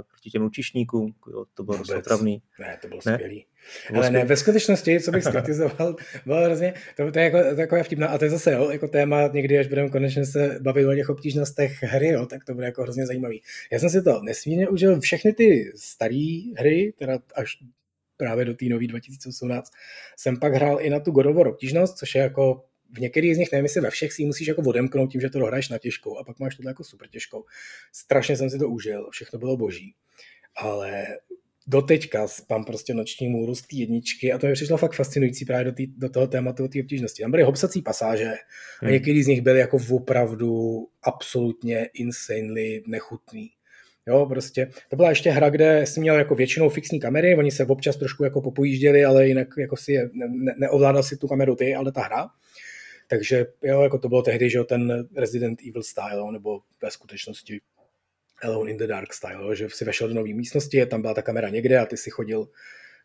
proti 0.08 0.30
těm 0.30 0.42
lučišníkům, 0.42 1.14
to 1.54 1.64
bylo 1.64 1.78
dost 1.78 1.92
otravný. 1.92 2.42
Ne, 2.60 2.78
to 2.82 2.88
bylo 2.88 3.02
skvělý. 3.02 3.46
Ale 3.94 4.10
ne, 4.10 4.26
ve 4.26 4.38
skutečnosti, 4.38 5.00
co 5.00 5.12
bych 5.12 5.24
skritizoval, 5.24 5.96
bylo 6.26 6.44
hrozně, 6.44 6.74
to, 6.98 7.12
to 7.12 7.20
je 7.20 7.26
jako 7.26 7.56
takové 7.56 7.84
vtipná, 7.84 8.08
a 8.08 8.18
to 8.18 8.26
je 8.26 8.30
zase 8.30 8.52
jo, 8.52 8.70
jako 8.70 8.88
téma, 8.88 9.28
někdy, 9.28 9.60
až 9.60 9.68
budeme 9.68 9.90
konečně 9.90 10.26
se 10.26 10.60
bavit 10.62 10.86
o 10.86 10.96
těch 10.96 11.10
obtížnostech 11.10 11.84
hry, 11.84 12.08
jo, 12.08 12.26
tak 12.26 12.46
to 12.46 12.54
bude 12.54 12.66
jako 12.66 12.82
hrozně 12.82 13.06
zajímavý. 13.06 13.42
Já 13.72 13.80
jsem 13.80 13.90
si 13.90 14.02
to 14.02 14.22
nesmírně 14.24 14.70
užil, 14.70 15.00
všechny 15.00 15.34
ty 15.34 15.72
staré 15.76 16.42
hry, 16.58 16.94
teda 17.00 17.20
až 17.36 17.58
právě 18.18 18.46
do 18.46 18.54
té 18.54 18.66
nový 18.66 18.88
2018, 18.88 19.72
jsem 20.18 20.40
pak 20.40 20.54
hrál 20.54 20.78
i 20.82 20.90
na 20.90 21.00
tu 21.00 21.12
God 21.12 21.26
of 21.26 21.36
War 21.36 21.48
obtížnost, 21.48 21.98
což 21.98 22.16
je 22.16 22.22
jako 22.22 22.64
v 22.92 23.00
některých 23.00 23.36
z 23.36 23.38
nich, 23.38 23.52
nevím, 23.52 23.66
jestli 23.66 23.82
ve 23.82 23.90
všech 23.90 24.14
si 24.14 24.26
musíš 24.26 24.48
jako 24.48 24.62
odemknout 24.62 25.12
tím, 25.12 25.22
že 25.22 25.30
to 25.30 25.40
dohraješ 25.40 25.70
na 25.70 25.78
těžkou 25.78 26.18
a 26.18 26.24
pak 26.24 26.40
máš 26.40 26.56
to 26.56 26.68
jako 26.68 26.84
super 26.84 27.08
těžkou. 27.08 27.46
Strašně 27.92 28.38
jsem 28.38 28.50
si 28.50 28.58
to 28.58 28.70
užil, 28.70 29.10
všechno 29.12 29.40
bylo 29.40 29.58
boží. 29.58 29.96
Ale 30.56 31.08
doteďka 31.70 32.28
mám 32.50 32.66
prostě 32.66 32.94
noční 32.94 33.28
můru 33.28 33.56
z 33.56 33.62
té 33.62 33.76
jedničky 33.76 34.32
a 34.32 34.38
to 34.38 34.48
mi 34.48 34.54
přišlo 34.54 34.78
fakt 34.78 34.96
fascinující 34.96 35.46
právě 35.46 35.66
do, 35.66 35.72
tý, 35.72 35.88
do 35.88 36.10
toho 36.10 36.28
tématu 36.28 36.68
té 36.68 36.80
obtížnosti. 36.80 37.22
Tam 37.22 37.32
byly 37.32 37.44
hopsací 37.44 37.82
pasáže 37.82 38.26
hmm. 38.26 38.90
a 38.90 38.90
některý 38.90 39.24
z 39.24 39.28
nich 39.28 39.42
byly 39.42 39.60
jako 39.60 39.78
opravdu 39.90 40.78
absolutně 41.04 41.90
insanely 41.94 42.84
nechutný. 42.88 43.50
Jo, 44.08 44.26
prostě 44.26 44.70
to 44.90 44.96
byla 44.96 45.10
ještě 45.10 45.32
hra, 45.32 45.50
kde 45.50 45.86
jsi 45.86 46.00
měl 46.00 46.16
jako 46.16 46.36
většinou 46.36 46.70
fixní 46.70 47.00
kamery, 47.00 47.36
oni 47.36 47.52
se 47.52 47.66
občas 47.66 47.98
trošku 47.98 48.24
jako 48.24 48.42
popojížděli, 48.42 49.06
ale 49.06 49.28
jinak 49.28 49.48
jako 49.58 49.78
si 49.78 49.92
je, 49.92 50.10
ne, 50.14 50.56
neovládal 50.58 51.04
si 51.04 51.18
tu 51.18 51.28
kameru 51.28 51.56
ty, 51.56 51.76
ale 51.76 51.92
ta 51.92 52.02
hra. 52.02 52.28
Takže 53.08 53.46
jo, 53.64 53.82
jako 53.82 54.00
to 54.00 54.10
bylo 54.10 54.22
tehdy, 54.22 54.50
že 54.50 54.64
ten 54.64 55.08
Resident 55.16 55.60
Evil 55.70 55.84
style, 55.84 56.32
nebo 56.32 56.60
ve 56.82 56.92
skutečnosti 56.92 57.60
Alone 58.44 58.72
in 58.72 58.78
the 58.78 58.88
Dark 58.88 59.14
style, 59.14 59.56
že 59.56 59.68
si 59.70 59.86
vešel 59.86 60.08
do 60.08 60.14
nové 60.14 60.34
místnosti, 60.34 60.86
tam 60.86 61.02
byla 61.02 61.14
ta 61.14 61.22
kamera 61.22 61.50
někde 61.50 61.80
a 61.80 61.86
ty 61.86 61.98
si 61.98 62.10
chodil 62.10 62.48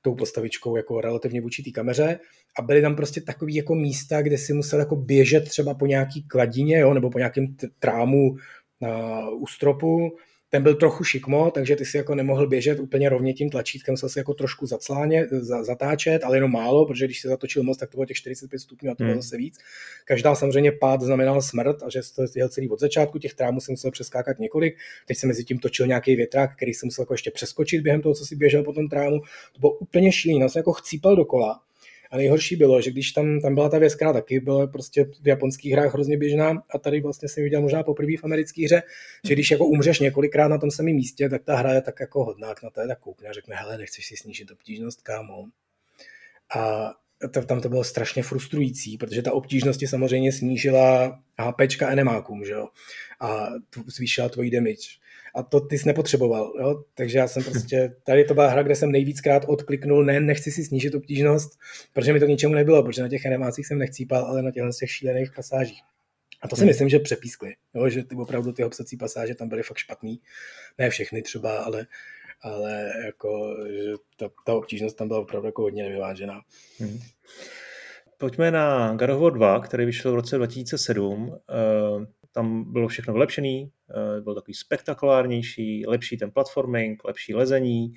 tou 0.02 0.14
postavičkou 0.14 0.76
jako 0.76 1.00
relativně 1.00 1.40
vůči 1.40 1.62
té 1.62 1.70
kameře. 1.70 2.18
A 2.58 2.62
byly 2.62 2.82
tam 2.82 2.96
prostě 2.96 3.20
takový 3.20 3.54
jako 3.54 3.74
místa, 3.74 4.22
kde 4.22 4.38
si 4.38 4.52
musel 4.52 4.78
jako 4.78 4.96
běžet 4.96 5.48
třeba 5.48 5.74
po 5.74 5.86
nějaký 5.86 6.22
kladině, 6.28 6.78
jo, 6.78 6.94
nebo 6.94 7.10
po 7.10 7.18
nějakém 7.18 7.56
trámu 7.78 8.36
na, 8.80 9.28
u 9.30 9.46
stropu 9.46 10.16
ten 10.50 10.62
byl 10.62 10.74
trochu 10.74 11.04
šikmo, 11.04 11.50
takže 11.50 11.76
ty 11.76 11.84
si 11.84 11.96
jako 11.96 12.14
nemohl 12.14 12.46
běžet 12.46 12.80
úplně 12.80 13.08
rovně 13.08 13.32
tím 13.32 13.50
tlačítkem, 13.50 13.96
se 13.96 14.20
jako 14.20 14.34
trošku 14.34 14.66
zacláně, 14.66 15.26
zatáčet, 15.62 16.24
ale 16.24 16.36
jenom 16.36 16.52
málo, 16.52 16.86
protože 16.86 17.04
když 17.04 17.20
se 17.20 17.28
zatočil 17.28 17.62
moc, 17.62 17.78
tak 17.78 17.90
to 17.90 17.96
bylo 17.96 18.06
těch 18.06 18.16
45 18.16 18.58
stupňů 18.58 18.90
a 18.90 18.94
to 18.94 19.04
bylo 19.04 19.12
hmm. 19.12 19.22
zase 19.22 19.36
víc. 19.36 19.58
Každá 20.04 20.34
samozřejmě 20.34 20.72
pád 20.72 21.00
znamenal 21.00 21.42
smrt 21.42 21.82
a 21.82 21.90
že 21.90 22.00
to 22.16 22.24
jel 22.36 22.48
celý 22.48 22.68
od 22.68 22.80
začátku, 22.80 23.18
těch 23.18 23.34
trámů 23.34 23.60
jsem 23.60 23.72
musel 23.72 23.90
přeskákat 23.90 24.38
několik. 24.38 24.76
Teď 25.06 25.16
se 25.16 25.26
mezi 25.26 25.44
tím 25.44 25.58
točil 25.58 25.86
nějaký 25.86 26.16
větrák, 26.16 26.56
který 26.56 26.74
jsem 26.74 26.86
musel 26.86 27.02
jako 27.02 27.14
ještě 27.14 27.30
přeskočit 27.30 27.82
během 27.82 28.02
toho, 28.02 28.14
co 28.14 28.24
si 28.24 28.36
běžel 28.36 28.62
po 28.62 28.72
tom 28.72 28.88
trámu. 28.88 29.20
To 29.52 29.60
bylo 29.60 29.72
úplně 29.72 30.12
šílené, 30.12 30.44
já 30.44 30.48
jsem 30.48 30.60
jako 30.60 30.72
chcípal 30.72 31.16
dokola 31.16 31.60
a 32.10 32.16
nejhorší 32.16 32.56
bylo, 32.56 32.80
že 32.80 32.90
když 32.90 33.12
tam, 33.12 33.40
tam 33.40 33.54
byla 33.54 33.68
ta 33.68 33.78
věc, 33.78 33.94
která 33.94 34.12
taky 34.12 34.40
byla 34.40 34.66
prostě 34.66 35.04
v 35.22 35.28
japonských 35.28 35.72
hrách 35.72 35.94
hrozně 35.94 36.16
běžná 36.16 36.62
a 36.70 36.78
tady 36.78 37.00
vlastně 37.00 37.28
jsem 37.28 37.44
viděl 37.44 37.62
možná 37.62 37.82
poprvé 37.82 38.12
v 38.20 38.24
americké 38.24 38.64
hře, 38.64 38.82
že 39.28 39.34
když 39.34 39.50
jako 39.50 39.66
umřeš 39.66 40.00
několikrát 40.00 40.48
na 40.48 40.58
tom 40.58 40.70
samém 40.70 40.94
místě, 40.94 41.28
tak 41.28 41.44
ta 41.44 41.56
hra 41.56 41.72
je 41.72 41.82
tak 41.82 42.00
jako 42.00 42.24
hodná, 42.24 42.48
na 42.62 42.70
to 42.70 42.80
je 42.80 42.88
tak 42.88 42.98
koukne 42.98 43.28
a 43.28 43.32
řekne, 43.32 43.56
hele, 43.56 43.78
nechceš 43.78 44.06
si 44.06 44.16
snížit 44.16 44.50
obtížnost, 44.50 45.02
kámo. 45.02 45.44
A 46.56 46.92
tam 47.46 47.60
to 47.60 47.68
bylo 47.68 47.84
strašně 47.84 48.22
frustrující, 48.22 48.98
protože 48.98 49.22
ta 49.22 49.32
obtížnost 49.32 49.80
samozřejmě 49.86 50.32
snížila 50.32 51.20
HPčka 51.40 51.94
NMákům, 51.94 52.44
že 52.44 52.52
jo? 52.52 52.68
A 53.20 53.48
zvýšila 53.86 54.28
tvojí 54.28 54.50
damage 54.50 55.03
a 55.34 55.42
to 55.42 55.60
ty 55.60 55.78
jsi 55.78 55.88
nepotřeboval. 55.88 56.52
Jo? 56.60 56.84
Takže 56.94 57.18
já 57.18 57.28
jsem 57.28 57.44
prostě, 57.50 57.96
tady 58.04 58.24
to 58.24 58.34
byla 58.34 58.48
hra, 58.48 58.62
kde 58.62 58.76
jsem 58.76 58.92
nejvíckrát 58.92 59.44
odkliknul, 59.46 60.04
ne, 60.04 60.20
nechci 60.20 60.50
si 60.50 60.64
snížit 60.64 60.94
obtížnost, 60.94 61.58
protože 61.92 62.12
mi 62.12 62.20
to 62.20 62.26
k 62.26 62.28
ničemu 62.28 62.54
nebylo, 62.54 62.82
protože 62.82 63.02
na 63.02 63.08
těch 63.08 63.26
animacích 63.26 63.66
jsem 63.66 63.78
nechcípal, 63.78 64.24
ale 64.24 64.42
na 64.42 64.50
těchto 64.50 64.70
těch 64.80 64.90
šílených 64.90 65.32
pasážích. 65.36 65.80
A 66.42 66.48
to 66.48 66.56
si 66.56 66.62
hmm. 66.62 66.68
myslím, 66.68 66.88
že 66.88 66.98
přepískli, 66.98 67.54
jo? 67.74 67.88
že 67.88 68.04
ty 68.04 68.14
opravdu 68.14 68.52
ty 68.52 68.64
obsací 68.64 68.96
pasáže 68.96 69.34
tam 69.34 69.48
byly 69.48 69.62
fakt 69.62 69.76
špatný. 69.76 70.20
Ne 70.78 70.90
všechny 70.90 71.22
třeba, 71.22 71.58
ale, 71.58 71.86
ale 72.42 72.92
jako, 73.06 73.56
že 73.70 73.92
ta, 74.16 74.28
ta 74.46 74.54
obtížnost 74.54 74.96
tam 74.96 75.08
byla 75.08 75.20
opravdu 75.20 75.48
jako 75.48 75.62
hodně 75.62 75.82
nevyvážená. 75.82 76.40
Hmm. 76.78 77.00
Pojďme 78.18 78.50
na 78.50 78.94
God 78.94 79.10
of 79.10 79.20
War 79.20 79.32
2, 79.32 79.60
který 79.60 79.84
vyšel 79.84 80.12
v 80.12 80.14
roce 80.14 80.36
2007. 80.36 81.38
Tam 82.34 82.72
bylo 82.72 82.88
všechno 82.88 83.12
vylepšené, 83.12 83.48
eh, 83.58 84.20
byl 84.20 84.34
takový 84.34 84.54
spektakulárnější, 84.54 85.86
lepší 85.86 86.16
ten 86.16 86.30
platforming, 86.30 87.04
lepší 87.04 87.34
lezení. 87.34 87.94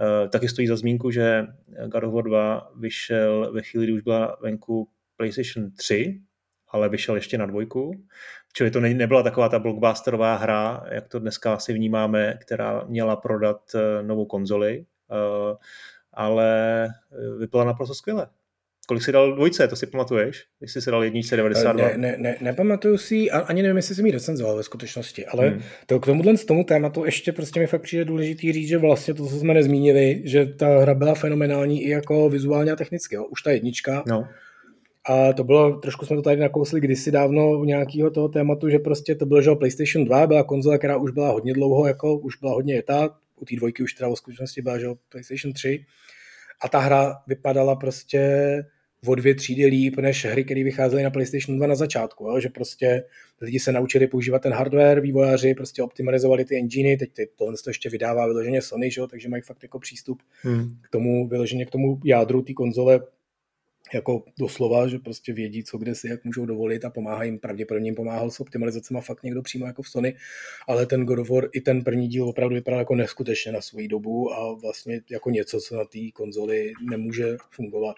Eh, 0.00 0.28
taky 0.28 0.48
stojí 0.48 0.66
za 0.66 0.76
zmínku, 0.76 1.10
že 1.10 1.46
God 1.86 2.04
of 2.04 2.14
War 2.14 2.24
2 2.24 2.70
vyšel 2.76 3.52
ve 3.52 3.62
chvíli, 3.62 3.86
kdy 3.86 3.92
už 3.92 4.02
byla 4.02 4.36
venku 4.42 4.88
PlayStation 5.16 5.70
3, 5.70 6.20
ale 6.68 6.88
vyšel 6.88 7.14
ještě 7.14 7.38
na 7.38 7.46
dvojku. 7.46 8.04
Čili 8.52 8.70
to 8.70 8.80
nebyla 8.80 9.22
taková 9.22 9.48
ta 9.48 9.58
blockbusterová 9.58 10.36
hra, 10.36 10.84
jak 10.90 11.08
to 11.08 11.18
dneska 11.18 11.54
asi 11.54 11.72
vnímáme, 11.72 12.38
která 12.40 12.84
měla 12.86 13.16
prodat 13.16 13.60
eh, 13.74 14.02
novou 14.02 14.26
konzoli, 14.26 14.86
ale 16.12 16.88
vypadala 17.38 17.66
naprosto 17.66 17.94
skvěle. 17.94 18.28
Kolik 18.86 19.02
jsi 19.02 19.12
dal 19.12 19.34
dvojce, 19.34 19.68
to 19.68 19.76
si 19.76 19.86
pamatuješ? 19.86 20.44
Jestli 20.60 20.82
jsi 20.82 20.90
dal 20.90 21.04
jedničce 21.04 21.36
92? 21.36 21.86
Ne, 21.86 21.96
ne, 21.96 22.16
ne, 22.18 22.36
nepamatuju 22.40 22.98
si, 22.98 23.30
ani 23.30 23.62
nevím, 23.62 23.76
jestli 23.76 23.94
jsem 23.94 24.06
ji 24.06 24.12
recenzoval 24.12 24.56
ve 24.56 24.62
skutečnosti, 24.62 25.26
ale 25.26 25.48
hmm. 25.48 25.62
to, 25.86 26.00
k 26.00 26.06
tomuhle 26.06 26.36
z 26.36 26.44
tomu 26.44 26.64
tématu 26.64 27.04
ještě 27.04 27.32
prostě 27.32 27.60
mi 27.60 27.66
fakt 27.66 27.82
přijde 27.82 28.04
důležitý 28.04 28.52
říct, 28.52 28.68
že 28.68 28.78
vlastně 28.78 29.14
to, 29.14 29.26
co 29.26 29.38
jsme 29.38 29.54
nezmínili, 29.54 30.22
že 30.24 30.46
ta 30.46 30.78
hra 30.78 30.94
byla 30.94 31.14
fenomenální 31.14 31.82
i 31.82 31.90
jako 31.90 32.28
vizuálně 32.28 32.72
a 32.72 32.76
technicky, 32.76 33.14
jo. 33.14 33.24
už 33.24 33.42
ta 33.42 33.50
jednička. 33.50 34.02
No. 34.06 34.28
A 35.08 35.32
to 35.32 35.44
bylo, 35.44 35.76
trošku 35.76 36.06
jsme 36.06 36.16
to 36.16 36.22
tady 36.22 36.36
nakousli 36.36 36.80
kdysi 36.80 37.10
dávno 37.10 37.50
u 37.58 37.64
nějakého 37.64 38.10
toho 38.10 38.28
tématu, 38.28 38.70
že 38.70 38.78
prostě 38.78 39.14
to 39.14 39.26
bylo, 39.26 39.42
že 39.42 39.50
PlayStation 39.54 40.04
2 40.04 40.26
byla 40.26 40.44
konzole, 40.44 40.78
která 40.78 40.96
už 40.96 41.10
byla 41.10 41.30
hodně 41.30 41.52
dlouho, 41.52 41.86
jako 41.86 42.18
už 42.18 42.36
byla 42.36 42.52
hodně 42.52 42.78
etá, 42.78 43.10
u 43.36 43.44
té 43.44 43.56
dvojky 43.56 43.82
už 43.82 43.94
teda 43.94 44.10
v 44.10 44.14
skutečnosti 44.14 44.62
byla, 44.62 44.78
že 44.78 44.86
PlayStation 45.08 45.52
3. 45.52 45.84
A 46.62 46.68
ta 46.68 46.78
hra 46.78 47.16
vypadala 47.26 47.76
prostě 47.76 48.20
o 49.06 49.14
dvě 49.14 49.34
třídy 49.34 49.66
líp 49.66 49.96
než 49.96 50.24
hry, 50.24 50.44
které 50.44 50.64
vycházely 50.64 51.02
na 51.02 51.10
PlayStation 51.10 51.56
2 51.56 51.66
na 51.66 51.74
začátku, 51.74 52.24
jo? 52.24 52.40
že 52.40 52.48
prostě 52.48 53.04
lidi 53.40 53.60
se 53.60 53.72
naučili 53.72 54.06
používat 54.06 54.42
ten 54.42 54.52
hardware, 54.52 55.00
vývojáři 55.00 55.54
prostě 55.54 55.82
optimalizovali 55.82 56.44
ty 56.44 56.56
enginy, 56.56 56.96
teď 56.96 57.12
ty, 57.12 57.28
tohle 57.36 57.54
to 57.64 57.70
ještě 57.70 57.88
vydává 57.90 58.26
vyloženě 58.26 58.62
Sony, 58.62 58.90
že? 58.90 59.00
takže 59.10 59.28
mají 59.28 59.42
fakt 59.42 59.62
jako 59.62 59.78
přístup 59.78 60.22
hmm. 60.42 60.76
k 60.82 60.88
tomu, 60.90 61.28
vyloženě 61.28 61.66
k 61.66 61.70
tomu 61.70 62.00
jádru 62.04 62.42
té 62.42 62.52
konzole 62.52 63.00
jako 63.94 64.24
doslova, 64.38 64.88
že 64.88 64.98
prostě 64.98 65.32
vědí, 65.32 65.64
co 65.64 65.78
kde 65.78 65.94
si, 65.94 66.08
jak 66.08 66.24
můžou 66.24 66.46
dovolit 66.46 66.84
a 66.84 66.90
pomáhá 66.90 67.24
jim, 67.24 67.38
pravděpodobně 67.38 67.88
jim 67.88 67.94
pomáhal 67.94 68.30
s 68.30 68.40
optimalizacemi 68.40 69.00
fakt 69.00 69.22
někdo 69.22 69.42
přímo 69.42 69.66
jako 69.66 69.82
v 69.82 69.88
Sony, 69.88 70.16
ale 70.68 70.86
ten 70.86 71.04
God 71.04 71.18
of 71.18 71.30
War 71.30 71.48
i 71.52 71.60
ten 71.60 71.84
první 71.84 72.08
díl 72.08 72.28
opravdu 72.28 72.54
vypadal 72.54 72.80
jako 72.80 72.94
neskutečně 72.94 73.52
na 73.52 73.60
svou 73.60 73.86
dobu 73.86 74.32
a 74.32 74.54
vlastně 74.54 75.00
jako 75.10 75.30
něco, 75.30 75.60
co 75.60 75.76
na 75.76 75.84
té 75.84 75.98
konzoli 76.14 76.72
nemůže 76.90 77.36
fungovat 77.50 77.96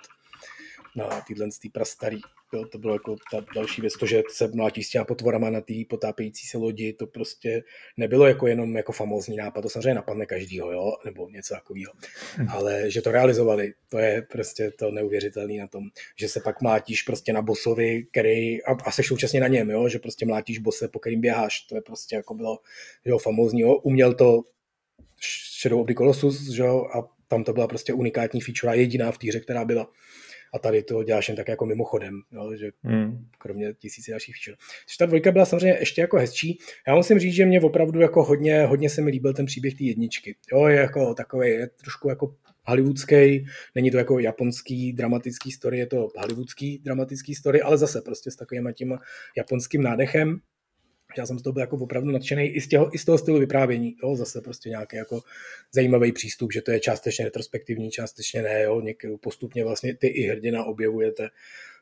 na 0.96 1.20
tyhle 1.26 1.48
prastarý. 1.72 2.20
Jo, 2.52 2.64
to 2.64 2.78
bylo 2.78 2.92
jako 2.92 3.16
ta 3.30 3.44
další 3.54 3.80
věc, 3.80 3.94
to, 3.94 4.06
že 4.06 4.22
se 4.30 4.48
mlátí 4.54 4.84
s 4.84 4.90
těma 4.90 5.04
potvorama 5.04 5.50
na 5.50 5.60
té 5.60 5.74
potápějící 5.88 6.46
se 6.46 6.58
lodi, 6.58 6.92
to 6.92 7.06
prostě 7.06 7.62
nebylo 7.96 8.26
jako 8.26 8.46
jenom 8.46 8.76
jako 8.76 8.92
famózní 8.92 9.36
nápad, 9.36 9.62
to 9.62 9.68
samozřejmě 9.68 9.94
napadne 9.94 10.26
každýho, 10.26 10.72
jo, 10.72 10.92
nebo 11.04 11.28
něco 11.28 11.54
takového. 11.54 11.92
Hmm. 12.34 12.48
Ale 12.48 12.90
že 12.90 13.02
to 13.02 13.12
realizovali, 13.12 13.74
to 13.88 13.98
je 13.98 14.22
prostě 14.22 14.70
to 14.70 14.90
neuvěřitelné 14.90 15.54
na 15.54 15.66
tom, 15.66 15.84
že 16.16 16.28
se 16.28 16.40
pak 16.40 16.62
mlátíš 16.62 17.02
prostě 17.02 17.32
na 17.32 17.42
bosovi, 17.42 18.06
který, 18.10 18.62
a, 18.64 18.72
a 18.84 18.90
seš 18.90 19.06
současně 19.06 19.40
na 19.40 19.48
něm, 19.48 19.70
jo, 19.70 19.88
že 19.88 19.98
prostě 19.98 20.26
mlátíš 20.26 20.58
bose, 20.58 20.88
po 20.88 20.98
kterým 20.98 21.20
běháš, 21.20 21.60
to 21.60 21.74
je 21.74 21.82
prostě 21.82 22.16
jako 22.16 22.34
bylo, 22.34 22.58
jo, 23.04 23.18
famózní, 23.18 23.60
jo, 23.60 23.74
uměl 23.74 24.14
to 24.14 24.42
Shadow 25.60 25.80
of 25.80 25.86
the 25.86 25.94
Colossus, 25.94 26.50
že 26.50 26.62
jo, 26.62 26.86
a 26.94 27.08
tam 27.28 27.44
to 27.44 27.52
byla 27.52 27.68
prostě 27.68 27.92
unikátní 27.92 28.40
feature, 28.40 28.76
jediná 28.76 29.12
v 29.12 29.18
týře, 29.18 29.40
která 29.40 29.64
byla 29.64 29.90
a 30.54 30.58
tady 30.58 30.82
to 30.82 31.02
děláš 31.02 31.28
jen 31.28 31.36
tak 31.36 31.48
jako 31.48 31.66
mimochodem, 31.66 32.14
jo, 32.32 32.56
že 32.56 32.70
hmm. 32.82 33.26
kromě 33.38 33.74
tisíce 33.74 34.10
dalších 34.10 34.34
feature. 34.44 34.56
Ta 34.98 35.06
dvojka 35.06 35.32
byla 35.32 35.44
samozřejmě 35.44 35.76
ještě 35.80 36.00
jako 36.00 36.16
hezčí. 36.16 36.58
Já 36.88 36.94
musím 36.94 37.18
říct, 37.18 37.34
že 37.34 37.46
mě 37.46 37.60
opravdu 37.60 38.00
jako 38.00 38.24
hodně, 38.24 38.64
hodně 38.64 38.90
se 38.90 39.00
mi 39.00 39.10
líbil 39.10 39.34
ten 39.34 39.46
příběh 39.46 39.74
té 39.74 39.84
jedničky. 39.84 40.36
Jo, 40.52 40.66
je 40.66 40.76
jako 40.76 41.14
takový, 41.14 41.48
je 41.48 41.66
trošku 41.66 42.08
jako 42.08 42.34
hollywoodský, 42.64 43.46
není 43.74 43.90
to 43.90 43.98
jako 43.98 44.18
japonský 44.18 44.92
dramatický 44.92 45.52
story, 45.52 45.78
je 45.78 45.86
to 45.86 46.08
hollywoodský 46.16 46.78
dramatický 46.78 47.34
story, 47.34 47.62
ale 47.62 47.78
zase 47.78 48.00
prostě 48.00 48.30
s 48.30 48.36
takovým 48.36 48.72
tím 48.74 48.98
japonským 49.36 49.82
nádechem 49.82 50.40
já 51.18 51.26
jsem 51.26 51.38
z 51.38 51.42
toho 51.42 51.52
byl 51.52 51.60
jako 51.60 51.76
opravdu 51.76 52.10
nadšený 52.10 52.46
i 52.46 52.60
z, 52.60 52.68
těho, 52.68 52.94
i 52.94 52.98
z 52.98 53.04
toho 53.04 53.18
stylu 53.18 53.38
vyprávění. 53.38 53.96
Jo? 54.02 54.16
Zase 54.16 54.40
prostě 54.40 54.68
nějaký 54.68 54.96
jako 54.96 55.20
zajímavý 55.72 56.12
přístup, 56.12 56.52
že 56.52 56.62
to 56.62 56.70
je 56.70 56.80
částečně 56.80 57.24
retrospektivní, 57.24 57.90
částečně 57.90 58.42
ne. 58.42 58.62
Jo? 58.62 58.80
Někdy 58.80 59.16
postupně 59.20 59.64
vlastně 59.64 59.96
ty 59.96 60.06
i 60.06 60.28
hrdina 60.28 60.64
objevujete 60.64 61.28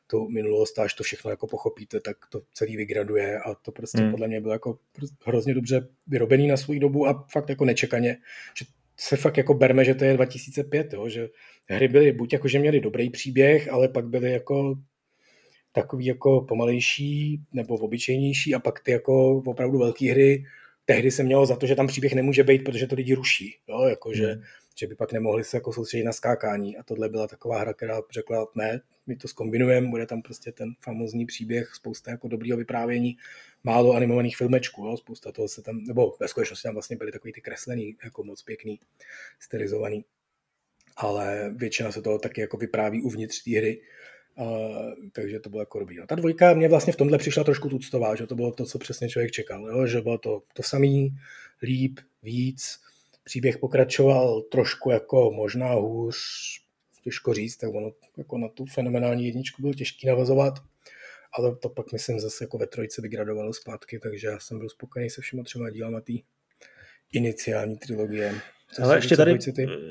tu 0.07 0.29
minulost 0.29 0.79
a 0.79 0.83
až 0.83 0.95
to 0.95 1.05
všechno 1.05 1.31
jako 1.31 1.47
pochopíte, 1.47 2.01
tak 2.01 2.17
to 2.31 2.43
celý 2.55 2.77
vygraduje 2.77 3.39
a 3.39 3.55
to 3.55 3.73
prostě 3.73 3.99
hmm. 3.99 4.11
podle 4.11 4.29
mě 4.29 4.41
bylo 4.41 4.53
jako 4.53 4.79
hrozně 5.25 5.55
dobře 5.55 5.89
vyrobený 6.07 6.47
na 6.49 6.57
svou 6.57 6.79
dobu 6.79 7.07
a 7.07 7.27
fakt 7.33 7.49
jako 7.49 7.65
nečekaně, 7.65 8.17
že 8.59 8.65
se 8.97 9.17
fakt 9.17 9.37
jako 9.37 9.55
berme, 9.55 9.85
že 9.85 9.95
to 9.95 10.05
je 10.05 10.15
2005, 10.15 10.93
jo? 10.93 11.09
že 11.09 11.29
hry 11.69 11.89
byly 11.89 12.13
buď 12.13 12.33
jako, 12.33 12.49
že 12.49 12.59
měly 12.59 12.81
dobrý 12.81 13.11
příběh, 13.11 13.73
ale 13.73 13.89
pak 13.89 14.07
byly 14.07 14.33
jako 14.33 14.75
takový 15.77 16.07
jako 16.07 16.41
pomalejší 16.41 17.41
nebo 17.53 17.75
obyčejnější 17.75 18.55
a 18.55 18.59
pak 18.59 18.81
ty 18.81 18.91
jako 18.91 19.37
opravdu 19.37 19.79
velké 19.79 20.11
hry, 20.11 20.45
tehdy 20.85 21.11
se 21.11 21.23
mělo 21.23 21.47
za 21.47 21.57
to, 21.57 21.67
že 21.67 21.75
tam 21.75 21.87
příběh 21.87 22.15
nemůže 22.15 22.45
být, 22.45 22.65
protože 22.65 22.87
to 22.87 22.95
lidi 22.95 23.15
ruší, 23.15 23.57
jo, 23.69 23.83
jako 23.83 24.15
že, 24.15 24.27
hmm. 24.27 24.43
že 24.79 24.87
by 24.87 24.95
pak 24.95 25.13
nemohli 25.13 25.45
se 25.45 25.57
jako 25.57 25.73
soustředit 25.73 26.05
na 26.05 26.13
skákání. 26.13 26.77
A 26.77 26.83
tohle 26.83 27.09
byla 27.09 27.27
taková 27.27 27.59
hra, 27.59 27.73
která 27.73 28.01
řekla, 28.11 28.47
ne, 28.55 28.81
my 29.07 29.17
to 29.17 29.29
skombinujeme, 29.29 29.89
bude 29.89 30.07
tam 30.07 30.23
prostě 30.23 30.53
ten 30.53 30.75
famozní 30.81 31.27
příběh, 31.27 31.75
spousta 31.75 32.11
jako 32.11 32.29
dobrýho 32.29 32.57
vyprávění, 32.59 33.17
málo 33.65 33.93
animovaných 33.93 34.37
filmečků, 34.37 34.87
jo, 34.87 34.97
spousta 34.97 35.33
toho 35.33 35.49
se 35.49 35.63
tam, 35.63 35.85
nebo 35.85 36.17
ve 36.21 36.29
skutečnosti 36.29 36.63
tam 36.63 36.75
vlastně 36.75 36.97
byly 36.97 37.13
takový 37.13 37.33
ty 37.33 37.41
kreslený, 37.41 37.97
jako 38.05 38.25
moc 38.25 38.43
pěkný, 38.43 38.81
stylizovaný, 39.41 40.05
ale 40.97 41.55
většina 41.57 41.93
se 41.93 42.03
toho 42.03 42.19
taky 42.19 42.41
jako 42.41 42.57
vypráví 42.57 43.03
uvnitř 43.03 43.43
té 43.45 43.59
hry 43.59 43.81
Uh, 44.39 44.93
takže 45.13 45.41
to 45.41 45.51
bylo 45.51 45.63
jako 45.63 45.79
dobrý. 45.79 45.97
No, 45.97 46.07
ta 46.07 46.15
dvojka 46.15 46.55
mě 46.55 46.69
vlastně 46.69 46.93
v 46.93 46.97
tomhle 46.97 47.19
přišla 47.19 47.45
trošku 47.45 47.69
tuctová, 47.69 48.15
že 48.15 48.27
to 48.27 48.35
bylo 48.35 48.53
to, 48.53 48.65
co 48.65 48.79
přesně 48.79 49.09
člověk 49.09 49.31
čekal, 49.31 49.69
jo? 49.69 49.87
že 49.87 50.01
bylo 50.01 50.19
to, 50.19 50.43
to 50.53 50.63
samý, 50.63 51.17
líp, 51.63 52.01
víc, 52.23 52.81
příběh 53.25 53.59
pokračoval 53.59 54.43
trošku 54.43 54.91
jako 54.91 55.31
možná 55.31 55.73
hůř, 55.73 56.17
těžko 57.03 57.35
říct, 57.35 57.57
tak 57.57 57.75
ono 57.75 57.93
jako 58.17 58.39
na 58.39 58.49
tu 58.49 58.67
fenomenální 58.67 59.27
jedničku 59.27 59.63
bylo 59.63 59.75
těžký 59.75 60.07
navazovat, 60.07 60.55
ale 61.39 61.57
to 61.57 61.69
pak 61.69 61.93
myslím 61.93 62.21
zase 62.21 62.45
jako 62.45 62.59
ve 62.59 62.67
trojce 62.67 63.03
vygradovalo 63.03 63.53
zpátky, 63.53 63.99
takže 63.99 64.29
já 64.29 64.39
jsem 64.39 64.59
byl 64.59 64.69
spokojený 64.69 65.11
se 65.11 65.21
všema 65.21 65.43
třema 65.43 65.71
dílama 65.71 66.01
té 66.01 66.13
iniciální 67.13 67.77
trilogie. 67.77 68.35
Ale 68.83 68.97
ještě 68.97 69.17
tady, 69.17 69.39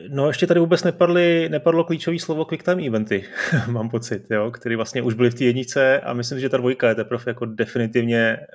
no 0.10 0.28
ještě 0.28 0.48
tady 0.48 0.60
vůbec 0.60 0.84
nepadly, 0.84 1.50
nepadlo 1.52 1.84
klíčové 1.84 2.20
slovo 2.20 2.46
quick 2.46 2.64
time 2.64 2.80
eventy, 2.80 3.24
mám 3.68 3.90
pocit, 3.90 4.32
jo, 4.32 4.52
který 4.52 4.76
vlastně 4.76 5.02
už 5.02 5.14
byly 5.14 5.30
v 5.30 5.34
té 5.34 5.44
jednice 5.44 6.00
a 6.00 6.14
myslím, 6.14 6.40
že 6.40 6.50
ta 6.50 6.58
dvojka 6.58 6.90
je 6.90 6.96
teprve 6.96 7.24
jako 7.28 7.46
definitivně 7.46 8.20
eh, 8.20 8.46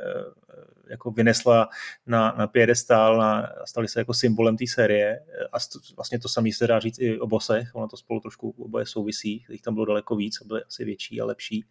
jako 0.90 1.10
vynesla 1.10 1.68
na, 2.06 2.34
na 2.38 2.46
piedestál, 2.46 3.18
na, 3.18 3.52
stali 3.64 3.88
se 3.88 4.00
jako 4.00 4.14
symbolem 4.14 4.56
té 4.56 4.64
série 4.66 5.20
a 5.52 5.56
vlastně 5.96 6.18
to 6.18 6.28
samé 6.28 6.52
se 6.52 6.66
dá 6.66 6.80
říct 6.80 6.98
i 6.98 7.18
o 7.18 7.26
bosech, 7.26 7.74
ono 7.74 7.88
to 7.88 7.96
spolu 7.96 8.20
trošku 8.20 8.54
oboje 8.58 8.86
souvisí, 8.86 9.44
jich 9.50 9.62
tam 9.62 9.74
bylo 9.74 9.86
daleko 9.86 10.16
víc 10.16 10.38
a 10.40 10.44
byly 10.44 10.62
asi 10.62 10.84
větší 10.84 11.20
a 11.20 11.24
lepší 11.24 11.64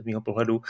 z 0.00 0.04
mého 0.04 0.20
pohledu. 0.20 0.60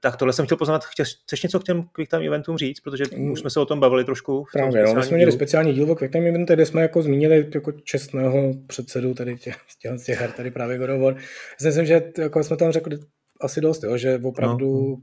Tak 0.00 0.16
tohle 0.16 0.32
jsem 0.32 0.46
chtěl 0.46 0.56
poznat, 0.56 0.84
chceš 0.84 1.42
něco 1.42 1.60
k 1.60 1.64
těm 1.64 1.82
quick 1.92 2.10
time 2.10 2.22
eventům 2.22 2.58
říct, 2.58 2.80
protože 2.80 3.04
mm. 3.16 3.30
už 3.30 3.40
jsme 3.40 3.50
se 3.50 3.60
o 3.60 3.66
tom 3.66 3.80
bavili 3.80 4.04
trošku. 4.04 4.44
Právě, 4.52 4.82
no, 4.82 4.94
my 4.94 5.02
jsme 5.02 5.16
měli 5.16 5.32
speciální 5.32 5.72
díl 5.72 5.92
o 5.92 5.96
quick 5.96 6.12
time 6.12 6.26
eventu, 6.26 6.54
kde 6.54 6.66
jsme 6.66 6.82
jako 6.82 7.02
zmínili 7.02 7.50
jako 7.54 7.72
čestného 7.72 8.54
předsedu 8.66 9.14
tady 9.14 9.36
těch, 9.36 9.56
těch, 9.82 10.04
těch 10.04 10.20
her, 10.20 10.32
tady 10.32 10.50
právě 10.50 10.78
God 10.78 10.90
of 10.90 11.00
War. 11.00 11.16
Já 11.60 11.66
myslím, 11.66 11.86
že 11.86 12.12
jako 12.18 12.44
jsme 12.44 12.56
tam 12.56 12.72
řekli 12.72 12.98
asi 13.40 13.60
dost, 13.60 13.84
jo, 13.84 13.96
že 13.96 14.20
opravdu 14.24 14.88
no. 14.88 14.96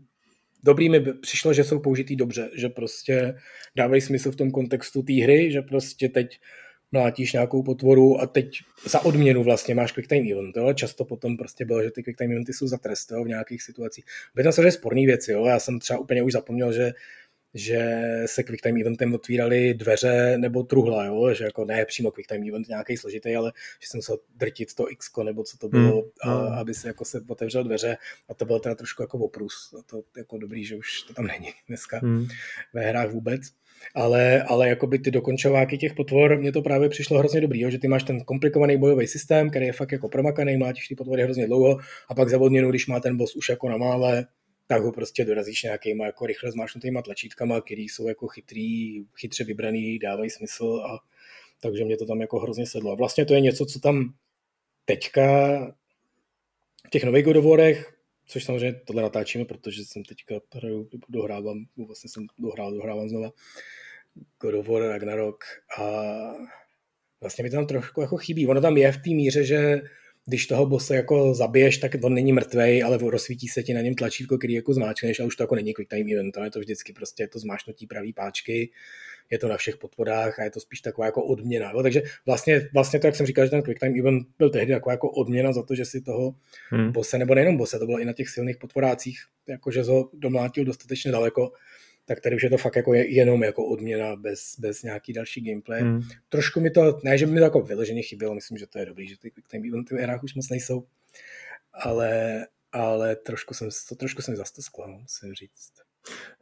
Dobrý 0.63 0.89
mi 0.89 0.99
přišlo, 1.13 1.53
že 1.53 1.63
jsou 1.63 1.79
použitý 1.79 2.15
dobře, 2.15 2.49
že 2.55 2.69
prostě 2.69 3.35
dávají 3.75 4.01
smysl 4.01 4.31
v 4.31 4.35
tom 4.35 4.51
kontextu 4.51 5.01
té 5.01 5.13
hry, 5.13 5.51
že 5.51 5.61
prostě 5.61 6.09
teď 6.09 6.39
mlátíš 6.91 7.33
nějakou 7.33 7.63
potvoru 7.63 8.21
a 8.21 8.27
teď 8.27 8.59
za 8.85 9.05
odměnu 9.05 9.43
vlastně 9.43 9.75
máš 9.75 9.91
quick 9.91 10.07
time 10.07 10.31
event. 10.31 10.57
Jo? 10.57 10.73
Často 10.73 11.05
potom 11.05 11.37
prostě 11.37 11.65
bylo, 11.65 11.83
že 11.83 11.91
ty 11.91 12.03
quick 12.03 12.17
time 12.17 12.31
eventy 12.31 12.53
jsou 12.53 12.67
za 12.67 12.77
trest 12.77 13.11
jo? 13.11 13.23
v 13.23 13.27
nějakých 13.27 13.63
situacích. 13.63 14.05
Byly 14.35 14.53
to 14.53 14.61
že 14.61 14.71
sporný 14.71 15.05
věci. 15.05 15.31
Jo? 15.31 15.45
Já 15.45 15.59
jsem 15.59 15.79
třeba 15.79 15.99
úplně 15.99 16.23
už 16.23 16.33
zapomněl, 16.33 16.73
že 16.73 16.91
že 17.53 18.01
se 18.25 18.43
QuickTime 18.43 18.81
eventem 18.81 19.13
otvíraly 19.13 19.73
dveře 19.73 20.37
nebo 20.37 20.63
truhla, 20.63 21.05
jo? 21.05 21.33
že 21.33 21.43
jako 21.43 21.65
ne 21.65 21.85
přímo 21.85 22.11
QuickTime 22.11 22.47
event 22.47 22.67
nějaký 22.67 22.97
složitý, 22.97 23.35
ale 23.35 23.51
že 23.81 23.87
jsem 23.87 23.97
musel 23.97 24.17
drtit 24.35 24.73
to 24.73 24.91
X 24.91 25.09
nebo 25.23 25.43
co 25.43 25.57
to 25.57 25.69
bylo, 25.69 26.01
hmm. 26.01 26.33
a, 26.33 26.35
hmm. 26.35 26.53
aby 26.53 26.73
se 26.73 26.87
jako 26.87 27.05
se 27.05 27.21
otevřel 27.27 27.63
dveře 27.63 27.97
a 28.29 28.33
to 28.33 28.45
bylo 28.45 28.59
teda 28.59 28.75
trošku 28.75 29.03
jako 29.03 29.17
oprus. 29.17 29.75
A 29.79 29.83
to 29.83 30.03
jako 30.17 30.37
dobrý, 30.37 30.65
že 30.65 30.75
už 30.75 31.01
to 31.01 31.13
tam 31.13 31.27
není 31.27 31.49
dneska 31.67 31.99
hmm. 31.99 32.27
ve 32.73 32.81
hrách 32.81 33.11
vůbec. 33.11 33.41
Ale, 33.95 34.43
ale 34.43 34.69
jakoby 34.69 34.99
ty 34.99 35.11
dokončováky 35.11 35.77
těch 35.77 35.93
potvor, 35.93 36.37
mně 36.37 36.51
to 36.51 36.61
právě 36.61 36.89
přišlo 36.89 37.19
hrozně 37.19 37.41
dobrý, 37.41 37.59
jo? 37.61 37.69
že 37.69 37.79
ty 37.79 37.87
máš 37.87 38.03
ten 38.03 38.21
komplikovaný 38.21 38.77
bojový 38.77 39.07
systém, 39.07 39.49
který 39.49 39.65
je 39.65 39.73
fakt 39.73 39.91
jako 39.91 40.09
promakaný, 40.09 40.57
máš 40.57 40.87
ty 40.87 40.95
potvory 40.95 41.23
hrozně 41.23 41.47
dlouho 41.47 41.77
a 42.09 42.15
pak 42.15 42.29
za 42.29 42.39
odměnu, 42.39 42.69
když 42.69 42.87
má 42.87 42.99
ten 42.99 43.17
boss 43.17 43.35
už 43.35 43.49
jako 43.49 43.69
na 43.69 43.77
mále, 43.77 44.25
tak 44.67 44.83
ho 44.83 44.91
prostě 44.91 45.25
dorazíš 45.25 45.63
nějakýma 45.63 46.05
jako 46.05 46.25
rychle 46.25 46.51
zmášnutýma 46.51 47.01
tlačítkama, 47.01 47.61
který 47.61 47.83
jsou 47.83 48.07
jako 48.07 48.27
chytrý, 48.27 49.03
chytře 49.15 49.43
vybraný, 49.43 49.99
dávají 49.99 50.29
smysl 50.29 50.83
a 50.85 50.99
takže 51.61 51.85
mě 51.85 51.97
to 51.97 52.05
tam 52.05 52.21
jako 52.21 52.39
hrozně 52.39 52.67
sedlo. 52.67 52.91
A 52.91 52.95
vlastně 52.95 53.25
to 53.25 53.33
je 53.33 53.41
něco, 53.41 53.65
co 53.65 53.79
tam 53.79 54.13
teďka 54.85 55.57
v 56.87 56.89
těch 56.89 57.03
nových 57.03 57.25
godovorech, 57.25 57.93
což 58.25 58.43
samozřejmě 58.43 58.81
tohle 58.85 59.01
natáčíme, 59.01 59.45
protože 59.45 59.85
jsem 59.85 60.03
teďka 60.03 60.35
hraju, 60.53 60.89
dohrávám, 61.09 61.65
vlastně 61.87 62.09
jsem 62.09 62.27
dohrál, 62.39 62.73
dohrávám 62.73 63.09
znova 63.09 63.31
God 64.39 64.53
of 64.53 64.67
War 64.67 64.81
Ragnarok 64.81 65.43
a 65.79 65.83
vlastně 67.21 67.43
mi 67.43 67.49
to 67.49 67.55
tam 67.55 67.67
trošku 67.67 68.01
jako 68.01 68.17
chybí. 68.17 68.47
Ono 68.47 68.61
tam 68.61 68.77
je 68.77 68.91
v 68.91 68.97
té 68.97 69.09
míře, 69.09 69.43
že 69.43 69.81
když 70.25 70.47
toho 70.47 70.65
bose 70.65 70.95
jako 70.95 71.33
zabiješ, 71.33 71.77
tak 71.77 71.91
on 72.03 72.13
není 72.13 72.33
mrtvej, 72.33 72.83
ale 72.83 72.97
rozsvítí 72.97 73.47
se 73.47 73.63
ti 73.63 73.73
na 73.73 73.81
něm 73.81 73.95
tlačítko, 73.95 74.37
který 74.37 74.53
jako 74.53 74.73
zmáčkneš 74.73 75.19
a 75.19 75.25
už 75.25 75.35
to 75.35 75.43
jako 75.43 75.55
není 75.55 75.73
quick 75.73 75.89
time 75.89 76.07
event, 76.13 76.37
ale 76.37 76.47
je 76.47 76.51
to 76.51 76.59
vždycky 76.59 76.93
prostě 76.93 77.23
je 77.23 77.27
to 77.27 77.39
zmášnutí 77.39 77.87
pravý 77.87 78.13
páčky, 78.13 78.71
je 79.29 79.39
to 79.39 79.47
na 79.47 79.57
všech 79.57 79.77
podvodách 79.77 80.39
a 80.39 80.43
je 80.43 80.49
to 80.49 80.59
spíš 80.59 80.81
taková 80.81 81.05
jako 81.05 81.23
odměna. 81.23 81.71
Jo? 81.71 81.83
Takže 81.83 82.01
vlastně, 82.25 82.69
vlastně 82.73 82.99
to, 82.99 83.07
jak 83.07 83.15
jsem 83.15 83.25
říkal, 83.25 83.45
že 83.45 83.51
ten 83.51 83.61
quick 83.61 83.79
time 83.79 83.99
event 83.99 84.27
byl 84.37 84.49
tehdy 84.49 84.73
taková 84.73 84.93
jako 84.93 85.09
odměna 85.09 85.53
za 85.53 85.63
to, 85.63 85.75
že 85.75 85.85
si 85.85 86.01
toho 86.01 86.35
hmm. 86.69 86.91
bose, 86.91 87.17
nebo 87.17 87.35
nejenom 87.35 87.57
bose, 87.57 87.79
to 87.79 87.85
bylo 87.85 87.99
i 87.99 88.05
na 88.05 88.13
těch 88.13 88.29
silných 88.29 88.57
podvodácích, 88.57 89.19
jakože 89.47 89.83
ho 89.83 90.09
domlátil 90.13 90.65
dostatečně 90.65 91.11
daleko, 91.11 91.51
tak 92.05 92.21
tady 92.21 92.35
už 92.35 92.43
je 92.43 92.49
to 92.49 92.57
fakt 92.57 92.75
jako 92.75 92.93
jenom 92.93 93.43
jako 93.43 93.65
odměna 93.65 94.15
bez, 94.15 94.59
bez 94.59 94.83
nějaký 94.83 95.13
další 95.13 95.41
gameplay. 95.41 95.81
Hmm. 95.81 96.01
Trošku 96.29 96.59
mi 96.59 96.71
to, 96.71 96.99
ne, 97.03 97.17
že 97.17 97.25
by 97.25 97.31
mi 97.31 97.39
to 97.39 97.43
jako 97.43 97.61
vyloženě 97.61 98.01
chybělo, 98.01 98.35
myslím, 98.35 98.57
že 98.57 98.67
to 98.67 98.79
je 98.79 98.85
dobrý, 98.85 99.07
že 99.07 99.19
ty 99.19 99.31
quick 99.31 99.47
time 99.47 99.63
eventy 99.67 99.95
v 99.95 100.23
už 100.23 100.35
moc 100.35 100.49
nejsou, 100.49 100.85
ale, 101.73 102.45
ale 102.71 103.15
trošku 103.15 103.53
jsem, 103.53 103.69
to 103.89 103.95
trošku 103.95 104.21
jsem 104.21 104.35
zase 104.35 104.61
zklamul, 104.61 104.99
musím 105.01 105.33
říct. 105.33 105.73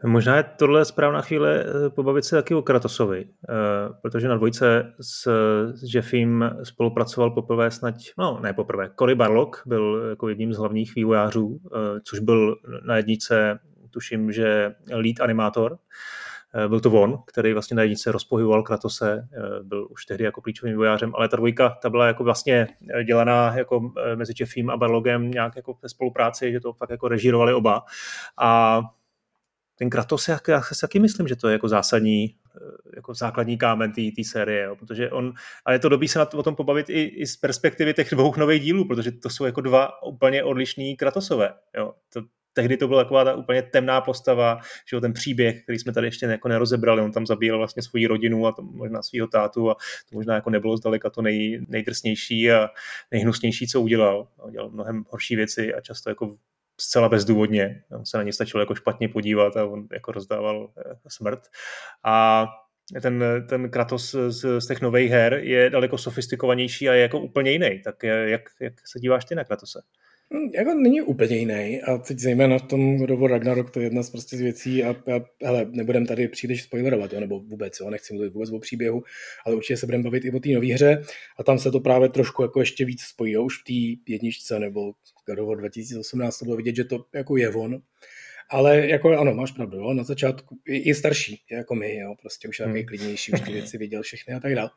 Možná 0.05 0.38
je 0.38 0.43
tohle 0.43 0.86
správná 0.86 1.22
chvíle 1.22 1.64
eh, 1.64 1.89
pobavit 1.89 2.26
se 2.26 2.36
taky 2.36 2.53
o 2.53 2.62
Kratosovi, 2.62 3.26
eh, 3.26 3.53
protože 4.01 4.28
na 4.28 4.36
dvojce 4.36 4.93
s, 5.01 5.28
s 5.74 5.95
Jeffem 5.95 6.59
spolupracoval 6.64 7.32
poprvé 7.32 7.72
snad, 7.72 7.95
no 8.18 8.39
ne 8.43 8.53
poprvé, 8.53 8.89
Cory 8.99 9.16
Barlock 9.16 9.62
byl 9.66 10.07
jako 10.09 10.30
jedním 10.30 10.53
z 10.53 10.57
hlavních 10.57 10.95
vývojářů, 10.95 11.59
eh, 11.66 11.99
což 12.03 12.20
byl 12.20 12.55
na 12.86 12.97
jednice 12.97 13.59
tuším, 13.92 14.32
že 14.32 14.76
lead 14.92 15.22
animátor, 15.22 15.78
eh, 16.56 16.68
byl 16.68 16.80
to 16.80 16.92
on, 16.92 17.24
který 17.28 17.54
vlastně 17.54 17.76
na 17.76 17.82
jednice 17.82 18.12
rozpohyboval 18.12 18.64
Kratose, 18.64 19.28
eh, 19.34 19.64
byl 19.64 19.88
už 19.89 20.06
tehdy 20.06 20.24
jako 20.24 20.42
klíčovým 20.42 20.78
vojářem, 20.78 21.12
ale 21.16 21.30
ta 21.30 21.38
dvojka, 21.38 21.70
ta 21.70 21.89
byla 21.89 22.08
jako 22.08 22.24
vlastně 22.24 22.68
eh, 23.00 23.04
dělaná 23.04 23.58
jako 23.58 23.94
mezi 24.16 24.34
Jeffím 24.39 24.70
a 24.70 24.78
Barlogem 24.78 25.32
nějak 25.32 25.56
jako 25.56 25.78
ve 25.82 25.89
spolupráci, 25.89 26.52
že 26.52 26.60
to 26.60 26.74
fakt 26.74 26.89
jako 26.89 27.08
režírovali 27.08 27.54
oba. 27.54 27.84
A 28.38 28.82
ten 29.76 29.89
Kratos, 29.89 30.28
jak, 30.28 30.48
já 30.48 30.62
si 30.62 30.82
taky 30.82 31.00
myslím, 31.00 31.28
že 31.28 31.36
to 31.36 31.48
je 31.48 31.54
jako 31.54 31.68
zásadní, 31.68 32.36
jako 32.96 33.14
základní 33.14 33.58
kámen 33.58 33.94
té 33.94 34.24
série, 34.24 34.64
jo, 34.64 34.76
protože 34.76 35.12
on, 35.12 35.34
a 35.66 35.74
je 35.74 35.80
to 35.80 35.89
dobrý 35.89 36.08
se 36.08 36.20
na 36.20 36.26
to, 36.26 36.38
o 36.38 36.44
tom 36.44 36.56
pobavit 36.56 36.89
i, 36.89 37.04
i 37.04 37.28
z 37.28 37.38
perspektivy 37.38 37.94
těch 37.94 38.10
dvou 38.12 38.34
nových 38.38 38.62
dílů, 38.62 38.88
protože 38.88 39.12
to 39.12 39.30
jsou 39.30 39.46
jako 39.46 39.62
dva 39.62 40.04
úplně 40.04 40.44
odlišní 40.44 40.98
Kratosové, 40.98 41.54
jo. 41.78 41.94
To, 42.14 42.22
tehdy 42.54 42.78
to 42.78 42.88
byla 42.88 43.04
taková 43.04 43.24
ta 43.24 43.36
úplně 43.36 43.62
temná 43.62 44.02
postava, 44.02 44.60
že 44.89 45.02
ten 45.02 45.14
příběh, 45.14 45.64
který 45.64 45.80
jsme 45.80 45.93
tady 45.93 46.08
ještě 46.08 46.26
jako 46.26 46.47
nerozebrali, 46.47 47.02
on 47.02 47.12
tam 47.12 47.26
zabíjel 47.26 47.58
vlastně 47.58 47.84
svoji 47.84 48.08
rodinu 48.08 48.47
a 48.47 48.52
to 48.52 48.62
možná 48.62 49.02
svého 49.02 49.28
tátu 49.28 49.72
a 49.72 49.76
to 50.10 50.16
možná 50.16 50.36
jako 50.36 50.49
nebylo 50.49 50.78
zdaleka 50.78 51.10
to 51.10 51.22
nej, 51.22 51.66
nejdrsnější 51.68 52.52
a 52.52 52.70
nejhnusnější, 53.12 53.68
co 53.68 53.82
udělal. 53.82 54.28
Udělal 54.47 54.70
mnohem 54.70 55.04
horší 55.10 55.36
věci 55.36 55.74
a 55.74 55.82
často 55.82 56.10
jako 56.10 56.36
zcela 56.82 57.10
bezdůvodně. 57.10 57.84
On 57.91 58.06
se 58.06 58.18
na 58.18 58.24
ně 58.24 58.34
stačilo 58.34 58.62
jako 58.62 58.76
špatně 58.76 59.10
podívat 59.10 59.58
a 59.58 59.66
on 59.66 59.88
jako 59.91 60.12
rozdával 60.12 60.74
eh, 60.78 60.95
smrt. 61.08 61.39
A 62.04 62.47
ten, 63.02 63.24
ten 63.49 63.70
Kratos 63.70 64.16
z, 64.28 64.62
z 64.62 64.68
těch 64.68 64.82
nových 64.82 65.12
her 65.12 65.34
je 65.34 65.70
daleko 65.70 65.97
sofistikovanější 65.97 66.89
a 66.89 66.93
je 66.93 67.02
jako 67.02 67.20
úplně 67.20 67.52
jiný. 67.52 67.82
Tak 67.84 68.04
jak, 68.04 68.41
jak 68.60 68.74
se 68.88 68.99
díváš 68.99 69.26
ty 69.26 69.36
na 69.36 69.43
Kratose? 69.43 69.80
Hm, 70.34 70.50
jako 70.56 70.74
není 70.74 71.02
úplně 71.02 71.38
jiný 71.38 71.82
a 71.82 71.98
teď 71.98 72.20
zejména 72.20 72.58
v 72.58 72.68
tom 72.68 73.02
of 73.02 73.32
Ragnarok 73.32 73.72
to 73.72 73.80
je 73.80 73.86
jedna 73.86 74.04
z 74.04 74.10
prostě 74.10 74.38
z 74.38 74.42
věcí 74.42 74.84
a, 74.84 74.90
a 74.90 75.46
hele, 75.46 75.66
nebudem 75.72 76.06
tady 76.06 76.28
příliš 76.28 76.64
spoilerovat, 76.64 77.14
jo, 77.14 77.20
nebo 77.20 77.40
vůbec, 77.40 77.80
jo, 77.80 77.90
nechci 77.90 78.14
mluvit 78.14 78.34
vůbec 78.34 78.52
o 78.52 78.60
příběhu, 78.60 79.04
ale 79.46 79.56
určitě 79.56 79.78
se 79.78 79.86
budeme 79.86 80.04
bavit 80.04 80.26
i 80.26 80.32
o 80.32 80.40
té 80.40 80.50
nové 80.50 80.74
hře 80.74 81.02
a 81.40 81.44
tam 81.44 81.60
se 81.60 81.72
to 81.72 81.80
právě 81.80 82.10
trošku 82.10 82.42
jako 82.42 82.60
ještě 82.60 82.86
víc 82.86 83.02
spojí, 83.02 83.34
jo, 83.34 83.44
už 83.44 83.62
v 83.62 83.64
té 83.64 84.12
jedničce 84.12 84.60
nebo 84.60 84.94
God 85.26 85.40
of 85.40 85.58
2018 85.58 86.38
to 86.38 86.46
bylo 86.46 86.58
vidět, 86.58 86.76
že 86.76 86.84
to 86.84 87.06
jako 87.14 87.38
je 87.38 87.50
on, 87.50 87.82
ale 88.52 88.88
jako 88.88 89.10
ano, 89.10 89.34
máš 89.34 89.52
pravdu, 89.52 89.78
jo, 89.78 89.93
na 89.93 90.04
začátku, 90.04 90.58
je 90.68 90.95
starší, 90.95 91.41
jako 91.52 91.76
my, 91.76 91.97
jo, 91.97 92.16
prostě 92.22 92.47
už 92.47 92.58
takový 92.58 92.80
hmm. 92.80 92.88
klidnější, 92.88 93.32
už 93.32 93.41
ty 93.41 93.52
věci 93.52 93.78
viděl 93.78 94.02
všechny 94.02 94.34
a 94.34 94.39
tak 94.39 94.56
dále. 94.56 94.70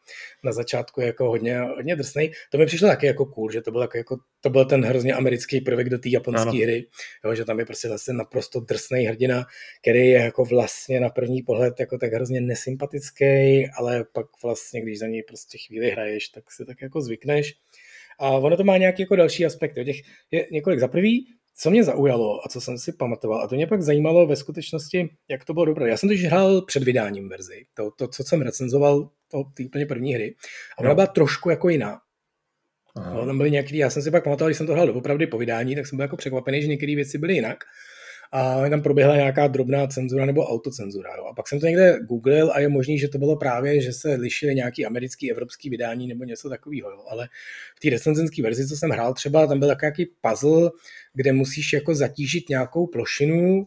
Na 0.45 0.53
začátku 0.53 1.01
je 1.01 1.07
jako 1.07 1.29
hodně, 1.29 1.61
hodně 1.61 1.97
drsný. 1.97 2.31
To 2.53 2.59
mi 2.59 2.67
přišlo 2.67 2.89
taky 2.89 3.07
jako 3.07 3.27
cool, 3.27 3.51
že 3.51 3.63
to 3.63 3.71
byl, 3.71 3.81
jako, 3.81 3.97
jako 3.99 4.17
to 4.41 4.51
byl 4.51 4.65
ten 4.65 4.85
hrozně 4.85 5.13
americký 5.13 5.61
prvek 5.61 5.89
do 5.89 5.99
té 5.99 6.09
japonské 6.09 6.65
hry, 6.65 6.87
jo, 7.25 7.35
že 7.35 7.45
tam 7.45 7.59
je 7.59 7.65
prostě 7.65 7.89
zase 7.89 8.13
naprosto 8.13 8.61
drsný 8.61 9.05
hrdina, 9.05 9.47
který 9.83 10.09
je 10.09 10.21
jako 10.21 10.45
vlastně 10.45 11.01
na 11.01 11.09
první 11.09 11.43
pohled 11.43 11.81
jako 11.81 11.99
tak 11.99 12.13
hrozně 12.13 12.41
nesympatický, 12.41 13.25
ale 13.77 14.05
pak 14.13 14.27
vlastně, 14.43 14.83
když 14.83 14.99
za 14.99 15.07
něj 15.07 15.23
prostě 15.23 15.59
chvíli 15.67 15.91
hraješ, 15.91 16.29
tak 16.29 16.51
si 16.51 16.65
tak 16.65 16.83
jako 16.83 17.01
zvykneš. 17.01 17.55
A 18.19 18.31
ono 18.31 18.57
to 18.57 18.65
má 18.65 18.77
nějaký 18.77 19.03
jako 19.03 19.17
další 19.17 19.47
aspekt. 19.47 19.75
Těch 19.75 19.97
je 20.31 20.47
několik. 20.51 20.81
Za 20.81 20.89
prvý, 20.89 21.27
co 21.57 21.71
mě 21.71 21.85
zaujalo 21.85 22.47
a 22.47 22.49
co 22.49 22.61
jsem 22.61 22.79
si 22.79 22.93
pamatoval, 22.93 23.43
a 23.43 23.49
to 23.49 23.55
mě 23.55 23.67
pak 23.67 23.83
zajímalo 23.83 24.27
ve 24.27 24.37
skutečnosti, 24.37 25.11
jak 25.29 25.45
to 25.45 25.55
bylo 25.55 25.65
dobré. 25.65 25.89
Já 25.89 25.97
jsem 25.97 26.09
totiž 26.09 26.25
hrál 26.25 26.63
před 26.63 26.83
vydáním 26.83 27.29
verzi, 27.29 27.67
to, 27.75 27.91
to 27.91 28.09
co 28.09 28.25
jsem 28.25 28.43
recenzoval, 28.43 29.11
to, 29.31 29.45
ty 29.55 29.67
úplně 29.67 29.87
první 29.87 30.15
hry, 30.15 30.35
a 30.77 30.79
ona 30.79 30.89
no. 30.89 30.95
byla 30.95 31.07
trošku 31.07 31.51
jako 31.51 31.69
jiná. 31.69 32.01
No, 33.15 33.27
tam 33.27 33.37
byly 33.37 33.51
nějaký, 33.51 33.77
já 33.77 33.91
jsem 33.91 34.03
si 34.03 34.11
pak 34.11 34.25
pamatoval, 34.25 34.49
když 34.49 34.59
jsem 34.59 34.67
to 34.67 34.73
hrál 34.73 34.91
opravdu 34.91 35.27
po 35.27 35.39
vydání, 35.39 35.75
tak 35.75 35.87
jsem 35.87 35.97
byl 35.97 36.05
jako 36.05 36.17
překvapený, 36.17 36.63
že 36.63 36.69
některé 36.69 36.95
věci 36.95 37.19
byly 37.19 37.35
jinak 37.35 37.65
a 38.33 38.69
tam 38.69 38.83
proběhla 38.83 39.17
nějaká 39.17 39.47
drobná 39.47 39.87
cenzura 39.87 40.27
nebo 40.27 40.47
autocenzura. 40.47 41.17
Jo. 41.17 41.25
A 41.25 41.35
pak 41.35 41.49
jsem 41.49 41.61
to 41.61 41.67
někde 41.67 41.99
googlil 42.09 42.51
a 42.55 42.61
je 42.61 42.69
možný, 42.69 42.99
že 42.99 43.09
to 43.09 43.19
bylo 43.19 43.37
právě, 43.37 43.81
že 43.81 43.93
se 43.93 44.15
lišily 44.15 44.55
nějaký 44.55 44.87
americký, 44.87 45.31
evropský 45.31 45.71
vydání 45.71 46.07
nebo 46.07 46.25
něco 46.25 46.49
takového. 46.49 46.91
Jo. 46.91 47.05
Ale 47.09 47.29
v 47.77 47.81
té 47.81 47.91
recenzenské 47.91 48.43
verzi, 48.43 48.69
co 48.69 48.77
jsem 48.77 48.91
hrál 48.91 49.15
třeba, 49.15 49.47
tam 49.47 49.59
byl 49.59 49.77
nějaký 49.83 50.07
puzzle, 50.21 50.71
kde 51.15 51.33
musíš 51.33 51.73
jako 51.73 51.95
zatížit 51.95 52.49
nějakou 52.49 52.87
plošinu 52.87 53.67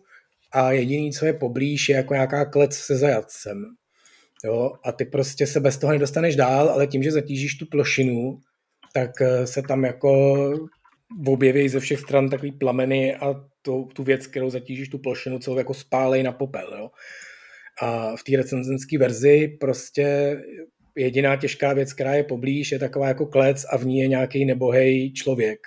a 0.51 0.71
jediný, 0.71 1.11
co 1.11 1.25
je 1.25 1.33
poblíž, 1.33 1.89
je 1.89 1.95
jako 1.95 2.13
nějaká 2.13 2.45
klec 2.45 2.75
se 2.75 2.97
zajatcem. 2.97 3.65
Jo, 4.45 4.71
a 4.83 4.91
ty 4.91 5.05
prostě 5.05 5.47
se 5.47 5.59
bez 5.59 5.77
toho 5.77 5.93
nedostaneš 5.93 6.35
dál, 6.35 6.69
ale 6.69 6.87
tím, 6.87 7.03
že 7.03 7.11
zatížíš 7.11 7.55
tu 7.55 7.65
plošinu, 7.65 8.39
tak 8.93 9.11
se 9.45 9.61
tam 9.61 9.83
jako 9.83 10.35
objeví 11.27 11.69
ze 11.69 11.79
všech 11.79 11.99
stran 11.99 12.29
takový 12.29 12.51
plameny 12.51 13.15
a 13.15 13.35
tu, 13.67 13.89
tu 13.93 14.03
věc, 14.03 14.27
kterou 14.27 14.49
zatížíš 14.49 14.89
tu 14.89 14.97
plošinu, 14.97 15.39
celou 15.39 15.57
jako 15.57 15.73
spálej 15.73 16.23
na 16.23 16.31
popel, 16.31 16.75
jo. 16.77 16.91
A 17.81 18.15
v 18.15 18.23
té 18.23 18.37
recenzenské 18.37 18.97
verzi 18.97 19.57
prostě 19.59 20.37
jediná 20.95 21.35
těžká 21.35 21.73
věc, 21.73 21.93
která 21.93 22.13
je 22.13 22.23
poblíž, 22.23 22.71
je 22.71 22.79
taková 22.79 23.07
jako 23.07 23.25
klec 23.25 23.65
a 23.71 23.77
v 23.77 23.85
ní 23.85 23.99
je 23.99 24.07
nějaký 24.07 24.45
nebohej 24.45 25.13
člověk. 25.13 25.59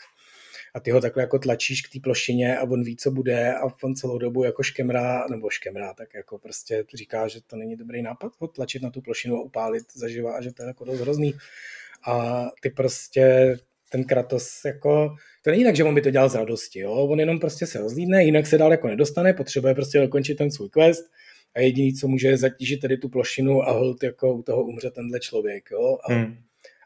A 0.74 0.80
ty 0.80 0.90
ho 0.90 1.00
takhle 1.00 1.22
jako 1.22 1.38
tlačíš 1.38 1.82
k 1.82 1.92
té 1.92 1.98
plošině 2.02 2.58
a 2.58 2.62
on 2.62 2.82
ví, 2.82 2.96
co 2.96 3.10
bude 3.10 3.54
a 3.54 3.62
on 3.82 3.94
celou 3.94 4.18
dobu 4.18 4.44
jako 4.44 4.62
škemrá, 4.62 5.26
nebo 5.30 5.50
škemrá, 5.50 5.94
tak 5.94 6.14
jako 6.14 6.38
prostě 6.38 6.84
říká, 6.94 7.28
že 7.28 7.40
to 7.46 7.56
není 7.56 7.76
dobrý 7.76 8.02
nápad 8.02 8.32
ho 8.38 8.48
tlačit 8.48 8.82
na 8.82 8.90
tu 8.90 9.00
plošinu 9.00 9.36
a 9.36 9.42
upálit 9.42 9.84
zaživa 9.94 10.36
a 10.36 10.42
že 10.42 10.52
to 10.52 10.62
je 10.62 10.66
jako 10.66 10.84
dost 10.84 11.00
hrozný. 11.00 11.34
A 12.06 12.46
ty 12.60 12.70
prostě 12.70 13.56
ten 13.90 14.04
Kratos 14.04 14.64
jako, 14.64 15.16
to 15.42 15.50
není 15.50 15.64
tak, 15.64 15.76
že 15.76 15.84
on 15.84 15.94
by 15.94 16.00
to 16.00 16.10
dělal 16.10 16.28
z 16.28 16.34
radosti, 16.34 16.80
jo? 16.80 16.92
on 16.92 17.20
jenom 17.20 17.38
prostě 17.38 17.66
se 17.66 17.78
rozlídne, 17.78 18.24
jinak 18.24 18.46
se 18.46 18.58
dál 18.58 18.70
jako 18.70 18.88
nedostane, 18.88 19.32
potřebuje 19.32 19.74
prostě 19.74 20.00
dokončit 20.00 20.34
ten 20.34 20.50
svůj 20.50 20.68
quest 20.68 21.04
a 21.54 21.60
jediný, 21.60 21.94
co 21.94 22.08
může 22.08 22.36
zatížit 22.36 22.80
tady 22.80 22.96
tu 22.96 23.08
plošinu 23.08 23.62
a 23.62 23.72
hold 23.72 24.02
jako 24.02 24.34
u 24.34 24.42
toho 24.42 24.64
umře 24.64 24.90
tenhle 24.90 25.20
člověk. 25.20 25.70
Jo? 25.70 25.98
A 26.08 26.12
hmm. 26.12 26.36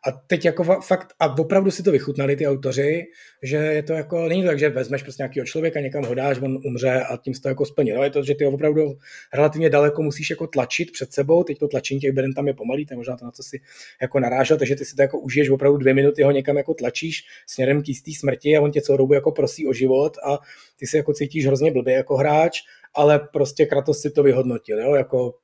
A 0.06 0.12
teď 0.12 0.44
jako 0.44 0.64
fakt, 0.64 1.14
a 1.20 1.38
opravdu 1.38 1.70
si 1.70 1.82
to 1.82 1.92
vychutnali 1.92 2.36
ty 2.36 2.46
autoři, 2.46 3.04
že 3.42 3.56
je 3.56 3.82
to 3.82 3.92
jako, 3.92 4.28
není 4.28 4.42
to 4.42 4.48
tak, 4.48 4.58
že 4.58 4.68
vezmeš 4.68 5.02
prostě 5.02 5.22
nějakého 5.22 5.46
člověka, 5.46 5.80
někam 5.80 6.04
ho 6.04 6.14
dáš, 6.14 6.38
on 6.40 6.58
umře 6.64 7.00
a 7.00 7.16
tím 7.16 7.34
se 7.34 7.42
to 7.42 7.48
jako 7.48 7.66
splnil. 7.66 8.02
Je 8.02 8.10
to, 8.10 8.22
že 8.22 8.34
ty 8.34 8.44
ho 8.44 8.50
opravdu 8.50 8.98
relativně 9.34 9.70
daleko 9.70 10.02
musíš 10.02 10.30
jako 10.30 10.46
tlačit 10.46 10.92
před 10.92 11.12
sebou, 11.12 11.44
teď 11.44 11.58
to 11.58 11.68
tlačení 11.68 12.00
těch 12.00 12.12
beden 12.12 12.34
tam 12.34 12.48
je 12.48 12.54
pomalý, 12.54 12.86
to 12.86 12.94
je 12.94 12.96
možná 12.96 13.16
to, 13.16 13.24
na 13.24 13.30
co 13.30 13.42
si 13.42 13.60
jako 14.02 14.20
narážel, 14.20 14.58
takže 14.58 14.76
ty 14.76 14.84
si 14.84 14.96
to 14.96 15.02
jako 15.02 15.18
užiješ 15.18 15.50
opravdu 15.50 15.78
dvě 15.78 15.94
minuty, 15.94 16.22
ho 16.22 16.30
někam 16.30 16.56
jako 16.56 16.74
tlačíš 16.74 17.22
směrem 17.46 17.82
k 17.82 17.88
jistý 17.88 18.14
smrti 18.14 18.56
a 18.56 18.60
on 18.60 18.70
tě 18.70 18.80
celou 18.80 18.98
dobu 18.98 19.14
jako 19.14 19.32
prosí 19.32 19.66
o 19.66 19.72
život 19.72 20.16
a 20.24 20.38
ty 20.76 20.86
se 20.86 20.96
jako 20.96 21.12
cítíš 21.12 21.46
hrozně 21.46 21.70
blbě 21.70 21.94
jako 21.94 22.16
hráč, 22.16 22.60
ale 22.94 23.28
prostě 23.32 23.66
Kratos 23.66 24.00
si 24.00 24.10
to 24.10 24.22
vyhodnotil, 24.22 24.78
jo? 24.78 24.94
jako 24.94 25.34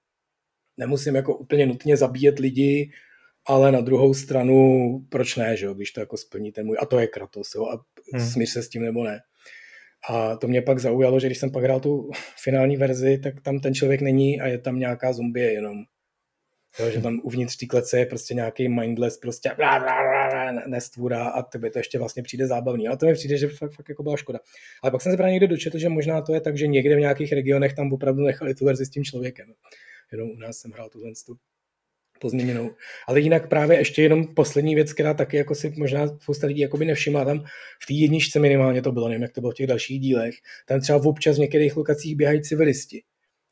nemusím 0.77 1.15
jako 1.15 1.37
úplně 1.37 1.67
nutně 1.67 1.97
zabíjet 1.97 2.39
lidi, 2.39 2.91
ale 3.47 3.73
na 3.73 3.81
druhou 3.81 4.15
stranu, 4.15 4.89
proč 5.09 5.37
ne, 5.37 5.57
že 5.57 5.67
jo, 5.67 5.75
když 5.75 5.93
to 5.93 6.01
jako 6.01 6.17
splní 6.17 6.53
ten 6.53 6.67
můj, 6.67 6.77
a 6.81 6.87
to 6.87 6.99
je 6.99 7.07
Kratos, 7.07 7.55
jo, 7.55 7.67
a 7.67 7.85
hmm. 8.15 8.27
smíš 8.27 8.51
se 8.51 8.63
s 8.63 8.69
tím 8.69 8.83
nebo 8.83 9.05
ne. 9.05 9.21
A 10.09 10.37
to 10.37 10.49
mě 10.49 10.63
pak 10.63 10.79
zaujalo, 10.79 11.21
že 11.21 11.27
když 11.27 11.39
jsem 11.39 11.51
pak 11.51 11.65
hrál 11.65 11.81
tu 11.81 12.11
finální 12.43 12.77
verzi, 12.77 13.19
tak 13.19 13.41
tam 13.41 13.61
ten 13.61 13.75
člověk 13.75 14.01
není 14.01 14.41
a 14.41 14.47
je 14.47 14.59
tam 14.59 14.79
nějaká 14.79 15.13
zombie 15.13 15.53
jenom. 15.53 15.77
Jo, 16.79 16.91
že 16.91 17.01
tam 17.01 17.21
uvnitř 17.23 17.57
té 17.57 17.67
klece 17.67 17.99
je 17.99 18.07
prostě 18.07 18.35
nějaký 18.35 18.69
mindless, 18.69 19.19
prostě 19.19 19.51
blá, 19.57 19.79
blá, 19.79 20.03
blá, 20.03 20.53
nestvůra 20.67 21.29
a 21.29 21.43
tebe 21.43 21.71
to 21.71 21.79
ještě 21.79 21.99
vlastně 21.99 22.23
přijde 22.23 22.47
zábavný. 22.47 22.89
Ale 22.89 22.97
to 22.97 23.07
mi 23.07 23.15
přijde, 23.15 23.37
že 23.37 23.49
fakt, 23.49 23.73
fakt 23.73 23.89
jako 23.89 24.03
byla 24.03 24.17
škoda. 24.17 24.39
Ale 24.83 24.91
pak 24.91 25.03
jsem 25.03 25.13
se 25.13 25.17
právě 25.17 25.33
někde 25.33 25.47
dočetl, 25.47 25.79
že 25.79 25.89
možná 25.89 26.23
to 26.23 26.35
je 26.35 26.41
tak, 26.41 26.59
že 26.59 26.67
někde 26.67 26.97
v 26.97 27.01
nějakých 27.01 27.33
regionech 27.33 27.75
tam 27.75 27.93
opravdu 27.93 28.23
nechali 28.23 28.55
tu 28.55 28.65
verzi 28.65 28.87
s 28.87 28.91
tím 28.91 29.05
člověkem. 29.05 29.47
Jenom 30.13 30.31
u 30.31 30.37
nás 30.37 30.57
jsem 30.57 30.71
hrál 30.71 30.89
tuhle 30.89 31.13
tu 31.27 31.37
pozměněnou. 32.21 32.71
Ale 33.07 33.21
jinak 33.21 33.49
právě 33.49 33.79
ještě 33.79 34.03
jenom 34.03 34.35
poslední 34.35 34.75
věc, 34.75 34.93
která 34.93 35.15
taky 35.15 35.37
jako 35.37 35.55
si 35.55 35.73
možná 35.77 36.07
spousta 36.07 36.47
lidí 36.47 36.61
jakoby 36.61 36.85
nevšimla, 36.85 37.25
tam 37.25 37.41
v 37.83 37.87
té 37.87 37.95
jedničce 37.95 38.39
minimálně 38.39 38.83
to 38.83 38.93
bylo, 38.93 39.09
nevím, 39.09 39.23
jak 39.23 39.33
to 39.33 39.41
bylo 39.41 39.51
v 39.51 39.55
těch 39.55 39.67
dalších 39.67 40.01
dílech, 40.01 40.35
tam 40.69 40.81
třeba 40.81 40.99
v 40.99 41.07
občas 41.07 41.37
v 41.37 41.41
některých 41.41 41.77
lokacích 41.77 42.17
běhají 42.17 42.43
civilisti. 42.43 43.03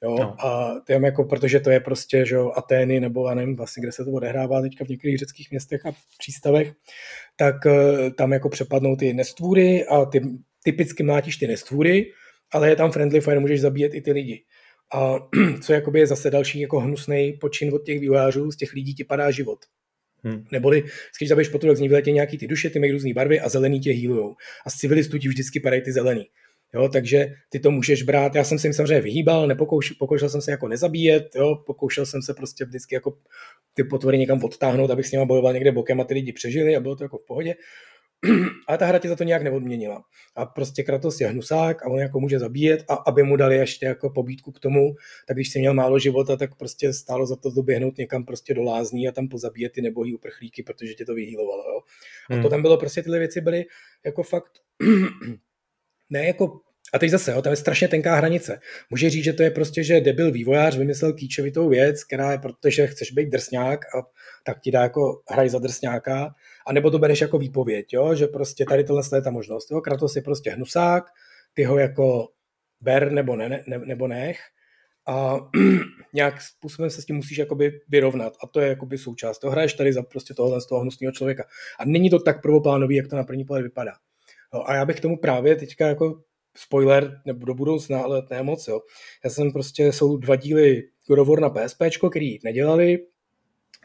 Jo? 0.02 0.16
No. 0.20 0.46
A 0.46 0.74
je 0.88 1.00
jako, 1.04 1.24
protože 1.24 1.60
to 1.60 1.70
je 1.70 1.80
prostě, 1.80 2.26
že 2.26 2.34
jo, 2.34 2.52
Atény 2.56 3.00
nebo 3.00 3.28
já 3.28 3.34
nevím 3.34 3.56
vlastně, 3.56 3.80
kde 3.80 3.92
se 3.92 4.04
to 4.04 4.10
odehrává 4.10 4.62
teďka 4.62 4.84
v 4.84 4.88
některých 4.88 5.18
řeckých 5.18 5.50
městech 5.50 5.86
a 5.86 5.92
přístavech, 6.18 6.72
tak 7.36 7.56
uh, 7.66 8.10
tam 8.10 8.32
jako 8.32 8.48
přepadnou 8.48 8.96
ty 8.96 9.12
nestvůry 9.12 9.86
a 9.86 10.04
ty 10.04 10.20
typicky 10.64 11.02
mlátíš 11.02 11.36
ty 11.36 11.46
nestvůry, 11.46 12.12
ale 12.52 12.68
je 12.68 12.76
tam 12.76 12.92
friendly 12.92 13.20
fire, 13.20 13.40
můžeš 13.40 13.60
zabíjet 13.60 13.94
i 13.94 14.00
ty 14.00 14.12
lidi. 14.12 14.44
A 14.94 15.14
co 15.62 15.72
jakoby 15.72 15.98
je 16.00 16.06
zase 16.06 16.30
další 16.30 16.60
jako 16.60 16.80
hnusný 16.80 17.32
počin 17.40 17.74
od 17.74 17.84
těch 17.84 18.00
vývojářů, 18.00 18.50
z 18.50 18.56
těch 18.56 18.72
lidí 18.72 18.94
ti 18.94 19.04
padá 19.04 19.30
život. 19.30 19.58
Hmm. 20.24 20.44
Neboli, 20.52 20.84
když 21.18 21.28
zabiješ 21.28 21.48
potulek, 21.48 21.76
z 21.76 21.80
ní 21.80 21.88
vyletí 21.88 22.12
nějaký 22.12 22.38
ty 22.38 22.46
duše, 22.46 22.70
ty 22.70 22.78
mají 22.78 22.92
různé 22.92 23.14
barvy 23.14 23.40
a 23.40 23.48
zelený 23.48 23.80
tě 23.80 23.92
healujou. 23.92 24.34
A 24.66 24.70
z 24.70 24.74
civilistů 24.74 25.18
ti 25.18 25.28
vždycky 25.28 25.60
padají 25.60 25.82
ty 25.82 25.92
zelený. 25.92 26.26
Jo, 26.74 26.88
takže 26.88 27.32
ty 27.48 27.60
to 27.60 27.70
můžeš 27.70 28.02
brát. 28.02 28.34
Já 28.34 28.44
jsem 28.44 28.58
se 28.58 28.66
jim 28.66 28.74
samozřejmě 28.74 29.00
vyhýbal, 29.00 29.46
nepokoušel, 29.46 29.96
pokoušel 29.98 30.28
jsem 30.28 30.42
se 30.42 30.50
jako 30.50 30.68
nezabíjet, 30.68 31.36
jo, 31.36 31.62
pokoušel 31.66 32.06
jsem 32.06 32.22
se 32.22 32.34
prostě 32.34 32.64
vždycky 32.64 32.94
jako 32.94 33.18
ty 33.74 33.84
potvory 33.84 34.18
někam 34.18 34.44
odtáhnout, 34.44 34.90
abych 34.90 35.06
s 35.06 35.12
nimi 35.12 35.26
bojoval 35.26 35.52
někde 35.52 35.72
bokem 35.72 36.00
a 36.00 36.04
ty 36.04 36.14
lidi 36.14 36.32
přežili 36.32 36.76
a 36.76 36.80
bylo 36.80 36.96
to 36.96 37.04
jako 37.04 37.18
v 37.18 37.26
pohodě. 37.26 37.54
ale 38.68 38.78
ta 38.78 38.86
hra 38.86 38.98
tě 38.98 39.08
za 39.08 39.16
to 39.16 39.24
nějak 39.24 39.42
neodměnila. 39.42 40.02
A 40.36 40.46
prostě 40.46 40.82
Kratos 40.82 41.20
je 41.20 41.26
hnusák 41.26 41.82
a 41.82 41.88
on 41.88 41.98
jako 41.98 42.20
může 42.20 42.38
zabíjet 42.38 42.84
a 42.88 42.94
aby 42.94 43.22
mu 43.22 43.36
dali 43.36 43.56
ještě 43.56 43.86
jako 43.86 44.10
pobídku 44.10 44.52
k 44.52 44.60
tomu, 44.60 44.94
tak 45.28 45.36
když 45.36 45.52
si 45.52 45.58
měl 45.58 45.74
málo 45.74 45.98
života, 45.98 46.36
tak 46.36 46.54
prostě 46.54 46.92
stálo 46.92 47.26
za 47.26 47.36
to 47.36 47.50
doběhnout 47.50 47.98
někam 47.98 48.24
prostě 48.24 48.54
do 48.54 48.62
lázní 48.62 49.08
a 49.08 49.12
tam 49.12 49.28
pozabíjet 49.28 49.72
ty 49.72 49.82
nebohý 49.82 50.14
uprchlíky, 50.14 50.62
protože 50.62 50.94
tě 50.94 51.04
to 51.04 51.14
vyhýlovalo. 51.14 51.62
Jo? 51.62 51.80
A 52.30 52.34
hmm. 52.34 52.42
to 52.42 52.48
tam 52.48 52.62
bylo 52.62 52.76
prostě, 52.76 53.02
tyhle 53.02 53.18
věci 53.18 53.40
byly 53.40 53.64
jako 54.04 54.22
fakt 54.22 54.52
ne 56.10 56.26
jako 56.26 56.60
a 56.92 56.98
teď 56.98 57.10
zase, 57.10 57.32
jo, 57.32 57.42
tam 57.42 57.50
je 57.50 57.56
strašně 57.56 57.88
tenká 57.88 58.16
hranice. 58.16 58.60
Může 58.90 59.10
říct, 59.10 59.24
že 59.24 59.32
to 59.32 59.42
je 59.42 59.50
prostě, 59.50 59.84
že 59.84 60.00
debil 60.00 60.32
vývojář 60.32 60.76
vymyslel 60.76 61.12
kýčovitou 61.12 61.68
věc, 61.68 62.04
která 62.04 62.32
je 62.32 62.38
protože 62.38 62.86
chceš 62.86 63.12
být 63.12 63.28
drsňák 63.28 63.84
a 63.84 64.02
tak 64.44 64.60
ti 64.60 64.70
dá 64.70 64.82
jako 64.82 65.22
hraj 65.30 65.48
za 65.48 65.58
drsňáka, 65.58 66.34
a 66.68 66.72
nebo 66.72 66.90
to 66.90 66.98
bereš 66.98 67.20
jako 67.20 67.38
výpověď, 67.38 67.92
jo, 67.92 68.14
že 68.14 68.26
prostě 68.26 68.64
tady 68.64 68.84
tohle 68.84 69.02
je 69.14 69.22
ta 69.22 69.30
možnost. 69.30 69.70
Jo. 69.70 69.80
Kratos 69.80 70.16
je 70.16 70.22
prostě 70.22 70.50
hnusák, 70.50 71.04
ty 71.54 71.64
ho 71.64 71.78
jako 71.78 72.28
ber 72.80 73.12
nebo, 73.12 73.36
ne, 73.36 73.48
ne, 73.48 73.78
nebo 73.78 74.08
nech 74.08 74.38
a 75.06 75.38
nějak 76.14 76.42
způsobem 76.42 76.90
se 76.90 77.02
s 77.02 77.04
tím 77.04 77.16
musíš 77.16 77.38
jakoby 77.38 77.80
vyrovnat 77.88 78.32
a 78.42 78.46
to 78.46 78.60
je 78.60 78.68
jakoby 78.68 78.98
součást. 78.98 79.38
To 79.38 79.50
hraješ 79.50 79.74
tady 79.74 79.92
za 79.92 80.02
prostě 80.02 80.34
tohle 80.34 80.60
z 80.60 80.66
toho 80.66 80.80
hnusného 80.80 81.12
člověka. 81.12 81.44
A 81.78 81.84
není 81.84 82.10
to 82.10 82.18
tak 82.18 82.42
prvoplánový, 82.42 82.96
jak 82.96 83.08
to 83.08 83.16
na 83.16 83.24
první 83.24 83.44
pohled 83.44 83.62
vypadá. 83.62 83.92
Jo, 84.54 84.62
a 84.66 84.74
já 84.74 84.84
bych 84.84 85.00
tomu 85.00 85.16
právě 85.16 85.56
teďka 85.56 85.88
jako 85.88 86.20
spoiler 86.56 87.20
nebo 87.26 87.46
do 87.46 87.54
budoucna, 87.54 88.00
ale 88.00 88.22
ne 88.30 88.42
moc, 88.42 88.68
jo. 88.68 88.80
Já 89.24 89.30
jsem 89.30 89.52
prostě, 89.52 89.92
jsou 89.92 90.16
dva 90.16 90.36
díly 90.36 90.82
God 91.08 91.40
na 91.40 91.50
PSP, 91.50 91.82
který 92.10 92.38
nedělali, 92.44 92.98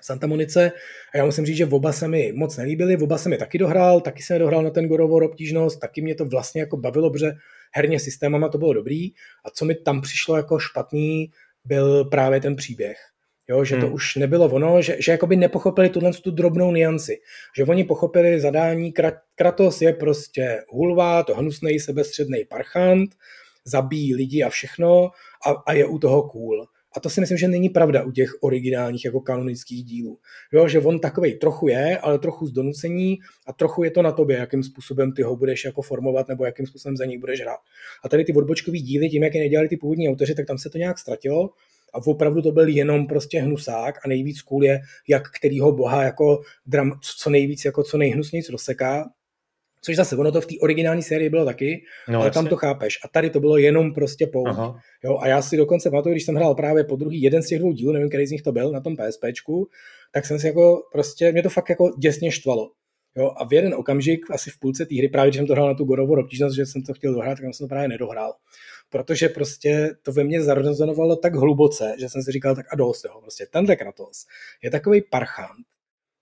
Santa 0.03 0.27
Monice 0.27 0.71
a 1.13 1.17
já 1.17 1.25
musím 1.25 1.45
říct, 1.45 1.57
že 1.57 1.65
oba 1.65 1.91
se 1.91 2.07
mi 2.07 2.31
moc 2.35 2.57
nelíbily, 2.57 2.97
oba 2.97 3.17
se 3.17 3.29
mi 3.29 3.37
taky 3.37 3.57
dohrál, 3.57 4.01
taky 4.01 4.23
jsem 4.23 4.39
dohrál 4.39 4.63
na 4.63 4.69
ten 4.69 4.89
War 4.89 5.23
obtížnost, 5.23 5.79
taky 5.79 6.01
mě 6.01 6.15
to 6.15 6.25
vlastně 6.25 6.61
jako 6.61 6.77
bavilo, 6.77 7.11
protože 7.11 7.31
herně 7.75 7.99
systémama 7.99 8.49
to 8.49 8.57
bylo 8.57 8.73
dobrý 8.73 9.09
a 9.45 9.49
co 9.53 9.65
mi 9.65 9.75
tam 9.75 10.01
přišlo 10.01 10.37
jako 10.37 10.59
špatný, 10.59 11.31
byl 11.65 12.05
právě 12.05 12.41
ten 12.41 12.55
příběh. 12.55 12.97
Jo, 13.49 13.65
že 13.65 13.75
to 13.75 13.85
hmm. 13.85 13.93
už 13.95 14.15
nebylo 14.15 14.45
ono, 14.49 14.81
že, 14.81 14.97
že 14.99 15.11
jakoby 15.11 15.35
nepochopili 15.35 15.89
tuhle 15.89 16.13
tu 16.13 16.31
drobnou 16.31 16.71
nianci. 16.71 17.19
Že 17.57 17.63
oni 17.63 17.83
pochopili 17.83 18.39
zadání, 18.39 18.93
Kratos 19.35 19.81
je 19.81 19.93
prostě 19.93 20.63
hulva, 20.69 21.23
to 21.23 21.35
hnusný 21.35 21.79
sebestředný 21.79 22.45
parchant, 22.45 23.09
zabíjí 23.65 24.15
lidi 24.15 24.43
a 24.43 24.49
všechno 24.49 25.11
a, 25.47 25.49
a 25.67 25.73
je 25.73 25.85
u 25.85 25.99
toho 25.99 26.29
cool. 26.29 26.67
A 26.95 26.99
to 26.99 27.09
si 27.09 27.21
myslím, 27.21 27.37
že 27.37 27.47
není 27.47 27.69
pravda 27.69 28.03
u 28.03 28.11
těch 28.11 28.29
originálních 28.41 29.05
jako 29.05 29.19
kanonických 29.19 29.83
dílů. 29.83 30.19
Jo, 30.51 30.67
že 30.67 30.79
on 30.79 30.99
takovej 30.99 31.35
trochu 31.35 31.67
je, 31.67 31.97
ale 31.97 32.19
trochu 32.19 32.47
z 32.47 32.51
donucení 32.51 33.17
a 33.47 33.53
trochu 33.53 33.83
je 33.83 33.91
to 33.91 34.01
na 34.01 34.11
tobě, 34.11 34.37
jakým 34.37 34.63
způsobem 34.63 35.11
ty 35.11 35.21
ho 35.21 35.35
budeš 35.35 35.65
jako 35.65 35.81
formovat 35.81 36.27
nebo 36.27 36.45
jakým 36.45 36.67
způsobem 36.67 36.97
za 36.97 37.05
něj 37.05 37.17
budeš 37.17 37.41
hrát. 37.41 37.59
A 38.03 38.09
tady 38.09 38.23
ty 38.23 38.33
odbočkový 38.33 38.81
díly, 38.81 39.09
tím, 39.09 39.23
jak 39.23 39.35
je 39.35 39.41
nedělali 39.41 39.69
ty 39.69 39.77
původní 39.77 40.09
autoři, 40.09 40.35
tak 40.35 40.45
tam 40.45 40.57
se 40.57 40.69
to 40.69 40.77
nějak 40.77 40.99
ztratilo 40.99 41.49
a 41.93 41.97
opravdu 42.07 42.41
to 42.41 42.51
byl 42.51 42.67
jenom 42.67 43.07
prostě 43.07 43.41
hnusák 43.41 43.95
a 44.05 44.07
nejvíc 44.07 44.41
cool 44.41 44.63
je, 44.63 44.81
jak 45.07 45.31
kterýho 45.31 45.71
boha 45.71 46.03
jako 46.03 46.41
dram, 46.65 46.99
co 47.19 47.29
nejvíc, 47.29 47.65
jako 47.65 47.83
co 47.83 47.97
nejhnusnějc 47.97 48.49
rozseká, 48.49 49.09
Což 49.85 49.95
zase, 49.95 50.17
ono 50.17 50.31
to 50.31 50.41
v 50.41 50.45
té 50.45 50.55
originální 50.61 51.03
sérii 51.03 51.29
bylo 51.29 51.45
taky, 51.45 51.83
no, 52.07 52.19
ale 52.19 52.27
jasně. 52.27 52.33
tam 52.33 52.47
to 52.47 52.55
chápeš. 52.55 52.99
A 53.03 53.07
tady 53.07 53.29
to 53.29 53.39
bylo 53.39 53.57
jenom 53.57 53.93
prostě 53.93 54.27
pouť. 54.27 54.47
Jo, 55.03 55.17
a 55.17 55.27
já 55.27 55.41
si 55.41 55.57
dokonce 55.57 55.89
pamatuju, 55.89 56.13
když 56.13 56.25
jsem 56.25 56.35
hrál 56.35 56.55
právě 56.55 56.83
po 56.83 56.95
druhý 56.95 57.21
jeden 57.21 57.43
z 57.43 57.47
těch 57.47 57.59
dvou 57.59 57.71
dílů, 57.71 57.91
nevím, 57.91 58.09
který 58.09 58.27
z 58.27 58.31
nich 58.31 58.41
to 58.41 58.51
byl, 58.51 58.71
na 58.71 58.81
tom 58.81 58.95
PSPčku, 58.95 59.67
tak 60.11 60.25
jsem 60.25 60.39
si 60.39 60.47
jako 60.47 60.81
prostě, 60.91 61.31
mě 61.31 61.43
to 61.43 61.49
fakt 61.49 61.69
jako 61.69 61.91
děsně 61.99 62.31
štvalo. 62.31 62.71
Jo, 63.17 63.31
a 63.37 63.45
v 63.45 63.53
jeden 63.53 63.73
okamžik, 63.73 64.31
asi 64.31 64.49
v 64.49 64.59
půlce 64.59 64.85
té 64.85 64.95
hry, 64.95 65.09
právě 65.09 65.29
když 65.29 65.37
jsem 65.37 65.47
to 65.47 65.53
hrál 65.53 65.67
na 65.67 65.73
tu 65.73 65.83
Gorovo 65.83 66.13
obtížnost, 66.13 66.55
že 66.55 66.65
jsem 66.65 66.83
to 66.83 66.93
chtěl 66.93 67.13
dohrát, 67.13 67.37
tak 67.37 67.53
jsem 67.53 67.67
to 67.67 67.69
právě 67.69 67.87
nedohrál. 67.87 68.33
Protože 68.89 69.29
prostě 69.29 69.89
to 70.01 70.11
ve 70.11 70.23
mně 70.23 70.41
zarezonovalo 70.41 71.15
tak 71.15 71.35
hluboce, 71.35 71.95
že 71.99 72.09
jsem 72.09 72.23
si 72.23 72.31
říkal, 72.31 72.55
tak 72.55 72.65
a 72.73 72.75
dost, 72.75 73.05
jo, 73.05 73.21
prostě 73.21 73.45
tenhle 73.51 73.75
Kratos 73.75 74.25
je 74.63 74.71
takový 74.71 75.01
parchant, 75.01 75.65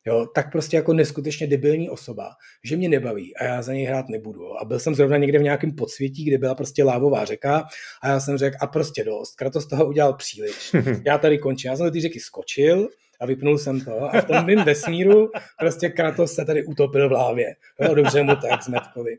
jo, 0.06 0.28
tak 0.36 0.52
prostě 0.52 0.78
jako 0.78 0.94
neskutečně 0.94 1.48
debilní 1.48 1.90
osoba, 1.90 2.30
že 2.64 2.78
mě 2.78 2.90
nebaví 2.90 3.38
a 3.38 3.44
já 3.44 3.62
za 3.62 3.74
něj 3.74 3.86
hrát 3.86 4.10
nebudu. 4.10 4.62
A 4.62 4.66
byl 4.66 4.80
jsem 4.80 4.96
zrovna 4.96 5.18
někde 5.18 5.40
v 5.40 5.44
nějakém 5.44 5.72
podsvětí, 5.72 6.26
kde 6.26 6.38
byla 6.38 6.56
prostě 6.56 6.84
lávová 6.84 7.26
řeka 7.26 7.64
a 8.02 8.08
já 8.08 8.20
jsem 8.20 8.38
řekl, 8.38 8.58
a 8.62 8.68
prostě 8.68 9.04
dost, 9.04 9.36
Kratos 9.36 9.68
toho 9.68 9.86
udělal 9.86 10.14
příliš. 10.14 10.76
Já 11.06 11.18
tady 11.18 11.38
končím. 11.38 11.72
Já 11.72 11.78
jsem 11.78 11.86
do 11.86 11.92
té 11.92 12.02
řeky 12.02 12.20
skočil, 12.20 12.90
a 13.22 13.26
vypnul 13.26 13.58
jsem 13.58 13.82
to 13.82 14.16
a 14.16 14.22
v 14.22 14.26
tom 14.26 14.46
mým 14.46 14.64
vesmíru 14.64 15.32
prostě 15.60 15.90
Kratos 15.90 16.34
se 16.34 16.46
tady 16.46 16.66
utopil 16.66 17.10
v 17.10 17.12
lávě. 17.12 17.56
Jo, 17.80 17.96
dobře 17.96 18.24
mu 18.24 18.36
tak, 18.36 18.64
Zmetkovi. 18.64 19.18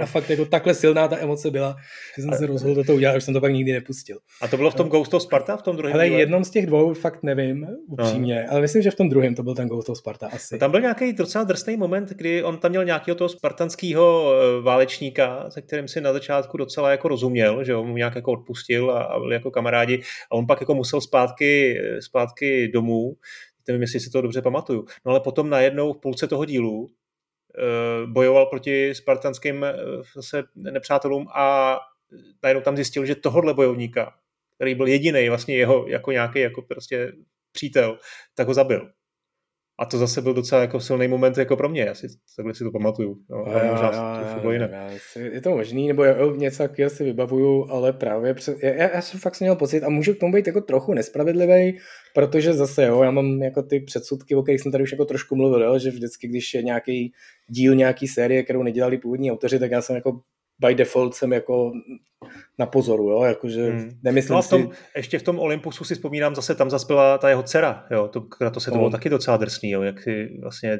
A 0.00 0.06
fakt 0.06 0.30
jako 0.30 0.44
takhle 0.44 0.74
silná 0.74 1.08
ta 1.08 1.18
emoce 1.18 1.50
byla, 1.50 1.76
že 2.16 2.22
jsem 2.22 2.32
se 2.32 2.46
rozhodl 2.46 2.84
to 2.84 2.94
udělat, 2.94 3.14
že 3.14 3.20
jsem 3.20 3.34
to 3.34 3.40
pak 3.40 3.52
nikdy 3.52 3.72
nepustil. 3.72 4.18
A 4.40 4.48
to 4.48 4.56
bylo 4.56 4.70
v 4.70 4.74
tom 4.74 4.88
Ghost 4.88 5.14
of 5.14 5.22
Sparta, 5.22 5.56
v 5.56 5.62
tom 5.62 5.76
druhém 5.76 5.94
Ale 5.94 6.08
díle? 6.08 6.20
jednom 6.20 6.44
z 6.44 6.50
těch 6.50 6.66
dvou 6.66 6.94
fakt 6.94 7.22
nevím, 7.22 7.66
upřímně, 7.88 8.44
no. 8.46 8.52
ale 8.52 8.60
myslím, 8.60 8.82
že 8.82 8.90
v 8.90 8.94
tom 8.94 9.08
druhém 9.08 9.34
to 9.34 9.42
byl 9.42 9.54
ten 9.54 9.68
Ghost 9.68 9.88
of 9.88 9.98
Sparta 9.98 10.28
asi. 10.32 10.58
Tam 10.58 10.70
byl 10.70 10.80
nějaký 10.80 11.12
docela 11.12 11.44
drsný 11.44 11.76
moment, 11.76 12.08
kdy 12.08 12.42
on 12.42 12.58
tam 12.58 12.70
měl 12.70 12.84
nějakého 12.84 13.14
toho 13.14 13.28
spartanského 13.28 14.32
eh, 14.32 14.62
válečníka, 14.62 15.50
se 15.50 15.62
kterým 15.62 15.88
si 15.88 16.00
na 16.00 16.12
začátku 16.12 16.56
docela 16.56 16.90
jako 16.90 17.08
rozuměl, 17.08 17.64
že 17.64 17.74
on 17.74 17.88
mu 17.88 17.96
nějak 17.96 18.14
jako 18.14 18.32
odpustil 18.32 18.90
a, 18.90 19.02
a 19.02 19.18
byli 19.18 19.34
jako 19.34 19.50
kamarádi 19.50 20.02
a 20.32 20.34
on 20.34 20.46
pak 20.46 20.60
jako 20.60 20.74
musel 20.74 21.00
zpátky, 21.00 21.80
eh, 21.80 22.02
zpátky 22.02 22.68
domů, 22.68 23.16
nevím, 23.68 23.82
jestli 23.82 24.00
si 24.00 24.10
to 24.10 24.20
dobře 24.20 24.42
pamatuju. 24.42 24.84
No 25.04 25.10
ale 25.10 25.20
potom 25.20 25.50
najednou 25.50 25.92
v 25.92 26.00
půlce 26.00 26.26
toho 26.26 26.44
dílu 26.44 26.88
bojoval 28.06 28.46
proti 28.46 28.94
spartanským 28.94 29.64
eh, 29.64 29.74
zase 30.14 30.44
nepřátelům 30.54 31.26
a 31.34 31.76
najednou 32.42 32.62
tam 32.62 32.76
zjistil, 32.76 33.06
že 33.06 33.14
tohohle 33.14 33.54
bojovníka, 33.54 34.14
který 34.54 34.74
byl 34.74 34.86
jediný 34.86 35.28
vlastně 35.28 35.56
jeho 35.56 35.86
jako 35.86 36.12
nějaký 36.12 36.40
jako 36.40 36.62
prostě 36.62 37.12
přítel, 37.52 37.98
tak 38.34 38.48
ho 38.48 38.54
zabil. 38.54 38.90
A 39.80 39.86
to 39.86 39.98
zase 39.98 40.22
byl 40.22 40.34
docela 40.34 40.60
jako 40.60 40.80
silný 40.80 41.08
moment 41.08 41.38
jako 41.38 41.56
pro 41.56 41.68
mě, 41.68 41.90
asi 41.90 42.06
takhle 42.36 42.54
si 42.54 42.64
to 42.64 42.70
pamatuju. 42.70 43.16
No, 43.30 43.46
a 43.46 43.64
já, 43.64 43.72
možná 43.72 43.90
já, 43.92 44.40
já, 44.44 44.52
jinak. 44.52 44.70
Já, 44.70 45.22
je 45.22 45.40
to 45.40 45.50
možný, 45.50 45.88
nebo 45.88 46.04
já, 46.04 46.16
něco 46.36 46.58
takového 46.58 46.90
si 46.90 47.04
vybavuju, 47.04 47.66
ale 47.70 47.92
právě 47.92 48.34
před, 48.34 48.62
já, 48.62 48.70
já, 48.70 48.94
já, 48.94 49.02
jsem 49.02 49.20
fakt 49.20 49.40
měl 49.40 49.56
pocit 49.56 49.82
a 49.82 49.88
můžu 49.88 50.14
k 50.14 50.18
tomu 50.18 50.32
být 50.32 50.46
jako 50.46 50.60
trochu 50.60 50.94
nespravedlivý, 50.94 51.78
protože 52.14 52.52
zase 52.52 52.84
jo, 52.84 53.02
já 53.02 53.10
mám 53.10 53.42
jako 53.42 53.62
ty 53.62 53.80
předsudky, 53.80 54.34
o 54.34 54.42
kterých 54.42 54.60
jsem 54.60 54.72
tady 54.72 54.84
už 54.84 54.92
jako 54.92 55.04
trošku 55.04 55.36
mluvil, 55.36 55.62
jo, 55.62 55.78
že 55.78 55.90
vždycky, 55.90 56.28
když 56.28 56.54
je 56.54 56.62
nějaký 56.62 57.12
díl 57.48 57.74
nějaký 57.74 58.08
série, 58.08 58.42
kterou 58.42 58.62
nedělali 58.62 58.98
původní 58.98 59.32
autoři, 59.32 59.58
tak 59.58 59.70
já 59.70 59.82
jsem 59.82 59.96
jako 59.96 60.20
by 60.60 60.74
default 60.74 61.14
jsem 61.14 61.32
jako 61.32 61.72
na 62.58 62.66
pozoru, 62.66 63.10
jo, 63.10 63.24
jakože 63.24 63.70
hmm. 63.70 63.90
nemyslím 64.02 64.32
no 64.32 64.38
a 64.38 64.42
v 64.42 64.48
tom, 64.48 64.62
si... 64.62 64.68
Ještě 64.96 65.18
v 65.18 65.22
tom 65.22 65.38
Olympusu 65.38 65.84
si 65.84 65.94
vzpomínám, 65.94 66.34
zase 66.34 66.54
tam 66.54 66.70
zase 66.70 66.86
byla 66.86 67.18
ta 67.18 67.28
jeho 67.28 67.42
dcera, 67.42 67.86
jo, 67.90 68.08
to, 68.08 68.26
na 68.40 68.50
to 68.50 68.60
se 68.60 68.70
to 68.70 68.76
bylo 68.76 68.90
taky 68.90 69.08
docela 69.08 69.36
drsný, 69.36 69.70
jo, 69.70 69.82
jak 69.82 70.02
si 70.02 70.38
vlastně 70.42 70.78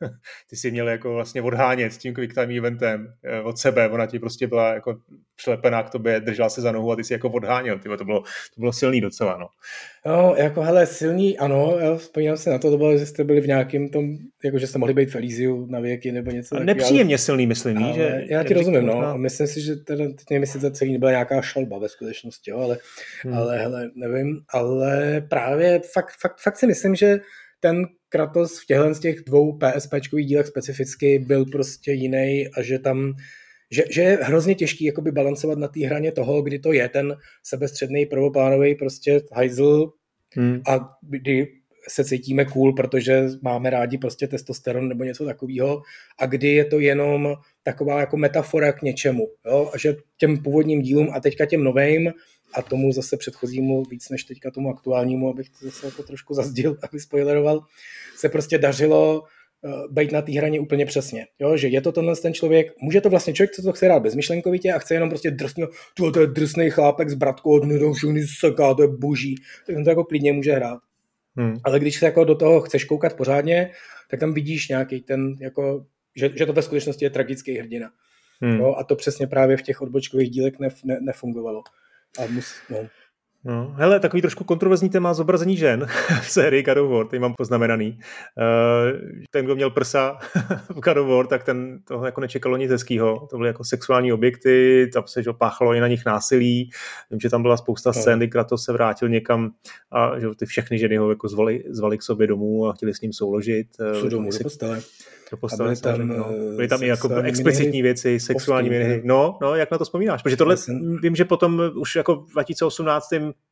ty 0.50 0.56
si 0.56 0.70
měl 0.70 0.88
jako 0.88 1.14
vlastně 1.14 1.42
odhánět 1.42 1.92
s 1.92 1.98
tím 1.98 2.14
quick 2.14 2.34
time 2.34 2.50
eventem 2.50 3.14
eh, 3.24 3.40
od 3.40 3.58
sebe, 3.58 3.88
ona 3.88 4.06
ti 4.06 4.18
prostě 4.18 4.46
byla 4.46 4.74
jako 4.74 4.96
přelepená 5.36 5.82
k 5.82 5.90
tobě, 5.90 6.20
držela 6.20 6.48
se 6.48 6.60
za 6.60 6.72
nohu 6.72 6.92
a 6.92 6.96
ty 6.96 7.04
si 7.04 7.12
jako 7.12 7.30
odháněl, 7.30 7.78
tyvo, 7.78 7.96
to 7.96 8.04
bylo, 8.04 8.20
to 8.54 8.60
bylo 8.60 8.72
silný 8.72 9.00
docela, 9.00 9.38
no. 9.38 9.46
No, 10.06 10.34
jako 10.36 10.62
hele, 10.62 10.86
silný, 10.86 11.38
ano, 11.38 11.76
já 11.80 11.96
vzpomínám 11.96 12.36
se 12.36 12.50
na 12.50 12.58
to, 12.58 12.70
to 12.70 12.78
bylo, 12.78 12.98
že 12.98 13.06
jste 13.06 13.24
byli 13.24 13.40
v 13.40 13.46
nějakém 13.46 13.88
tom, 13.88 14.16
jako 14.44 14.58
že 14.58 14.66
jste 14.66 14.78
mohli 14.78 14.94
být 14.94 15.10
Felíziu 15.10 15.66
na 15.66 15.80
věky 15.80 16.12
nebo 16.12 16.30
něco 16.30 16.48
takového. 16.48 16.66
Nepříjemně 16.66 17.14
ale, 17.14 17.18
silný, 17.18 17.46
myslím, 17.46 17.78
ale, 17.78 17.94
že... 17.94 18.24
Já 18.28 18.44
ti 18.44 18.54
rozumím, 18.54 18.86
no, 18.86 18.98
a 18.98 19.16
myslím 19.16 19.46
si, 19.46 19.60
že 19.60 19.76
teda, 19.76 20.04
teď 20.04 20.30
nevím, 20.30 20.42
jestli 20.42 20.60
to 20.60 20.70
celý 20.70 20.92
nebyla 20.92 21.10
nějaká 21.10 21.42
šalba 21.42 21.78
ve 21.78 21.88
skutečnosti, 21.88 22.50
jo, 22.50 22.58
ale, 22.58 22.78
hmm. 23.22 23.34
ale 23.34 23.58
hele, 23.58 23.90
nevím, 23.94 24.40
ale 24.48 25.20
právě 25.28 25.80
fakt, 25.92 26.12
fakt, 26.20 26.40
fakt 26.42 26.56
si 26.56 26.66
myslím, 26.66 26.94
že 26.94 27.20
ten 27.60 27.86
Kratos 28.12 28.62
v 28.62 28.66
těchto 28.66 28.94
z 28.94 29.00
těch 29.00 29.24
dvou 29.26 29.58
PSPčkových 29.58 30.26
dílech 30.26 30.46
specificky 30.46 31.18
byl 31.18 31.44
prostě 31.44 31.92
jiný 31.92 32.48
a 32.56 32.62
že 32.62 32.78
tam 32.78 33.14
že, 33.72 33.82
že 33.90 34.02
je 34.02 34.18
hrozně 34.22 34.54
těžký 34.54 34.84
jakoby 34.84 35.12
balancovat 35.12 35.58
na 35.58 35.68
té 35.68 35.86
hraně 35.86 36.12
toho, 36.12 36.42
kdy 36.42 36.58
to 36.58 36.72
je 36.72 36.88
ten 36.88 37.16
sebestředný 37.42 38.06
prvoplánový 38.06 38.74
prostě 38.74 39.20
hajzl 39.32 39.92
hmm. 40.34 40.60
a 40.68 40.98
kdy 41.02 41.48
se 41.88 42.04
cítíme 42.04 42.44
cool, 42.44 42.72
protože 42.72 43.28
máme 43.42 43.70
rádi 43.70 43.98
prostě 43.98 44.26
testosteron 44.26 44.88
nebo 44.88 45.04
něco 45.04 45.24
takového 45.24 45.82
a 46.18 46.26
kdy 46.26 46.48
je 46.48 46.64
to 46.64 46.80
jenom 46.80 47.34
taková 47.62 48.00
jako 48.00 48.16
metafora 48.16 48.72
k 48.72 48.82
něčemu. 48.82 49.28
Jo? 49.46 49.70
A 49.74 49.78
že 49.78 49.96
těm 50.16 50.38
původním 50.38 50.82
dílům 50.82 51.08
a 51.12 51.20
teďka 51.20 51.46
těm 51.46 51.64
novým 51.64 52.12
a 52.54 52.62
tomu 52.62 52.92
zase 52.92 53.16
předchozímu 53.16 53.82
víc 53.90 54.08
než 54.08 54.24
teďka 54.24 54.50
tomu 54.50 54.70
aktuálnímu, 54.70 55.28
abych 55.28 55.50
to 55.50 55.66
zase 55.66 55.86
jako 55.86 56.02
trošku 56.02 56.34
zazdil, 56.34 56.76
aby 56.88 57.00
spoileroval, 57.00 57.60
se 58.16 58.28
prostě 58.28 58.58
dařilo 58.58 59.22
uh, 59.62 59.92
být 59.92 60.12
na 60.12 60.22
té 60.22 60.32
hraně 60.32 60.60
úplně 60.60 60.86
přesně. 60.86 61.26
Jo? 61.38 61.56
Že 61.56 61.68
je 61.68 61.80
to 61.80 61.92
tenhle 61.92 62.16
ten 62.16 62.34
člověk, 62.34 62.72
může 62.82 63.00
to 63.00 63.10
vlastně 63.10 63.32
člověk, 63.32 63.50
co 63.50 63.62
to 63.62 63.72
chce 63.72 63.88
rád 63.88 64.02
bezmyšlenkovitě 64.02 64.72
a 64.72 64.78
chce 64.78 64.94
jenom 64.94 65.08
prostě 65.08 65.30
drsně, 65.30 65.66
to 66.14 66.20
je 66.20 66.26
drsný 66.26 66.70
chlápek 66.70 67.10
s 67.10 67.14
bratkou, 67.14 67.60
od 67.60 67.94
všechny 67.96 68.26
seká, 68.26 68.74
to 68.74 68.82
je 68.82 68.88
boží, 68.88 69.34
tak 69.66 69.76
on 69.76 69.84
to 69.84 69.90
jako 69.90 70.04
klidně 70.04 70.32
může 70.32 70.52
hrát. 70.52 70.78
Hmm. 71.36 71.56
Ale 71.64 71.78
když 71.78 71.98
se 71.98 72.06
jako 72.06 72.24
do 72.24 72.34
toho 72.34 72.60
chceš 72.60 72.84
koukat 72.84 73.16
pořádně, 73.16 73.70
tak 74.10 74.20
tam 74.20 74.34
vidíš 74.34 74.68
nějaký 74.68 75.00
ten, 75.00 75.36
jako, 75.40 75.86
že, 76.16 76.30
že 76.36 76.46
to 76.46 76.52
ve 76.52 76.62
skutečnosti 76.62 77.04
je 77.04 77.10
tragický 77.10 77.58
hrdina. 77.58 77.90
Hmm. 78.40 78.58
Jo? 78.58 78.74
A 78.78 78.84
to 78.84 78.96
přesně 78.96 79.26
právě 79.26 79.56
v 79.56 79.62
těch 79.62 79.82
odbočkových 79.82 80.30
dílech 80.30 80.58
nef, 80.58 80.84
ne, 80.84 80.98
nefungovalo. 81.00 81.62
A 82.18 82.26
mus, 82.26 82.54
no. 82.70 82.88
No, 83.44 83.74
hele, 83.76 84.00
takový 84.00 84.22
trošku 84.22 84.44
kontroverzní 84.44 84.90
téma 84.90 85.14
zobrazení 85.14 85.56
žen 85.56 85.86
v 86.22 86.30
sérii 86.30 86.62
God 86.62 86.76
of 86.76 86.90
War, 86.90 87.06
ty 87.06 87.18
mám 87.18 87.34
poznamenaný. 87.34 87.98
Uh, 88.38 89.00
ten, 89.30 89.44
kdo 89.44 89.54
měl 89.56 89.70
prsa 89.70 90.18
v 90.68 90.80
God 90.80 90.96
of 90.96 91.08
War, 91.08 91.26
tak 91.26 91.44
ten 91.44 91.80
toho 91.84 92.06
jako 92.06 92.20
nečekalo 92.20 92.56
nic 92.56 92.70
hezkýho. 92.70 93.26
To 93.30 93.36
byly 93.36 93.48
jako 93.48 93.64
sexuální 93.64 94.12
objekty, 94.12 94.90
tam 94.92 95.02
se 95.06 95.22
že 95.22 95.32
páchalo 95.32 95.74
i 95.74 95.80
na 95.80 95.88
nich 95.88 96.06
násilí. 96.06 96.70
Vím, 97.10 97.20
že 97.20 97.30
tam 97.30 97.42
byla 97.42 97.56
spousta 97.56 97.92
scén, 97.92 98.18
kdy 98.18 98.28
Kratos 98.28 98.64
se 98.64 98.72
vrátil 98.72 99.08
někam 99.08 99.50
a 99.92 100.18
že 100.18 100.26
ty 100.38 100.46
všechny 100.46 100.78
ženy 100.78 100.96
ho 100.96 101.10
jako 101.10 101.28
zvali, 101.28 101.64
zvali 101.68 101.98
k 101.98 102.02
sobě 102.02 102.26
domů 102.26 102.66
a 102.66 102.72
chtěli 102.72 102.94
s 102.94 103.00
ním 103.00 103.12
souložit. 103.12 103.66
Co 104.00 104.08
domů, 104.08 104.32
si... 104.32 104.38
do 104.38 104.42
postele. 104.42 104.82
Postele, 105.36 105.68
byly 105.68 105.80
tam, 105.80 106.08
no. 106.08 106.30
Eh, 106.30 106.56
byly 106.56 106.68
tam 106.68 106.82
i 106.82 106.86
jako 106.86 107.08
explicitní 107.14 107.82
věci, 107.82 108.20
sexuální 108.20 108.68
věci. 108.68 109.02
No, 109.04 109.38
no, 109.42 109.54
jak 109.54 109.70
na 109.70 109.78
to 109.78 109.84
vzpomínáš? 109.84 110.22
Protože 110.22 110.36
tohle 110.36 110.56
jsem... 110.56 110.96
vím, 111.02 111.16
že 111.16 111.24
potom 111.24 111.62
už 111.74 111.96
jako 111.96 112.14
v 112.16 112.32
2018 112.32 113.08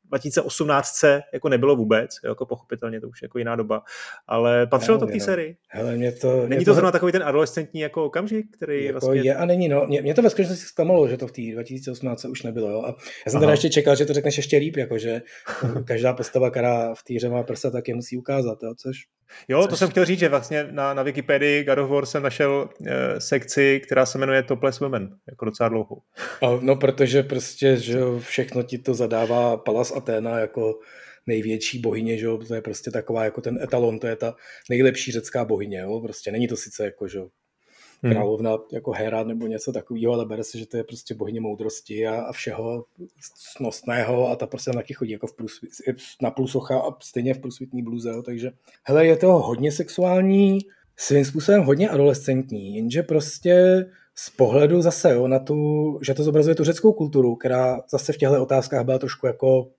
2018 0.09 1.05
jako 1.33 1.49
nebylo 1.49 1.77
vůbec, 1.77 2.11
jako 2.25 2.47
pochopitelně 2.47 3.01
to 3.01 3.09
už 3.09 3.23
jako 3.23 3.39
jiná 3.39 3.57
doba, 3.57 3.83
ale 4.27 4.67
patřilo 4.67 4.99
to 4.99 5.07
k 5.07 5.13
té 5.13 5.21
sérii. 5.21 5.57
Hele, 5.69 5.97
mě 5.97 6.13
to, 6.13 6.37
není 6.37 6.47
mě 6.47 6.65
to, 6.65 6.71
to 6.71 6.75
zrovna 6.75 6.93
takový 6.93 7.13
ten 7.13 7.23
adolescentní 7.23 7.81
jako 7.81 8.05
okamžik, 8.05 8.47
který 8.57 8.85
jako 8.85 9.01
vlastně... 9.01 9.21
Je 9.21 9.35
a 9.35 9.45
není, 9.45 9.69
no. 9.69 9.87
Mě, 9.87 10.03
mě 10.03 10.15
to 10.15 10.23
ve 10.23 10.31
skutečnosti 10.31 10.65
zklamalo, 10.65 11.09
že 11.09 11.17
to 11.17 11.27
v 11.27 11.33
té 11.33 11.43
2018 11.53 12.25
už 12.25 12.43
nebylo, 12.43 12.71
jo. 12.71 12.83
A 12.83 12.89
já 12.89 13.31
jsem 13.31 13.37
Aha. 13.37 13.41
teda 13.41 13.53
ještě 13.53 13.71
čekal, 13.71 13.97
že 13.97 14.07
to 14.07 14.13
řekneš 14.13 14.37
ještě 14.37 14.57
líp, 14.57 14.77
jako 14.77 14.99
že 14.99 15.23
každá 15.85 16.13
postava, 16.13 16.51
která 16.51 16.95
v 16.95 17.03
té 17.03 17.15
hře 17.15 17.29
má 17.29 17.43
prsa, 17.43 17.71
tak 17.71 17.89
je 17.89 17.95
musí 17.95 18.19
ukázat, 18.19 18.59
jo, 18.63 18.75
což 18.75 18.97
Jo, 19.49 19.67
to 19.67 19.77
jsem 19.77 19.91
chtěl 19.91 20.05
říct, 20.05 20.19
že 20.19 20.29
vlastně 20.29 20.67
na, 20.71 20.95
na 20.95 21.03
Wikipedii 21.03 21.65
God 21.65 21.79
of 21.79 21.91
War 21.91 22.07
jsem 22.07 22.23
našel 22.23 22.69
e, 22.87 23.21
sekci, 23.21 23.81
která 23.85 24.07
se 24.07 24.19
jmenuje 24.19 24.43
Topless 24.43 24.81
Women, 24.81 25.09
jako 25.31 25.45
docela 25.45 25.69
dlouhou. 25.69 26.03
No, 26.61 26.77
protože 26.77 27.23
prostě, 27.23 27.77
že 27.77 28.01
všechno 28.19 28.63
ti 28.63 28.79
to 28.79 28.95
zadává 28.95 29.57
Palas 29.57 29.93
Athena 29.99 30.39
jako 30.39 30.79
největší 31.27 31.79
bohyně, 31.79 32.19
že 32.19 32.27
jo, 32.27 32.39
to 32.39 32.55
je 32.55 32.63
prostě 32.63 32.91
taková 32.91 33.25
jako 33.25 33.41
ten 33.41 33.59
etalon, 33.63 33.99
to 33.99 34.07
je 34.07 34.17
ta 34.17 34.35
nejlepší 34.71 35.13
řecká 35.13 35.45
bohyně, 35.45 35.79
jo, 35.79 36.01
prostě 36.01 36.33
není 36.33 36.49
to 36.49 36.57
sice 36.57 36.85
jako, 36.85 37.09
že 37.09 37.19
hmm. 38.03 38.13
královna 38.13 38.57
jako 38.73 38.93
Hera 38.93 39.25
nebo 39.25 39.47
něco 39.47 39.73
takového, 39.73 40.13
ale 40.13 40.27
bere 40.27 40.45
se, 40.45 40.59
že 40.59 40.67
to 40.67 40.77
je 40.77 40.85
prostě 40.85 41.15
bohyně 41.15 41.41
moudrosti 41.41 42.07
a, 42.07 42.21
a 42.21 42.33
všeho 42.33 42.85
snostného 43.57 44.29
a 44.29 44.37
ta 44.37 44.47
prostě 44.47 44.71
taky 44.71 44.95
chodí 44.95 45.13
jako 45.13 45.27
v 45.27 45.37
průsvit, 45.37 45.71
na 46.23 46.31
plusocha 46.31 46.81
a 46.81 47.01
stejně 47.03 47.35
v 47.35 47.39
průsvitní 47.39 47.83
bluze, 47.83 48.11
jo, 48.11 48.23
takže 48.23 48.51
hele, 48.83 49.07
je 49.07 49.17
to 49.17 49.27
hodně 49.27 49.73
sexuální, 49.73 50.59
svým 50.97 51.25
způsobem 51.25 51.63
hodně 51.63 51.89
adolescentní, 51.89 52.77
jenže 52.77 53.03
prostě 53.03 53.87
z 54.15 54.31
pohledu 54.31 54.83
zase 54.83 55.15
jo, 55.15 55.29
na 55.29 55.39
tu, 55.39 55.57
že 56.03 56.15
to 56.15 56.23
zobrazuje 56.23 56.55
tu 56.55 56.65
řeckou 56.65 56.93
kulturu, 56.93 57.37
která 57.37 57.81
zase 57.91 58.13
v 58.13 58.17
těchto 58.17 58.43
otázkách 58.43 58.85
byla 58.85 58.99
trošku 58.99 59.27
jako 59.27 59.71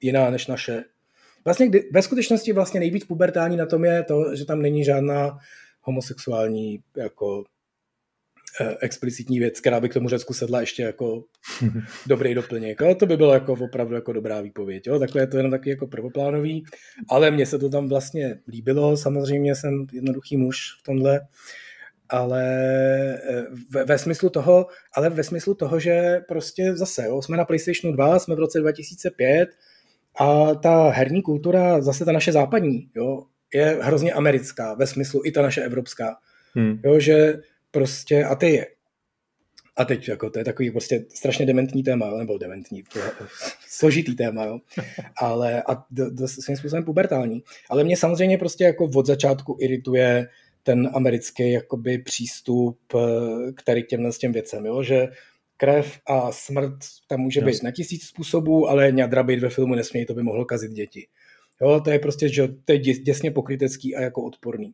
jiná 0.00 0.30
než 0.30 0.46
naše. 0.46 0.84
Vlastně 1.44 1.68
kdy, 1.68 1.88
ve 1.92 2.02
skutečnosti 2.02 2.52
vlastně 2.52 2.80
nejvíc 2.80 3.04
pubertální 3.04 3.56
na 3.56 3.66
tom 3.66 3.84
je 3.84 4.02
to, 4.02 4.36
že 4.36 4.44
tam 4.44 4.62
není 4.62 4.84
žádná 4.84 5.38
homosexuální 5.80 6.78
jako 6.96 7.44
eh, 8.60 8.76
explicitní 8.80 9.38
věc, 9.38 9.60
která 9.60 9.80
by 9.80 9.88
k 9.88 9.94
tomu 9.94 10.08
Řecku 10.08 10.34
sedla 10.34 10.60
ještě 10.60 10.82
jako 10.82 11.24
dobrý 12.06 12.34
doplněk. 12.34 12.80
Jo? 12.80 12.94
To 12.94 13.06
by 13.06 13.16
bylo 13.16 13.34
jako 13.34 13.52
opravdu 13.52 13.94
jako 13.94 14.12
dobrá 14.12 14.40
výpověď. 14.40 14.86
Jo? 14.86 14.98
Takhle 14.98 15.22
je 15.22 15.26
to 15.26 15.36
jenom 15.36 15.50
taky 15.50 15.70
jako 15.70 15.86
prvoplánový, 15.86 16.64
ale 17.08 17.30
mně 17.30 17.46
se 17.46 17.58
to 17.58 17.68
tam 17.68 17.88
vlastně 17.88 18.38
líbilo. 18.48 18.96
Samozřejmě 18.96 19.54
jsem 19.54 19.86
jednoduchý 19.92 20.36
muž 20.36 20.58
v 20.80 20.82
tomhle 20.82 21.20
ale 22.10 22.44
eh, 23.14 23.46
ve, 23.70 23.84
ve 23.84 23.98
smyslu 23.98 24.30
toho, 24.30 24.66
ale 24.92 25.10
ve 25.10 25.24
smyslu 25.24 25.54
toho, 25.54 25.80
že 25.80 26.20
prostě 26.28 26.76
zase, 26.76 27.04
jo, 27.06 27.22
jsme 27.22 27.36
na 27.36 27.44
PlayStationu 27.44 27.96
2, 27.96 28.18
jsme 28.18 28.34
v 28.34 28.38
roce 28.38 28.60
2005 28.60 29.48
a 30.20 30.54
ta 30.54 30.90
herní 30.90 31.22
kultura, 31.22 31.80
zase 31.80 32.04
ta 32.04 32.12
naše 32.12 32.32
západní, 32.32 32.90
jo, 32.94 33.22
je 33.54 33.78
hrozně 33.82 34.12
americká, 34.12 34.74
ve 34.74 34.86
smyslu 34.86 35.22
i 35.24 35.32
ta 35.32 35.42
naše 35.42 35.62
evropská. 35.62 36.16
Hmm. 36.54 36.80
Jo, 36.84 37.00
že 37.00 37.34
prostě, 37.70 38.24
a 38.24 38.34
ty 38.34 38.50
je, 38.50 38.66
a 39.76 39.84
teď 39.84 40.08
jako 40.08 40.30
to 40.30 40.38
je 40.38 40.44
takový 40.44 40.70
prostě 40.70 41.04
strašně 41.14 41.46
dementní 41.46 41.82
téma, 41.82 42.18
nebo 42.18 42.38
dementní, 42.38 42.82
to 42.82 42.98
je 42.98 43.04
složitý 43.68 44.16
téma, 44.16 44.44
jo. 44.44 44.58
Ale 45.16 45.62
a 45.62 45.84
do, 45.90 46.10
do, 46.10 46.28
svým 46.28 46.56
způsobem 46.56 46.84
pubertální. 46.84 47.42
Ale 47.70 47.84
mě 47.84 47.96
samozřejmě 47.96 48.38
prostě 48.38 48.64
jako 48.64 48.90
od 48.94 49.06
začátku 49.06 49.56
irituje 49.60 50.28
ten 50.62 50.90
americký 50.94 51.52
jakoby 51.52 51.98
přístup 51.98 52.78
eh, 52.94 53.52
který 53.52 53.82
k 53.82 53.86
těmhle 53.86 54.12
s 54.12 54.18
těm 54.18 54.32
věcem, 54.32 54.66
jo? 54.66 54.82
že 54.82 55.08
krev 55.60 55.98
a 56.06 56.32
smrt 56.32 56.74
tam 57.08 57.20
může 57.20 57.40
být 57.40 57.62
na 57.62 57.70
tisíc 57.70 58.06
způsobů, 58.06 58.68
ale 58.68 58.92
ňadra 58.92 59.22
být 59.22 59.40
ve 59.40 59.50
filmu 59.50 59.74
nesmějí, 59.74 60.06
to 60.06 60.14
by 60.14 60.22
mohlo 60.22 60.44
kazit 60.44 60.72
děti. 60.72 61.06
Jo, 61.62 61.80
to 61.80 61.90
je 61.90 61.98
prostě, 61.98 62.28
že 62.28 62.48
to 62.64 62.72
je 62.72 62.78
děsně 62.78 63.30
pokrytecký 63.30 63.96
a 63.96 64.00
jako 64.00 64.22
odporný. 64.22 64.72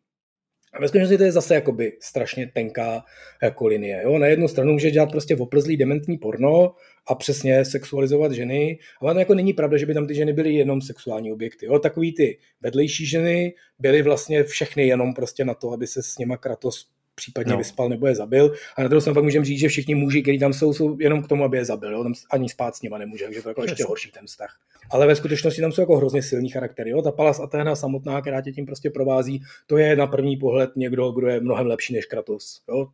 A 0.74 0.80
ve 0.80 0.88
skutečnosti 0.88 1.18
to 1.18 1.24
je 1.24 1.32
zase 1.32 1.54
jakoby 1.54 1.92
strašně 2.00 2.50
tenká 2.54 3.04
jako 3.42 3.66
linie. 3.66 4.02
Jo? 4.02 4.18
Na 4.18 4.26
jednu 4.26 4.48
stranu 4.48 4.72
může 4.72 4.90
dělat 4.90 5.10
prostě 5.10 5.36
oplzlý 5.36 5.76
dementní 5.76 6.18
porno 6.18 6.74
a 7.08 7.14
přesně 7.14 7.64
sexualizovat 7.64 8.32
ženy, 8.32 8.78
ale 9.00 9.14
to 9.14 9.18
jako 9.18 9.34
není 9.34 9.52
pravda, 9.52 9.76
že 9.76 9.86
by 9.86 9.94
tam 9.94 10.06
ty 10.06 10.14
ženy 10.14 10.32
byly 10.32 10.54
jenom 10.54 10.80
sexuální 10.80 11.32
objekty. 11.32 11.66
Jo? 11.66 11.78
Takový 11.78 12.14
ty 12.14 12.38
vedlejší 12.60 13.06
ženy 13.06 13.54
byly 13.78 14.02
vlastně 14.02 14.44
všechny 14.44 14.86
jenom 14.86 15.14
prostě 15.14 15.44
na 15.44 15.54
to, 15.54 15.70
aby 15.70 15.86
se 15.86 16.02
s 16.02 16.18
nima 16.18 16.36
Kratos 16.36 16.86
případně 17.14 17.52
no. 17.52 17.58
vyspal 17.58 17.88
nebo 17.88 18.06
je 18.06 18.14
zabil. 18.14 18.54
A 18.76 18.82
na 18.82 18.88
druhou 18.88 19.00
stranu 19.00 19.14
pak 19.14 19.24
můžeme 19.24 19.44
říct, 19.44 19.60
že 19.60 19.68
všichni 19.68 19.94
muži, 19.94 20.22
kteří 20.22 20.38
tam 20.38 20.52
jsou, 20.52 20.72
jsou 20.72 20.96
jenom 21.00 21.22
k 21.22 21.28
tomu, 21.28 21.44
aby 21.44 21.56
je 21.56 21.64
zabil. 21.64 21.92
Jo? 21.92 22.02
Tam 22.02 22.12
ani 22.30 22.48
spát 22.48 22.76
s 22.76 22.82
nima 22.82 22.98
nemůže, 22.98 23.24
takže 23.24 23.42
to 23.42 23.48
je 23.48 23.50
jako 23.50 23.62
ještě 23.62 23.84
horší 23.84 24.10
ten 24.10 24.26
vztah. 24.26 24.58
Ale 24.90 25.06
ve 25.06 25.16
skutečnosti 25.16 25.60
tam 25.60 25.72
jsou 25.72 25.82
jako 25.82 25.96
hrozně 25.96 26.22
silný 26.22 26.48
charaktery. 26.48 26.90
Jo? 26.90 27.02
Ta 27.02 27.12
Palas 27.12 27.40
Athena 27.40 27.76
samotná, 27.76 28.20
která 28.20 28.40
tě 28.40 28.52
tím 28.52 28.66
prostě 28.66 28.90
provází, 28.90 29.42
to 29.66 29.76
je 29.78 29.96
na 29.96 30.06
první 30.06 30.36
pohled 30.36 30.70
někdo, 30.76 31.10
kdo 31.12 31.28
je 31.28 31.40
mnohem 31.40 31.66
lepší 31.66 31.94
než 31.94 32.06
Kratos. 32.06 32.60
Jo? 32.68 32.86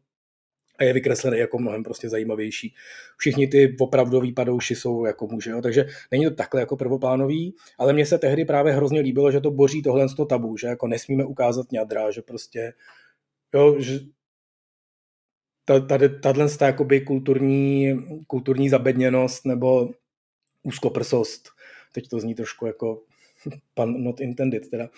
a 0.80 0.84
je 0.84 0.92
vykreslený 0.92 1.38
jako 1.38 1.58
mnohem 1.58 1.82
prostě 1.82 2.08
zajímavější. 2.08 2.74
Všichni 3.16 3.46
ty 3.46 3.76
opravdoví 3.80 4.32
padouši 4.32 4.74
jsou 4.74 5.04
jako 5.04 5.26
muže, 5.26 5.50
jo? 5.50 5.62
takže 5.62 5.86
není 6.10 6.24
to 6.24 6.30
takhle 6.30 6.60
jako 6.60 6.76
prvoplánový, 6.76 7.54
ale 7.78 7.92
mně 7.92 8.06
se 8.06 8.18
tehdy 8.18 8.44
právě 8.44 8.72
hrozně 8.72 9.00
líbilo, 9.00 9.30
že 9.30 9.40
to 9.40 9.50
boří 9.50 9.82
tohle 9.82 10.08
z 10.08 10.14
to 10.14 10.24
tabu, 10.24 10.56
že 10.56 10.66
jako 10.66 10.86
nesmíme 10.86 11.24
ukázat 11.24 11.72
ňadra, 11.72 12.10
že 12.10 12.22
prostě 12.22 12.72
jo, 13.54 13.80
že 13.80 14.00
tady, 15.88 16.20
tahle 16.20 16.48
jakoby 16.60 17.00
kulturní, 17.00 17.94
kulturní 18.26 18.68
zabedněnost 18.68 19.46
nebo 19.46 19.90
úzkoprsost, 20.62 21.48
teď 21.92 22.08
to 22.08 22.20
zní 22.20 22.34
trošku 22.34 22.66
jako 22.66 23.02
pan 23.74 24.02
not 24.02 24.20
intended 24.20 24.70
teda. 24.70 24.88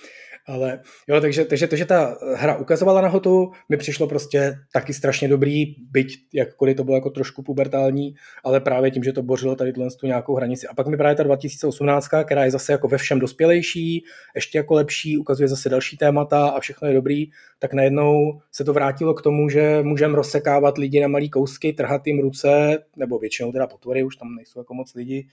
Ale 0.47 0.81
jo, 1.09 1.21
takže, 1.21 1.45
takže 1.45 1.67
to, 1.67 1.77
že 1.77 1.85
ta 1.85 2.17
hra 2.37 2.57
ukazovala 2.57 3.01
na 3.01 3.09
hotu, 3.09 3.51
mi 3.69 3.77
přišlo 3.77 4.07
prostě 4.07 4.55
taky 4.73 4.95
strašně 4.95 5.29
dobrý, 5.29 5.65
byť 5.91 6.19
jakkoliv 6.35 6.77
to 6.77 6.85
bylo 6.85 6.97
jako 6.97 7.11
trošku 7.11 7.43
pubertální, 7.43 8.15
ale 8.45 8.61
právě 8.61 8.91
tím, 8.91 9.05
že 9.05 9.13
to 9.13 9.23
bořilo 9.23 9.57
tady 9.57 9.73
tu 10.01 10.07
nějakou 10.07 10.35
hranici. 10.35 10.67
A 10.67 10.75
pak 10.75 10.87
mi 10.87 10.97
právě 10.97 11.17
ta 11.17 11.23
2018, 11.23 12.09
která 12.25 12.45
je 12.45 12.51
zase 12.51 12.73
jako 12.73 12.89
ve 12.89 12.99
všem 12.99 13.19
dospělejší, 13.19 14.05
ještě 14.35 14.59
jako 14.59 14.75
lepší, 14.75 15.19
ukazuje 15.19 15.49
zase 15.49 15.69
další 15.69 15.97
témata 15.97 16.49
a 16.49 16.61
všechno 16.61 16.89
je 16.89 16.95
dobrý, 16.95 17.27
tak 17.59 17.73
najednou 17.73 18.41
se 18.53 18.65
to 18.65 18.73
vrátilo 18.73 19.15
k 19.15 19.23
tomu, 19.23 19.49
že 19.49 19.83
můžeme 19.83 20.17
rozsekávat 20.17 20.79
lidi 20.79 21.01
na 21.01 21.09
malý 21.09 21.31
kousky, 21.31 21.73
trhat 21.73 22.07
jim 22.07 22.21
ruce, 22.21 22.79
nebo 22.97 23.19
většinou 23.19 23.53
teda 23.53 23.67
potvory, 23.67 24.03
už 24.05 24.17
tam 24.17 24.35
nejsou 24.35 24.61
jako 24.61 24.75
moc 24.75 24.95
lidi, 24.95 25.29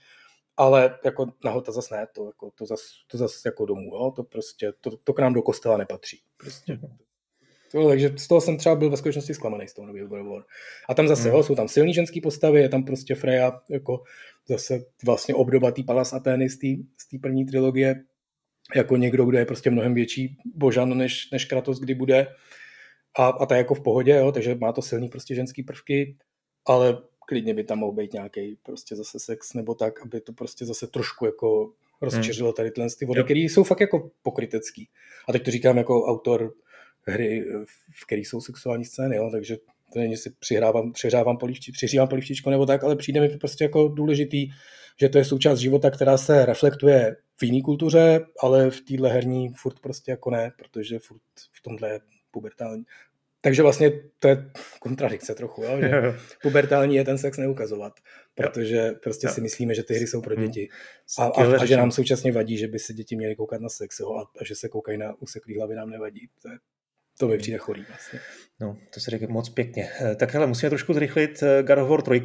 ale 0.60 1.00
jako 1.06 1.26
nahota 1.44 1.72
zase 1.72 1.96
ne, 1.96 2.08
to, 2.16 2.26
jako, 2.26 2.52
to 2.56 2.66
zase 2.66 2.84
to 3.08 3.18
zas 3.18 3.46
jako 3.46 3.66
domů, 3.66 3.96
jo? 3.96 4.14
to 4.16 4.24
prostě, 4.24 4.74
to, 4.82 4.98
to, 4.98 5.14
k 5.14 5.20
nám 5.20 5.34
do 5.34 5.42
kostela 5.42 5.78
nepatří. 5.78 6.22
Prostě. 6.38 6.80
To, 7.72 7.88
takže 7.88 8.14
z 8.18 8.28
toho 8.28 8.42
jsem 8.42 8.58
třeba 8.58 8.76
byl 8.76 8.90
ve 8.90 8.98
skutečnosti 8.98 9.34
zklamaný 9.34 9.68
z 9.68 9.74
toho 9.74 9.88
nového 9.88 10.08
God 10.08 10.22
of 10.22 10.28
War. 10.28 10.44
A 10.90 10.94
tam 10.94 11.08
zase, 11.08 11.30
mm. 11.30 11.36
jo, 11.36 11.44
jsou 11.44 11.56
tam 11.56 11.68
silný 11.68 11.94
ženský 11.94 12.22
postavy, 12.22 12.62
je 12.62 12.70
tam 12.70 12.84
prostě 12.84 13.16
Freya 13.16 13.62
jako 13.70 14.04
zase 14.48 14.86
vlastně 15.06 15.36
obdoba 15.36 15.72
tý 15.72 15.84
Palas 15.84 16.14
Atheny 16.14 16.50
z 16.50 16.58
té 17.12 17.18
první 17.22 17.46
trilogie, 17.46 18.04
jako 18.76 18.98
někdo, 18.98 19.26
kdo 19.26 19.38
je 19.38 19.46
prostě 19.46 19.70
mnohem 19.70 19.94
větší 19.94 20.38
božan, 20.56 20.98
než, 20.98 21.32
než 21.32 21.46
Kratos 21.46 21.80
kdy 21.80 21.94
bude. 21.94 22.28
A, 23.18 23.28
a 23.28 23.46
ta 23.46 23.56
je 23.56 23.60
jako 23.60 23.74
v 23.76 23.84
pohodě, 23.84 24.12
jo, 24.12 24.32
takže 24.32 24.56
má 24.56 24.72
to 24.72 24.82
silný 24.82 25.10
prostě 25.10 25.36
ženský 25.36 25.64
prvky, 25.64 26.18
ale 26.66 26.98
klidně 27.30 27.54
by 27.54 27.64
tam 27.64 27.78
mohl 27.78 27.92
být 27.92 28.14
nějaký 28.14 28.58
prostě 28.64 28.96
zase 28.96 29.20
sex 29.20 29.54
nebo 29.54 29.76
tak, 29.76 30.02
aby 30.02 30.22
to 30.22 30.34
prostě 30.34 30.66
zase 30.66 30.88
trošku 30.88 31.26
jako 31.26 31.74
rozčeřilo 32.02 32.54
tady 32.54 32.72
tyhle 32.72 32.90
ty 33.00 33.06
vody, 33.06 33.24
které 33.24 33.40
jsou 33.40 33.64
fakt 33.64 33.80
jako 33.80 34.12
pokrytecký. 34.24 34.90
A 35.28 35.32
teď 35.32 35.46
to 35.46 35.52
říkám 35.52 35.78
jako 35.78 36.06
autor 36.06 36.54
hry, 37.02 37.46
v 37.92 38.06
který 38.06 38.26
jsou 38.26 38.42
sexuální 38.42 38.86
scény, 38.86 39.16
jo, 39.16 39.30
takže 39.32 39.58
to 39.94 40.00
není, 40.00 40.14
že 40.14 40.22
si 40.22 40.30
přihrávám, 40.40 40.92
přihrávám 40.92 41.38
polivči, 41.38 41.72
přiřívám 41.72 42.08
polivčičko 42.08 42.50
nebo 42.50 42.66
tak, 42.66 42.84
ale 42.84 42.96
přijde 42.96 43.22
mi 43.22 43.38
prostě 43.38 43.64
jako 43.64 43.88
důležitý, 43.88 44.48
že 45.00 45.10
to 45.10 45.18
je 45.18 45.26
součást 45.26 45.60
života, 45.60 45.92
která 45.92 46.18
se 46.18 46.46
reflektuje 46.46 47.16
v 47.38 47.44
jiné 47.44 47.62
kultuře, 47.62 48.26
ale 48.40 48.72
v 48.72 48.82
téhle 48.82 49.10
herní 49.10 49.50
furt 49.50 49.80
prostě 49.80 50.12
jako 50.12 50.32
ne, 50.32 50.52
protože 50.58 51.00
furt 51.00 51.22
v 51.52 51.62
tomhle 51.62 52.00
pubertální, 52.32 52.84
takže 53.42 53.64
vlastně 53.64 53.92
to 54.20 54.28
je 54.28 54.52
kontradikce 54.80 55.36
trochu, 55.36 55.64
jo? 55.64 55.82
že 55.82 55.90
pubertální 56.42 56.96
je 56.96 57.06
ten 57.06 57.18
sex 57.18 57.38
neukazovat, 57.38 57.94
protože 58.36 58.92
prostě 58.92 59.28
jo. 59.28 59.34
si 59.34 59.42
myslíme, 59.42 59.76
že 59.76 59.84
ty 59.84 59.94
hry 59.94 60.08
jsou 60.08 60.22
pro 60.22 60.36
hmm. 60.36 60.46
děti 60.46 60.70
a, 61.20 61.26
a, 61.26 61.62
a 61.62 61.66
že 61.66 61.78
nám 61.78 61.92
současně 61.92 62.32
vadí, 62.32 62.58
že 62.58 62.68
by 62.68 62.80
se 62.80 62.94
děti 62.94 63.16
měly 63.16 63.36
koukat 63.36 63.62
na 63.62 63.70
sex 63.70 64.00
jo? 64.00 64.14
A, 64.14 64.22
a 64.42 64.44
že 64.44 64.56
se 64.56 64.70
koukají 64.70 64.98
na 64.98 65.14
useklý 65.20 65.58
hlavy 65.58 65.76
nám 65.76 65.90
nevadí. 65.90 66.30
To, 66.42 66.50
je, 66.50 66.58
to 67.20 67.28
mi 67.28 67.34
hmm. 67.34 67.42
přijde 67.42 67.58
chorý 67.58 67.86
vlastně. 67.90 68.20
No, 68.62 68.78
to 68.94 69.00
se 69.00 69.12
říká 69.12 69.26
moc 69.30 69.50
pěkně. 69.50 69.90
Eh, 70.02 70.16
tak 70.16 70.34
hele, 70.34 70.48
musíme 70.48 70.70
trošku 70.70 70.94
zrychlit 70.94 71.44
eh, 71.44 71.64
God 71.64 71.78
of 71.78 71.90
War 71.90 72.02
3, 72.02 72.24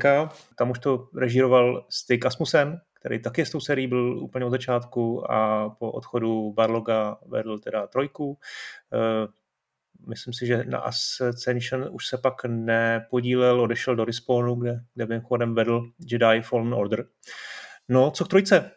tam 0.58 0.70
už 0.70 0.78
to 0.78 1.08
režíroval 1.16 1.86
Stig 1.88 2.26
Asmussen, 2.26 2.80
který 3.00 3.22
taky 3.22 3.46
s 3.46 3.50
tou 3.50 3.60
serií 3.60 3.86
byl 3.86 4.18
úplně 4.18 4.44
od 4.44 4.50
začátku 4.50 5.32
a 5.32 5.70
po 5.70 5.92
odchodu 5.92 6.52
Barloga 6.52 7.18
vedl 7.26 7.58
teda 7.58 7.86
trojku. 7.86 8.38
Myslím 10.06 10.34
si, 10.34 10.46
že 10.46 10.64
na 10.64 10.78
Ascension 10.78 11.88
už 11.92 12.06
se 12.06 12.18
pak 12.18 12.34
nepodílel, 12.44 13.60
odešel 13.60 13.96
do 13.96 14.04
Respawnu, 14.04 14.54
kde, 14.54 14.80
kde 14.94 15.06
mimochodem 15.06 15.54
vedl 15.54 15.82
Jedi 16.10 16.40
Fallen 16.42 16.74
Order. 16.74 17.06
No, 17.88 18.10
co 18.10 18.24
k 18.24 18.28
trojce? 18.28 18.70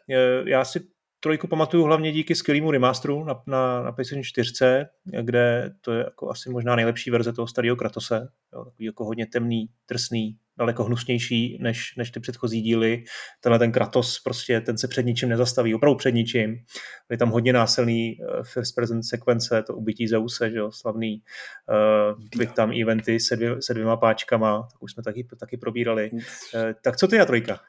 Já 0.46 0.66
si 0.66 0.80
trojku 1.20 1.48
pamatuju 1.48 1.84
hlavně 1.84 2.12
díky 2.12 2.36
skvělému 2.36 2.72
remasteru 2.72 3.24
na, 3.24 3.42
na, 3.48 3.84
na 3.84 3.92
PlayStation 3.92 4.24
4, 4.24 4.54
kde 5.22 5.72
to 5.82 5.94
je 5.94 6.04
jako 6.04 6.30
asi 6.30 6.50
možná 6.50 6.76
nejlepší 6.76 7.12
verze 7.12 7.34
toho 7.34 7.48
starého 7.48 7.76
Kratose. 7.76 8.28
Jo, 8.54 8.66
takový 8.66 8.86
jako 8.86 9.06
hodně 9.06 9.26
temný, 9.26 9.70
drsný, 9.90 10.38
daleko 10.58 10.84
hnusnější 10.84 11.58
než, 11.62 11.94
než 11.98 12.12
ty 12.12 12.20
předchozí 12.20 12.62
díly. 12.62 13.04
Tenhle 13.42 13.60
ten 13.60 13.72
Kratos 13.72 14.20
prostě, 14.20 14.62
ten 14.62 14.78
se 14.78 14.88
před 14.88 15.06
ničím 15.06 15.30
nezastaví, 15.30 15.76
opravdu 15.76 15.98
před 15.98 16.12
ničím. 16.12 16.56
Je 17.12 17.18
tam 17.18 17.30
hodně 17.30 17.54
násilný 17.54 18.18
uh, 18.20 18.44
first 18.44 18.76
present 18.76 19.06
sekvence, 19.06 19.64
to 19.64 19.74
ubytí 19.74 20.08
Zeuse, 20.08 20.50
že 20.52 20.58
jo, 20.58 20.72
slavný 20.72 21.22
uh, 22.40 22.46
tam 22.46 22.72
eventy 22.82 23.20
se, 23.20 23.36
dvě, 23.36 23.62
se 23.62 23.74
dvěma 23.74 23.98
páčkama, 23.98 24.68
tak 24.72 24.84
už 24.84 24.92
jsme 24.92 25.04
taky, 25.04 25.28
taky 25.40 25.58
probírali. 25.58 26.10
Uh, 26.12 26.20
tak 26.84 26.98
co 26.98 27.08
ty 27.08 27.20
a 27.20 27.26
trojka? 27.26 27.60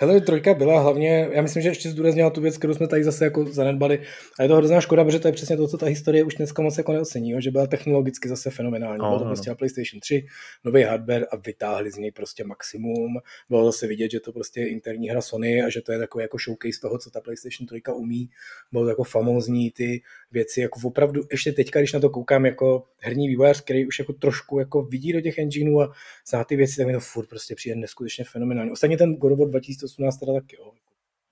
Hele, 0.00 0.20
trojka 0.20 0.54
byla 0.54 0.80
hlavně, 0.80 1.28
já 1.32 1.42
myslím, 1.42 1.62
že 1.62 1.68
ještě 1.68 1.90
zdůraznila 1.90 2.30
tu 2.30 2.40
věc, 2.40 2.58
kterou 2.58 2.74
jsme 2.74 2.88
tady 2.88 3.04
zase 3.04 3.24
jako 3.24 3.44
zanedbali. 3.44 4.02
A 4.38 4.42
je 4.42 4.48
to 4.48 4.56
hrozná 4.56 4.80
škoda, 4.80 5.04
protože 5.04 5.18
to 5.18 5.28
je 5.28 5.32
přesně 5.32 5.56
to, 5.56 5.68
co 5.68 5.78
ta 5.78 5.86
historie 5.86 6.24
už 6.24 6.34
dneska 6.34 6.62
moc 6.62 6.78
jako 6.78 6.92
neocení, 6.92 7.30
jo? 7.30 7.40
že 7.40 7.50
byla 7.50 7.66
technologicky 7.66 8.28
zase 8.28 8.50
fenomenální. 8.50 8.98
No, 8.98 9.04
bylo 9.04 9.18
to 9.18 9.24
no, 9.24 9.28
prostě 9.28 9.50
no. 9.50 9.52
na 9.52 9.56
PlayStation 9.56 10.00
3, 10.00 10.26
nový 10.64 10.82
hardware 10.82 11.26
a 11.32 11.36
vytáhli 11.36 11.90
z 11.90 11.96
něj 11.96 12.12
prostě 12.12 12.29
maximum. 12.44 13.18
Bylo 13.48 13.64
zase 13.72 13.86
vidět, 13.86 14.10
že 14.10 14.20
to 14.20 14.32
prostě 14.32 14.60
je 14.60 14.68
interní 14.68 15.08
hra 15.08 15.20
Sony 15.20 15.62
a 15.62 15.68
že 15.68 15.80
to 15.80 15.92
je 15.92 15.98
takový 15.98 16.22
jako 16.22 16.38
showcase 16.38 16.80
toho, 16.80 16.98
co 16.98 17.10
ta 17.10 17.20
PlayStation 17.20 17.66
3 17.66 17.82
umí. 17.94 18.30
Bylo 18.72 18.84
to 18.84 18.88
jako 18.88 19.04
famózní 19.04 19.70
ty 19.70 20.02
věci, 20.32 20.60
jako 20.60 20.80
opravdu, 20.84 21.22
ještě 21.30 21.52
teďka, 21.52 21.80
když 21.80 21.92
na 21.92 22.00
to 22.00 22.10
koukám 22.10 22.46
jako 22.46 22.84
herní 22.98 23.28
vývojář, 23.28 23.60
který 23.60 23.86
už 23.86 23.98
jako 23.98 24.12
trošku 24.12 24.58
jako 24.58 24.82
vidí 24.82 25.12
do 25.12 25.20
těch 25.20 25.38
engineů 25.38 25.80
a 25.80 25.92
zná 26.28 26.44
ty 26.44 26.56
věci, 26.56 26.76
tak 26.76 26.86
mi 26.86 26.92
to 26.92 27.00
furt 27.00 27.28
prostě 27.28 27.54
přijde 27.54 27.76
neskutečně 27.76 28.24
fenomenální. 28.24 28.70
Ostatně 28.70 28.96
ten 28.96 29.14
God 29.14 29.32
of 29.32 29.38
War 29.38 29.48
2018 29.48 30.18
teda 30.18 30.32
taky, 30.32 30.56
jo. 30.56 30.72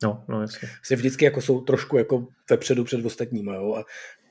No, 0.02 0.24
no 0.28 0.40
jasně. 0.40 0.68
Se 0.82 0.96
vždycky 0.96 1.24
jako 1.24 1.40
jsou 1.40 1.60
trošku 1.60 1.98
jako 1.98 2.26
vepředu 2.50 2.84
před 2.84 3.04
ostatníma, 3.04 3.54
jo. 3.54 3.74
A 3.74 3.84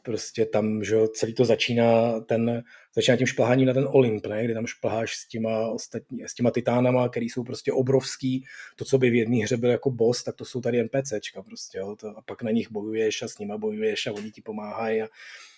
prostě 0.08 0.46
tam, 0.46 0.84
že 0.84 0.96
celý 1.14 1.34
to 1.34 1.46
začíná, 1.46 2.20
ten, 2.20 2.64
začíná 2.96 3.18
tím 3.18 3.28
šplháním 3.28 3.68
na 3.68 3.74
ten 3.74 3.88
Olymp, 3.92 4.26
ne? 4.26 4.46
kdy 4.46 4.54
tam 4.54 4.66
šplháš 4.66 5.16
s 5.16 5.28
těma, 5.28 5.68
ostatní, 5.68 6.24
s 6.24 6.34
těma 6.34 6.52
titánama, 6.52 7.10
který 7.10 7.30
jsou 7.30 7.44
prostě 7.44 7.74
obrovský, 7.74 8.46
to, 8.76 8.86
co 8.86 8.98
by 8.98 9.10
v 9.10 9.16
jedné 9.16 9.44
hře 9.44 9.58
byl 9.58 9.70
jako 9.70 9.92
boss, 9.92 10.24
tak 10.24 10.36
to 10.36 10.46
jsou 10.46 10.62
tady 10.62 10.84
NPCčka 10.84 11.44
prostě, 11.44 11.78
jo? 11.78 11.96
To, 11.96 12.08
a 12.08 12.22
pak 12.26 12.44
na 12.44 12.52
nich 12.52 12.72
bojuješ 12.72 13.22
a 13.22 13.28
s 13.28 13.40
nima 13.40 13.58
bojuješ 13.58 14.08
a 14.08 14.12
oni 14.12 14.32
ti 14.32 14.42
pomáhají 14.42 15.02
a 15.02 15.08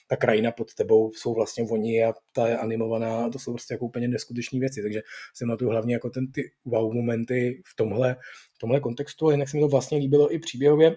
ta 0.08 0.16
krajina 0.16 0.52
pod 0.52 0.74
tebou 0.74 1.12
jsou 1.14 1.34
vlastně 1.34 1.64
oni 1.70 2.04
a 2.04 2.14
ta 2.32 2.48
je 2.48 2.58
animovaná, 2.58 3.30
to 3.30 3.40
jsou 3.40 3.52
prostě 3.52 3.74
jako 3.74 3.86
úplně 3.86 4.08
neskutečné 4.08 4.60
věci, 4.60 4.82
takže 4.82 5.02
si 5.34 5.46
na 5.46 5.58
tu 5.58 5.70
hlavně 5.70 5.94
jako 5.94 6.10
ten 6.10 6.32
ty 6.32 6.52
wow 6.66 6.94
momenty 6.94 7.62
v 7.66 7.76
tomhle, 7.76 8.16
v 8.54 8.58
tomhle 8.58 8.80
kontextu, 8.80 9.26
ale 9.26 9.34
jinak 9.34 9.50
se 9.50 9.58
mi 9.58 9.62
to 9.62 9.68
vlastně 9.68 9.98
líbilo 9.98 10.34
i 10.34 10.40
příběhově, 10.40 10.96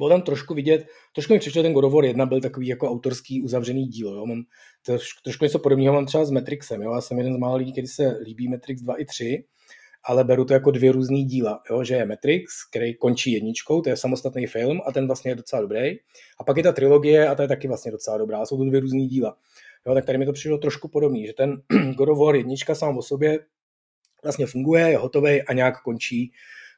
bylo 0.00 0.08
tam 0.08 0.22
trošku 0.22 0.54
vidět, 0.54 0.86
trošku 1.14 1.32
mi 1.32 1.38
přišlo, 1.38 1.62
ten 1.62 1.72
God 1.72 1.84
of 1.84 1.92
War 1.92 2.04
1 2.04 2.26
byl 2.26 2.40
takový 2.40 2.66
jako 2.66 2.90
autorský 2.90 3.42
uzavřený 3.42 3.86
díl. 3.86 4.08
Jo. 4.08 4.26
Mám 4.26 4.42
trošku, 4.86 5.20
trošku 5.24 5.44
něco 5.44 5.58
podobného 5.58 5.94
mám 5.94 6.06
třeba 6.06 6.24
s 6.24 6.30
Matrixem. 6.30 6.82
Jo. 6.82 6.94
Já 6.94 7.00
jsem 7.00 7.18
jeden 7.18 7.34
z 7.34 7.38
mála 7.38 7.56
lidí, 7.56 7.72
který 7.72 7.86
se 7.86 8.18
líbí 8.24 8.48
Matrix 8.48 8.82
2 8.82 8.94
i 8.94 9.04
3, 9.04 9.44
ale 10.04 10.24
beru 10.24 10.44
to 10.44 10.52
jako 10.52 10.70
dvě 10.70 10.92
různý 10.92 11.24
díla, 11.24 11.62
jo, 11.70 11.84
že 11.84 11.94
je 11.94 12.06
Matrix, 12.06 12.52
který 12.70 12.94
končí 12.94 13.32
jedničkou, 13.32 13.80
to 13.80 13.88
je 13.88 13.96
samostatný 13.96 14.46
film 14.46 14.80
a 14.86 14.92
ten 14.92 15.06
vlastně 15.06 15.30
je 15.30 15.34
docela 15.34 15.62
dobrý. 15.62 15.96
A 16.40 16.44
pak 16.46 16.56
je 16.56 16.62
ta 16.62 16.72
trilogie 16.72 17.28
a 17.28 17.34
ta 17.34 17.42
je 17.42 17.48
taky 17.48 17.68
vlastně 17.68 17.92
docela 17.92 18.18
dobrá, 18.18 18.46
jsou 18.46 18.58
to 18.58 18.64
dvě 18.64 18.80
různý 18.80 19.08
díla. 19.08 19.36
Jo, 19.86 19.94
tak 19.94 20.04
tady 20.04 20.18
mi 20.18 20.26
to 20.26 20.32
přišlo 20.32 20.58
trošku 20.58 20.88
podobný, 20.88 21.26
že 21.26 21.32
ten 21.32 21.62
God 21.96 22.08
of 22.08 22.18
War 22.18 22.34
jednička 22.34 22.74
sám 22.74 22.98
o 22.98 23.02
sobě 23.02 23.38
vlastně 24.22 24.46
funguje, 24.46 24.90
je 24.90 24.96
hotový 24.96 25.42
a 25.42 25.52
nějak 25.52 25.82
končí, 25.82 26.32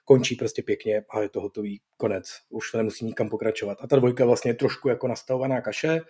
končí 0.05 0.37
prostě 0.37 0.63
pěkně 0.63 1.05
a 1.11 1.21
je 1.21 1.29
to 1.29 1.41
hotový 1.41 1.81
konec. 1.97 2.25
Už 2.51 2.71
to 2.71 2.79
nemusí 2.79 3.05
nikam 3.05 3.29
pokračovat. 3.29 3.79
A 3.81 3.87
ta 3.87 3.97
dvojka 3.97 4.25
vlastně 4.25 4.51
je 4.51 4.55
trošku 4.55 4.89
jako 4.89 5.09
nastavovaná 5.09 5.61
kaše, 5.61 6.01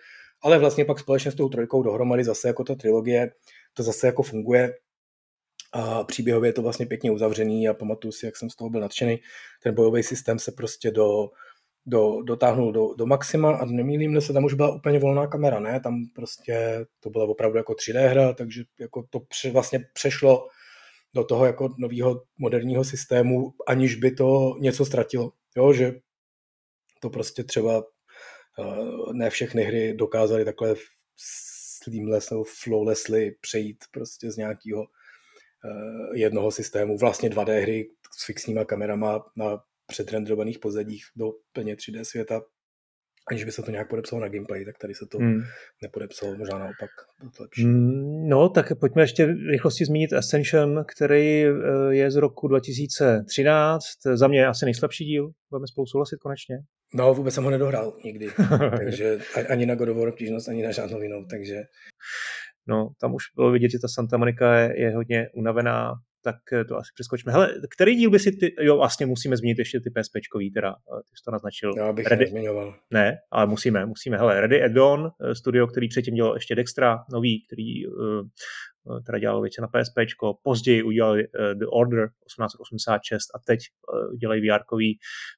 ale 0.41 0.59
vlastně 0.59 0.85
pak 0.85 0.99
společně 0.99 1.31
s 1.31 1.35
tou 1.35 1.49
trojkou 1.49 1.83
dohromady 1.83 2.23
zase 2.23 2.47
jako 2.47 2.63
ta 2.63 2.75
trilogie, 2.75 3.31
to 3.73 3.83
zase 3.83 4.07
jako 4.07 4.23
funguje 4.23 4.73
a 5.73 6.03
příběhově 6.03 6.49
je 6.49 6.53
to 6.53 6.61
vlastně 6.61 6.85
pěkně 6.85 7.11
uzavřený 7.11 7.69
a 7.69 7.73
pamatuju 7.73 8.11
si, 8.11 8.25
jak 8.25 8.37
jsem 8.37 8.49
z 8.49 8.55
toho 8.55 8.69
byl 8.69 8.81
nadšený. 8.81 9.19
Ten 9.63 9.75
bojový 9.75 10.03
systém 10.03 10.39
se 10.39 10.51
prostě 10.51 10.91
do, 10.91 11.29
do, 11.85 12.21
dotáhnul 12.21 12.71
do, 12.71 12.93
do 12.93 13.05
maxima 13.05 13.55
a 13.55 13.65
nemýlím 13.65 14.21
se, 14.21 14.33
tam 14.33 14.43
už 14.43 14.53
byla 14.53 14.75
úplně 14.75 14.99
volná 14.99 15.27
kamera, 15.27 15.59
ne? 15.59 15.79
Tam 15.79 16.05
prostě 16.15 16.85
to 16.99 17.09
byla 17.09 17.25
opravdu 17.25 17.57
jako 17.57 17.73
3D 17.73 18.09
hra, 18.09 18.33
takže 18.33 18.63
jako 18.79 19.03
to 19.09 19.19
pře, 19.19 19.51
vlastně 19.51 19.79
přešlo 19.93 20.47
do 21.15 21.23
toho 21.23 21.45
jako 21.45 21.69
nového 21.77 22.23
moderního 22.37 22.83
systému, 22.83 23.53
aniž 23.67 23.95
by 23.95 24.11
to 24.11 24.55
něco 24.59 24.85
ztratilo. 24.85 25.31
Jo, 25.57 25.73
že 25.73 25.99
to 26.99 27.09
prostě 27.09 27.43
třeba 27.43 27.83
uh, 28.57 29.13
ne 29.13 29.29
všechny 29.29 29.63
hry 29.63 29.93
dokázaly 29.93 30.45
takhle 30.45 30.75
seamless 31.83 32.29
nebo 32.29 32.43
flawlessly 32.63 33.35
přejít 33.41 33.83
prostě 33.91 34.31
z 34.31 34.37
nějakého 34.37 34.81
uh, 34.81 36.15
jednoho 36.15 36.51
systému, 36.51 36.97
vlastně 36.97 37.29
2D 37.29 37.61
hry 37.61 37.89
s 38.11 38.25
fixníma 38.25 38.65
kamerama 38.65 39.25
na 39.35 39.63
předrenderovaných 39.85 40.59
pozadích 40.59 41.05
do 41.15 41.31
plně 41.53 41.75
3D 41.75 42.03
světa 42.03 42.41
aniž 43.29 43.43
by 43.43 43.51
se 43.51 43.61
to 43.61 43.71
nějak 43.71 43.89
podepsalo 43.89 44.21
na 44.21 44.27
gameplay, 44.27 44.65
tak 44.65 44.77
tady 44.77 44.93
se 44.93 45.05
to 45.11 45.17
hmm. 45.17 45.41
nepodepsalo, 45.81 46.35
možná 46.35 46.59
naopak 46.59 46.89
to 47.37 47.43
lepší. 47.43 47.63
Hmm, 47.63 48.29
no, 48.29 48.49
tak 48.49 48.79
pojďme 48.79 49.03
ještě 49.03 49.25
rychlosti 49.51 49.85
zmínit 49.85 50.13
Ascension, 50.13 50.85
který 50.87 51.45
eh, 51.45 51.51
je 51.89 52.11
z 52.11 52.15
roku 52.15 52.47
2013. 52.47 53.85
Za 54.13 54.27
mě 54.27 54.47
asi 54.47 54.65
nejslabší 54.65 55.05
díl, 55.05 55.31
budeme 55.49 55.67
spolu 55.67 55.87
souhlasit 55.87 56.17
konečně. 56.17 56.55
No, 56.93 57.13
vůbec 57.13 57.33
jsem 57.33 57.43
ho 57.43 57.49
nedohrál 57.49 57.97
nikdy, 58.05 58.27
takže 58.77 59.19
ani 59.49 59.65
na 59.65 59.75
God 59.75 59.89
of 59.89 59.97
War 59.97 60.07
obtížnost, 60.07 60.49
ani 60.49 60.63
na 60.63 60.71
žádnou 60.71 61.01
jinou, 61.01 61.25
takže... 61.29 61.61
No, 62.67 62.89
tam 63.01 63.13
už 63.13 63.23
bylo 63.35 63.51
vidět, 63.51 63.71
že 63.71 63.79
ta 63.79 63.87
Santa 63.87 64.17
Monica 64.17 64.55
je, 64.55 64.81
je 64.81 64.95
hodně 64.95 65.29
unavená, 65.33 65.91
tak 66.23 66.35
eh, 66.53 66.65
to 66.65 66.77
asi 66.77 66.91
přeskočíme. 66.93 67.31
Hele, 67.31 67.53
který 67.75 67.95
díl 67.95 68.09
by 68.09 68.19
si 68.19 68.31
ty, 68.31 68.55
jo, 68.59 68.77
vlastně 68.77 69.05
musíme 69.05 69.37
zmínit 69.37 69.59
ještě 69.59 69.79
ty 69.79 69.89
PSPčkový, 69.89 70.51
teda, 70.51 70.69
eh, 70.69 71.01
ty 71.03 71.17
jsi 71.17 71.23
to 71.25 71.31
naznačil. 71.31 71.73
Já 71.77 71.93
bych 71.93 72.07
Ready, 72.07 72.25
nezmiňoval. 72.25 72.75
Ne, 72.91 73.17
ale 73.31 73.47
musíme, 73.47 73.85
musíme. 73.85 74.17
Hele, 74.17 74.41
Ready 74.41 74.69
Dawn, 74.69 75.07
eh, 75.07 75.35
studio, 75.35 75.67
který 75.67 75.87
předtím 75.87 76.15
dělal 76.15 76.33
ještě 76.33 76.55
Dextra, 76.55 76.99
nový, 77.13 77.45
který 77.45 77.83
teda 79.05 79.19
dělal 79.19 79.41
věci 79.41 79.61
na 79.61 79.67
PSP, 79.67 79.97
později 80.43 80.83
udělali 80.83 81.23
The 81.53 81.65
Order 81.65 82.09
1886 82.25 83.27
a 83.35 83.39
teď 83.47 83.59
dělají 84.19 84.49
vr 84.49 84.59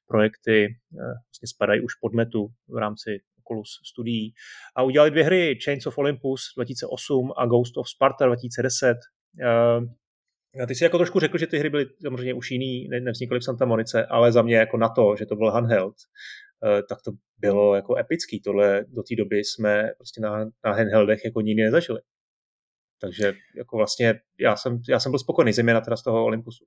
projekty, 0.06 0.68
vlastně 1.28 1.48
spadají 1.48 1.80
už 1.80 1.94
pod 1.94 2.14
metu 2.14 2.48
v 2.68 2.76
rámci 2.76 3.20
Oculus 3.44 3.68
studií 3.84 4.34
a 4.76 4.82
udělali 4.82 5.10
dvě 5.10 5.24
hry, 5.24 5.58
Chains 5.64 5.86
of 5.86 5.98
Olympus 5.98 6.40
2008 6.56 7.32
a 7.36 7.46
Ghost 7.46 7.76
of 7.76 7.88
Sparta 7.88 8.26
2010. 8.26 8.96
Uh, 10.60 10.66
ty 10.66 10.74
jsi 10.74 10.84
jako 10.84 10.98
trošku 10.98 11.20
řekl, 11.20 11.38
že 11.38 11.46
ty 11.46 11.58
hry 11.58 11.70
byly 11.70 11.86
samozřejmě 12.02 12.34
už 12.34 12.50
jiný, 12.50 12.88
ne, 12.88 13.00
nevznikly 13.00 13.38
v 13.38 13.44
Santa 13.44 13.64
Monice, 13.64 14.06
ale 14.06 14.32
za 14.32 14.42
mě 14.42 14.56
jako 14.56 14.76
na 14.76 14.88
to, 14.88 15.16
že 15.18 15.26
to 15.26 15.36
byl 15.36 15.50
handheld, 15.50 15.94
eh, 16.64 16.82
tak 16.82 16.98
to 17.02 17.12
bylo 17.38 17.74
jako 17.74 17.96
epický. 17.96 18.40
Tohle 18.40 18.84
do 18.88 19.02
té 19.02 19.16
doby 19.16 19.38
jsme 19.38 19.90
prostě 19.98 20.20
na, 20.20 20.44
na 20.64 20.72
handheldech 20.72 21.24
jako 21.24 21.40
nikdy 21.40 21.62
nezažili. 21.62 22.00
Takže 23.00 23.34
jako 23.56 23.76
vlastně 23.76 24.20
já 24.40 24.56
jsem, 24.56 24.82
já 24.88 25.00
jsem 25.00 25.12
byl 25.12 25.18
spokojený, 25.18 25.52
zejména 25.52 25.80
teda 25.80 25.96
z 25.96 26.02
toho 26.02 26.24
Olympusu. 26.24 26.64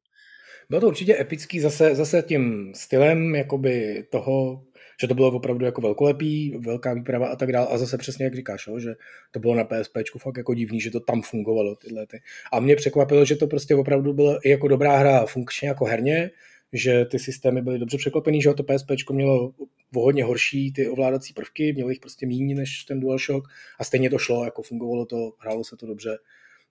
Bylo 0.70 0.82
to 0.82 0.88
určitě 0.88 1.20
epický 1.20 1.60
zase, 1.60 1.96
zase 1.96 2.22
tím 2.22 2.74
stylem 2.76 3.36
jakoby 3.36 4.06
toho 4.12 4.64
že 5.02 5.08
to 5.08 5.16
bylo 5.16 5.32
opravdu 5.32 5.66
jako 5.66 5.82
velkolepý, 5.82 6.58
velká 6.58 6.94
výprava 6.94 7.28
a 7.28 7.36
tak 7.36 7.52
dále. 7.52 7.68
A 7.68 7.78
zase 7.78 7.98
přesně 7.98 8.26
jak 8.26 8.36
říkáš, 8.36 8.68
jo, 8.68 8.80
že 8.80 8.96
to 9.32 9.40
bylo 9.40 9.56
na 9.56 9.64
PSP 9.64 9.98
fakt 10.18 10.38
jako 10.38 10.54
divný, 10.54 10.82
že 10.82 10.92
to 10.92 11.00
tam 11.00 11.22
fungovalo 11.22 11.76
tyhle 11.76 12.08
ty. 12.08 12.22
A 12.54 12.60
mě 12.60 12.76
překvapilo, 12.76 13.26
že 13.26 13.36
to 13.36 13.48
prostě 13.48 13.76
opravdu 13.76 14.14
bylo 14.14 14.48
i 14.48 14.50
jako 14.50 14.68
dobrá 14.68 14.98
hra 14.98 15.26
funkčně 15.26 15.68
jako 15.68 15.86
herně, 15.86 16.32
že 16.74 17.06
ty 17.06 17.20
systémy 17.20 17.62
byly 17.62 17.80
dobře 17.80 17.98
překlopený, 17.98 18.42
že 18.42 18.54
to 18.54 18.64
PSP 18.64 18.92
mělo 19.12 19.54
o 19.96 20.02
hodně 20.02 20.24
horší 20.24 20.74
ty 20.74 20.90
ovládací 20.90 21.34
prvky, 21.34 21.74
mělo 21.74 21.90
jich 21.90 22.00
prostě 22.00 22.28
méně 22.28 22.56
než 22.56 22.84
ten 22.84 23.00
DualShock 23.00 23.48
a 23.80 23.84
stejně 23.84 24.10
to 24.10 24.18
šlo, 24.18 24.46
jako 24.46 24.62
fungovalo 24.62 25.06
to, 25.06 25.32
hrálo 25.40 25.64
se 25.64 25.76
to 25.76 25.86
dobře. 25.86 26.18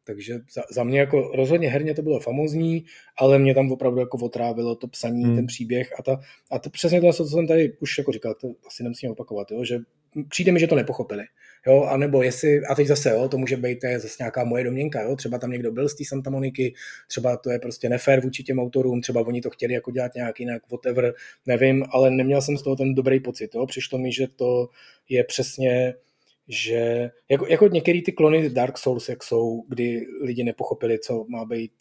Takže 0.09 0.40
za, 0.52 0.62
za 0.70 0.84
mě 0.84 1.00
jako 1.00 1.30
rozhodně 1.34 1.68
herně 1.68 1.94
to 1.94 2.02
bylo 2.02 2.20
famózní, 2.20 2.84
ale 3.18 3.38
mě 3.38 3.54
tam 3.54 3.72
opravdu 3.72 4.00
jako 4.00 4.18
otrávilo 4.18 4.74
to 4.74 4.88
psaní, 4.88 5.24
hmm. 5.24 5.36
ten 5.36 5.46
příběh 5.46 5.92
a, 5.98 6.02
ta, 6.02 6.20
a 6.50 6.59
to 6.59 6.70
přesně 6.70 7.00
to, 7.00 7.12
co 7.12 7.24
jsem 7.24 7.46
tady 7.46 7.72
už 7.80 7.98
jako 7.98 8.12
říkal, 8.12 8.34
to 8.34 8.48
asi 8.66 8.82
nemusím 8.82 9.11
opakovat, 9.11 9.50
jo, 9.50 9.64
že 9.64 9.78
přijde 10.28 10.52
mi, 10.52 10.61
že 10.61 10.66
to 10.66 10.74
nepochopili. 10.74 11.24
Jo, 11.66 11.82
a 11.82 11.96
nebo 11.96 12.22
jestli, 12.22 12.61
a 12.66 12.74
teď 12.74 12.86
zase, 12.86 13.11
jo, 13.11 13.28
to 13.28 13.38
může 13.38 13.56
být 13.56 13.78
to 13.80 13.86
je 13.86 14.00
zase 14.00 14.16
nějaká 14.20 14.44
moje 14.44 14.64
domněnka, 14.64 15.02
jo, 15.02 15.16
třeba 15.16 15.38
tam 15.38 15.50
někdo 15.50 15.72
byl 15.72 15.88
z 15.88 15.94
té 15.94 16.04
Santa 16.09 16.30
Moniky, 16.30 16.74
třeba 17.09 17.36
to 17.36 17.50
je 17.50 17.59
prostě 17.59 17.88
nefér 17.88 18.20
vůči 18.20 18.42
těm 18.42 18.59
autorům, 18.59 19.00
třeba 19.00 19.20
oni 19.20 19.40
to 19.40 19.50
chtěli 19.50 19.74
jako 19.74 19.90
dělat 19.90 20.14
nějak 20.14 20.40
jinak, 20.40 20.62
whatever, 20.70 21.14
nevím, 21.46 21.84
ale 21.90 22.11
neměl 22.11 22.42
jsem 22.42 22.59
z 22.59 22.62
toho 22.62 22.76
ten 22.76 22.94
dobrý 22.94 23.20
pocit, 23.20 23.54
jo, 23.54 23.66
přišlo 23.66 23.98
mi, 23.98 24.12
že 24.12 24.26
to 24.36 24.68
je 25.09 25.24
přesně 25.24 25.94
že 26.49 27.11
jako, 27.28 27.46
jako 27.46 27.68
některé 27.68 28.03
ty 28.03 28.12
klony 28.12 28.51
Dark 28.51 28.78
Souls, 28.78 29.09
jak 29.09 29.22
jsou, 29.22 29.64
kdy 29.68 30.07
lidi 30.22 30.44
nepochopili, 30.44 30.99
co 30.99 31.24
má 31.28 31.44
být, 31.44 31.72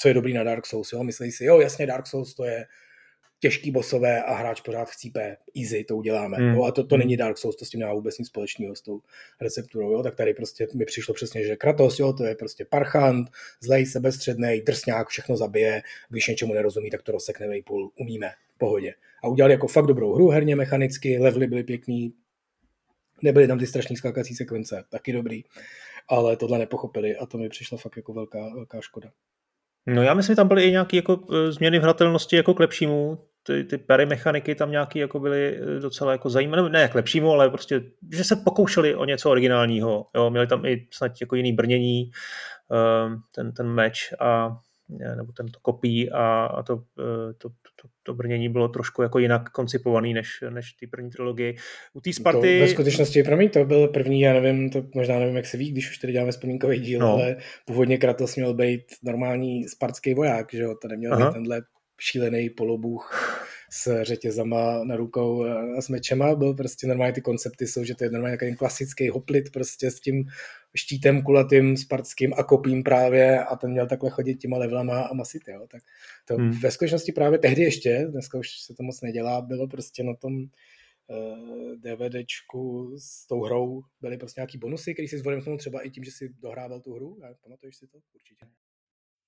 co 0.00 0.08
je 0.08 0.14
dobrý 0.14 0.32
na 0.32 0.44
Dark 0.44 0.66
Souls, 0.66 0.92
jo? 0.92 1.04
myslí 1.04 1.32
si, 1.32 1.44
jo, 1.44 1.60
jasně, 1.60 1.86
Dark 1.86 2.06
Souls 2.06 2.34
to 2.34 2.44
je 2.44 2.66
těžký 3.40 3.70
bosové 3.70 4.22
a 4.22 4.34
hráč 4.34 4.60
pořád 4.60 4.90
chcípe, 4.90 5.36
easy, 5.62 5.84
to 5.84 5.96
uděláme. 5.96 6.36
Hmm. 6.36 6.54
Jo? 6.54 6.64
A 6.64 6.72
to, 6.72 6.84
to 6.84 6.94
hmm. 6.94 7.00
není 7.00 7.16
Dark 7.16 7.38
Souls, 7.38 7.56
to 7.56 7.64
s 7.64 7.70
tím 7.70 7.80
nemá 7.80 7.94
vůbec 7.94 8.18
nic 8.18 8.28
společného 8.28 8.74
s 8.74 8.82
tou 8.82 9.00
recepturou. 9.40 9.92
Jo? 9.92 10.02
Tak 10.02 10.14
tady 10.14 10.34
prostě 10.34 10.66
mi 10.74 10.84
přišlo 10.84 11.14
přesně, 11.14 11.44
že 11.44 11.56
Kratos, 11.56 11.98
jo, 11.98 12.12
to 12.12 12.24
je 12.24 12.34
prostě 12.34 12.64
parchant, 12.64 13.28
zlej, 13.60 13.86
sebestředný, 13.86 14.60
drsňák, 14.66 15.08
všechno 15.08 15.36
zabije, 15.36 15.82
když 16.08 16.28
něčemu 16.28 16.54
nerozumí, 16.54 16.90
tak 16.90 17.02
to 17.02 17.12
rozsekne 17.12 17.46
půl, 17.64 17.90
umíme, 17.96 18.30
v 18.54 18.58
pohodě. 18.58 18.94
A 19.22 19.28
udělali 19.28 19.52
jako 19.52 19.68
fakt 19.68 19.86
dobrou 19.86 20.14
hru 20.14 20.28
herně, 20.28 20.56
mechanicky, 20.56 21.18
levely 21.18 21.46
byly 21.46 21.64
pěkný, 21.64 22.12
Nebyly 23.22 23.46
tam 23.46 23.58
ty 23.58 23.66
strašní 23.66 23.96
skákací 23.96 24.34
sekvence, 24.34 24.84
taky 24.90 25.12
dobrý, 25.12 25.42
ale 26.08 26.36
tohle 26.36 26.58
nepochopili 26.58 27.16
a 27.16 27.26
to 27.26 27.38
mi 27.38 27.48
přišlo 27.48 27.78
fakt 27.78 27.96
jako 27.96 28.12
velká, 28.12 28.54
velká 28.54 28.80
škoda. 28.80 29.10
No 29.86 30.02
já 30.02 30.14
myslím, 30.14 30.32
že 30.32 30.36
tam 30.36 30.48
byly 30.48 30.64
i 30.64 30.70
nějaké 30.70 30.96
jako 30.96 31.26
e, 31.32 31.52
změny 31.52 31.78
v 31.78 31.82
hratelnosti 31.82 32.36
jako 32.36 32.54
k 32.54 32.60
lepšímu. 32.60 33.18
Ty, 33.42 33.64
ty 33.64 33.84
mechaniky 34.04 34.54
tam 34.54 34.70
nějaké 34.70 34.98
jako 34.98 35.20
byly 35.20 35.56
e, 35.56 35.80
docela 35.80 36.12
jako 36.12 36.30
zajímavé, 36.30 36.68
ne 36.68 36.88
k 36.88 36.94
lepšímu, 36.94 37.30
ale 37.32 37.50
prostě, 37.50 37.82
že 38.12 38.24
se 38.24 38.36
pokoušeli 38.36 38.94
o 38.94 39.04
něco 39.04 39.30
originálního. 39.30 40.06
Jo, 40.14 40.30
měli 40.30 40.46
tam 40.46 40.66
i 40.66 40.86
snad 40.92 41.12
jako 41.20 41.36
jiný 41.36 41.52
brnění, 41.52 42.02
e, 42.02 42.10
ten, 43.34 43.52
ten 43.52 43.68
meč 43.68 44.12
a 44.20 44.58
nebo 44.88 45.32
tento 45.32 45.58
kopí 45.62 46.10
a, 46.10 46.44
a 46.44 46.62
to, 46.62 46.76
to, 47.38 47.48
to, 47.48 47.88
to 48.02 48.14
brnění 48.14 48.48
bylo 48.48 48.68
trošku 48.68 49.02
jako 49.02 49.18
jinak 49.18 49.50
koncipovaný 49.50 50.14
než, 50.14 50.44
než 50.50 50.72
ty 50.72 50.86
první 50.86 51.10
trilogie. 51.10 51.54
U 51.92 52.00
té 52.00 52.12
Sparty... 52.12 52.58
To 52.58 52.64
ve 52.64 52.68
skutečnosti, 52.68 53.22
promiň, 53.22 53.50
to 53.50 53.64
byl 53.64 53.88
první, 53.88 54.20
já 54.20 54.32
nevím, 54.32 54.70
to 54.70 54.84
možná 54.94 55.18
nevím, 55.18 55.36
jak 55.36 55.46
se 55.46 55.56
ví, 55.56 55.72
když 55.72 55.90
už 55.90 55.98
tady 55.98 56.12
děláme 56.12 56.30
vzpomínkový 56.30 56.78
díl, 56.78 57.00
no. 57.00 57.12
ale 57.12 57.36
původně 57.64 57.98
Kratos 57.98 58.36
měl 58.36 58.54
být 58.54 58.82
normální 59.02 59.68
spartský 59.68 60.14
voják, 60.14 60.46
že 60.52 60.62
jo, 60.62 60.74
to 60.82 60.88
neměl 60.88 61.12
Aha. 61.14 61.26
být 61.26 61.32
tenhle 61.32 61.62
šílený 62.00 62.50
polobůh 62.50 63.12
s 63.76 64.02
řetězama 64.02 64.84
na 64.84 64.96
rukou 64.96 65.44
a 65.78 65.80
s 65.80 65.88
mečema, 65.88 66.34
byl 66.34 66.54
prostě 66.54 66.86
normálně 66.86 67.12
ty 67.12 67.20
koncepty 67.20 67.66
jsou, 67.66 67.84
že 67.84 67.94
to 67.94 68.04
je 68.04 68.10
normálně 68.10 68.38
nějaký 68.40 68.58
klasický 68.58 69.08
hoplit 69.08 69.52
prostě 69.52 69.90
s 69.90 70.00
tím 70.00 70.24
štítem 70.74 71.22
kulatým, 71.22 71.76
spartským 71.76 72.32
a 72.36 72.42
kopím 72.42 72.82
právě 72.82 73.44
a 73.44 73.56
ten 73.56 73.70
měl 73.70 73.86
takhle 73.86 74.10
chodit 74.10 74.34
těma 74.34 74.58
levelama 74.58 75.02
a 75.02 75.14
masit, 75.14 75.42
jo. 75.48 75.66
Tak 75.70 75.82
to 76.24 76.36
hmm. 76.36 76.50
ve 76.50 76.70
skutečnosti 76.70 77.12
právě 77.12 77.38
tehdy 77.38 77.62
ještě, 77.62 78.06
dneska 78.10 78.38
už 78.38 78.60
se 78.60 78.74
to 78.74 78.82
moc 78.82 79.00
nedělá, 79.00 79.40
bylo 79.40 79.68
prostě 79.68 80.02
na 80.02 80.14
tom 80.14 80.44
eh, 81.10 81.76
DVDčku 81.76 82.94
s 82.98 83.26
tou 83.26 83.42
hrou 83.42 83.82
byly 84.00 84.16
prostě 84.16 84.40
nějaký 84.40 84.58
bonusy, 84.58 84.92
který 84.92 85.08
si 85.08 85.18
zvolím 85.18 85.58
třeba 85.58 85.82
i 85.82 85.90
tím, 85.90 86.04
že 86.04 86.10
si 86.10 86.34
dohrával 86.42 86.80
tu 86.80 86.94
hru. 86.94 87.18
Pamatuješ 87.42 87.76
si 87.76 87.86
to? 87.86 87.98
Určitě. 88.14 88.46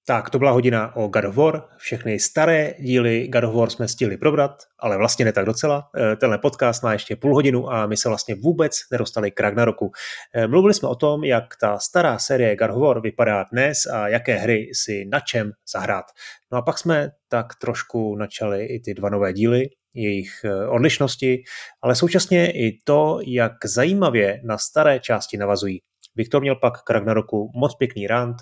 Tak 0.08 0.30
to 0.30 0.38
byla 0.38 0.50
hodina 0.50 0.96
o 0.96 1.08
God 1.08 1.24
of 1.24 1.36
War. 1.36 1.62
Všechny 1.76 2.18
staré 2.18 2.74
díly 2.78 3.28
God 3.28 3.44
of 3.44 3.54
War 3.54 3.70
jsme 3.70 3.88
stihli 3.88 4.16
probrat, 4.16 4.62
ale 4.78 4.96
vlastně 4.96 5.24
ne 5.24 5.32
tak 5.32 5.46
docela. 5.46 5.90
Eh, 5.96 6.16
tenhle 6.16 6.38
podcast 6.38 6.82
má 6.82 6.92
ještě 6.92 7.16
půl 7.16 7.34
hodinu 7.34 7.72
a 7.72 7.86
my 7.86 7.96
se 7.96 8.08
vlastně 8.08 8.34
vůbec 8.34 8.72
nedostali 8.92 9.30
k 9.30 9.40
Ragnaroku. 9.40 9.90
Eh, 10.34 10.46
mluvili 10.46 10.74
jsme 10.74 10.88
o 10.88 10.94
tom, 10.94 11.24
jak 11.24 11.44
ta 11.60 11.78
stará 11.78 12.18
série 12.18 12.56
God 12.56 12.70
of 12.70 12.82
War 12.82 13.00
vypadá 13.00 13.44
dnes 13.52 13.86
a 13.86 14.08
jaké 14.08 14.34
hry 14.36 14.70
si 14.72 15.04
na 15.04 15.20
čem 15.20 15.52
zahrát. 15.72 16.04
No 16.52 16.58
a 16.58 16.62
pak 16.62 16.78
jsme 16.78 17.10
tak 17.28 17.46
trošku 17.60 18.16
načali 18.16 18.66
i 18.66 18.80
ty 18.80 18.94
dva 18.94 19.08
nové 19.08 19.32
díly, 19.32 19.68
jejich 19.94 20.30
eh, 20.44 20.66
odlišnosti, 20.66 21.42
ale 21.82 21.94
současně 21.94 22.52
i 22.52 22.78
to, 22.84 23.18
jak 23.26 23.52
zajímavě 23.64 24.40
na 24.44 24.58
staré 24.58 25.00
části 25.00 25.36
navazují. 25.36 25.80
Viktor 26.18 26.42
měl 26.42 26.56
pak 26.56 26.82
k 26.82 26.90
Ragnaroku 26.90 27.50
moc 27.54 27.74
pěkný 27.74 28.06
rant, 28.06 28.36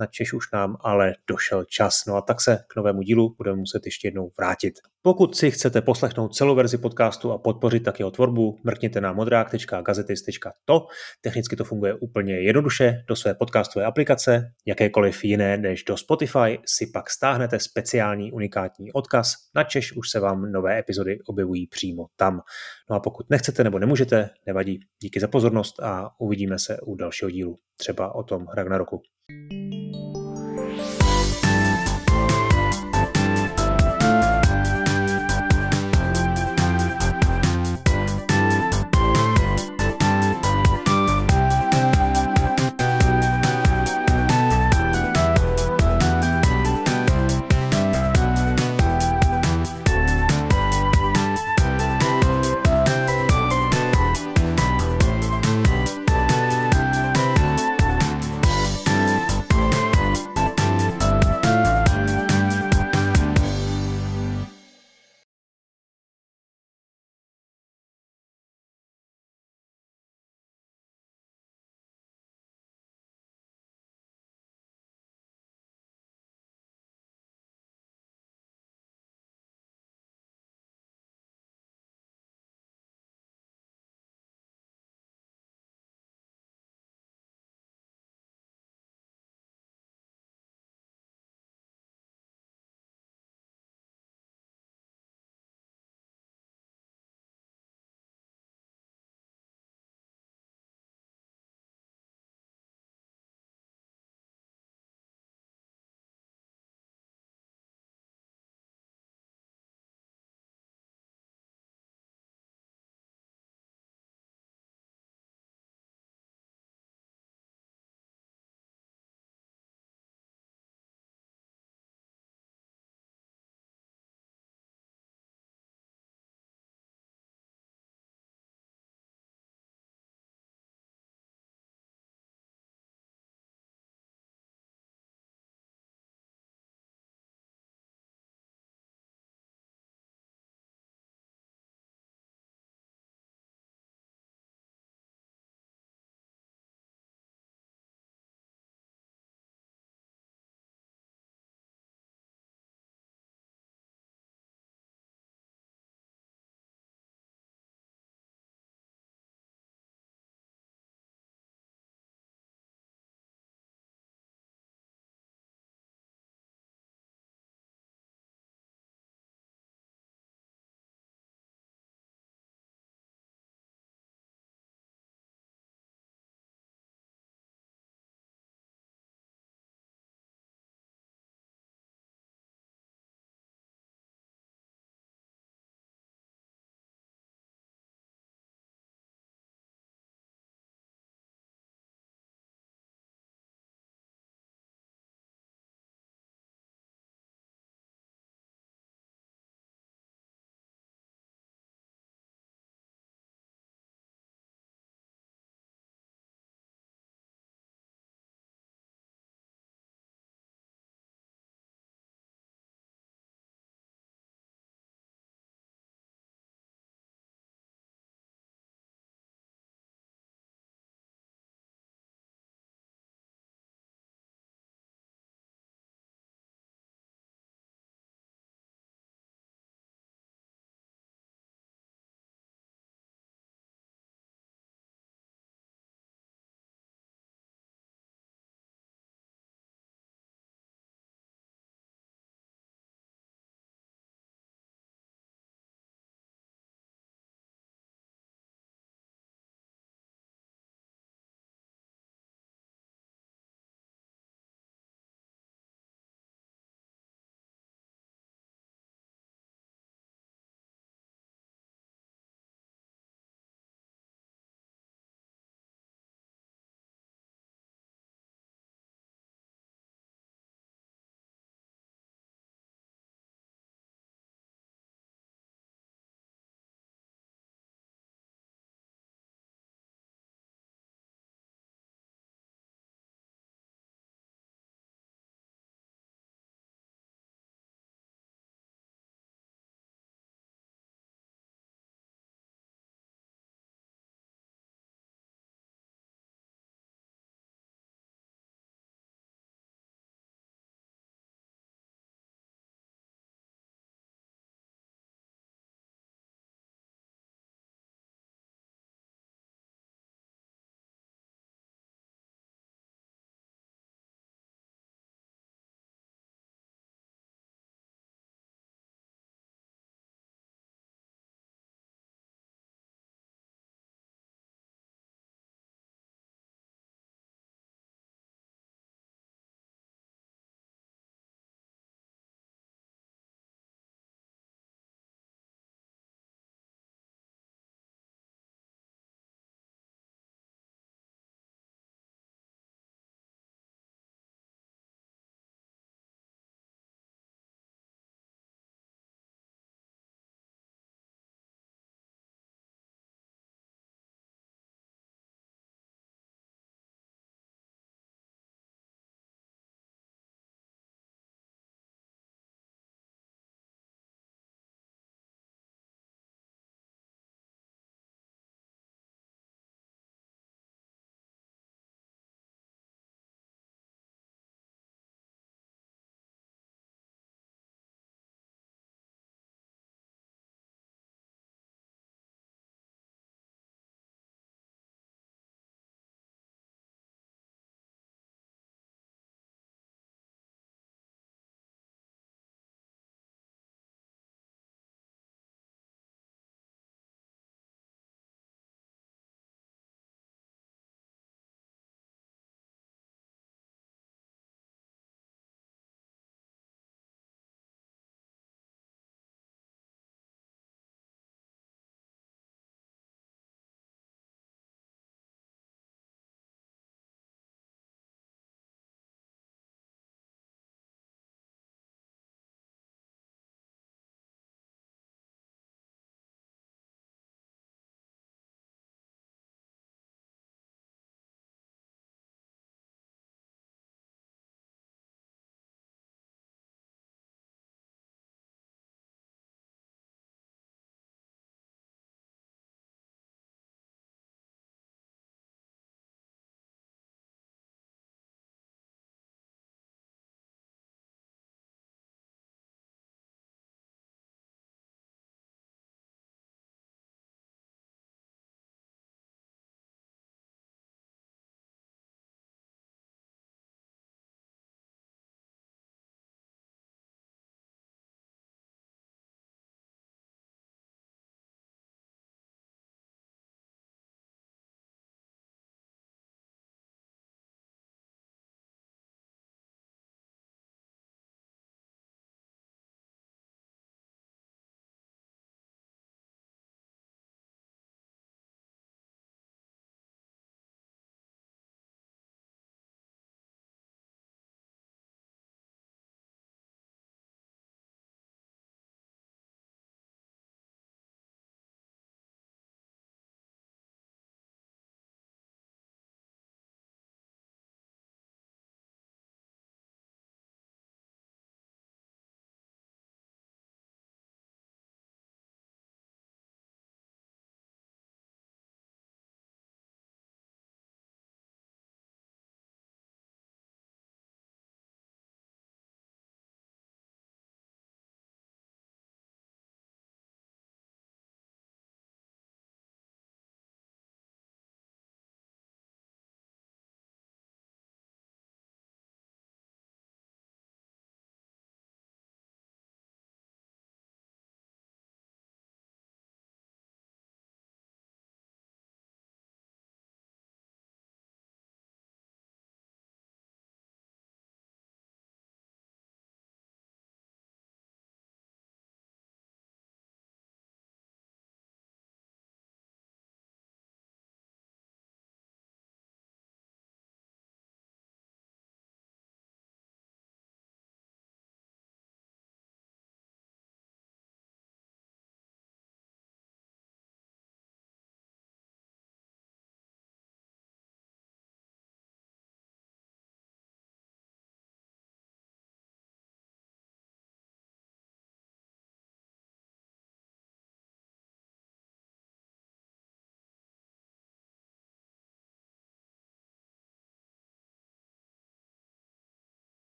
na 0.00 0.06
Češ 0.06 0.32
už 0.32 0.44
nám 0.52 0.76
ale 0.80 1.14
došel 1.28 1.64
čas. 1.64 2.06
No 2.06 2.16
a 2.16 2.20
tak 2.20 2.40
se 2.40 2.58
k 2.72 2.76
novému 2.76 3.02
dílu 3.02 3.34
budeme 3.38 3.56
muset 3.56 3.86
ještě 3.86 4.08
jednou 4.08 4.30
vrátit. 4.38 4.74
Pokud 5.02 5.36
si 5.36 5.50
chcete 5.50 5.82
poslechnout 5.82 6.34
celou 6.34 6.54
verzi 6.54 6.78
podcastu 6.78 7.32
a 7.32 7.38
podpořit 7.38 7.80
tak 7.80 7.98
jeho 7.98 8.10
tvorbu, 8.10 8.60
mrkněte 8.64 9.00
na 9.00 9.12
modrák.gazetis.to. 9.12 10.86
Technicky 11.20 11.56
to 11.56 11.64
funguje 11.64 11.94
úplně 11.94 12.40
jednoduše 12.40 13.04
do 13.08 13.16
své 13.16 13.34
podcastové 13.34 13.84
aplikace. 13.84 14.52
Jakékoliv 14.66 15.24
jiné 15.24 15.56
než 15.56 15.84
do 15.84 15.96
Spotify 15.96 16.58
si 16.66 16.86
pak 16.86 17.10
stáhnete 17.10 17.58
speciální 17.58 18.32
unikátní 18.32 18.92
odkaz. 18.92 19.34
Na 19.54 19.64
Češ 19.64 19.92
už 19.92 20.10
se 20.10 20.20
vám 20.20 20.52
nové 20.52 20.78
epizody 20.78 21.18
objevují 21.26 21.66
přímo 21.66 22.06
tam. 22.16 22.40
No 22.90 22.96
a 22.96 23.00
pokud 23.00 23.30
nechcete 23.30 23.64
nebo 23.64 23.78
nemůžete, 23.78 24.30
nevadí. 24.46 24.80
Díky 25.02 25.20
za 25.20 25.28
pozornost 25.28 25.80
a 25.80 26.10
uvidíme 26.18 26.58
se 26.58 26.80
u 26.80 26.94
dalšího 26.94 27.19
dílu. 27.28 27.58
Třeba 27.76 28.14
o 28.14 28.22
tom 28.22 28.46
Ragnaroku. 28.54 29.02
thank 29.28 29.79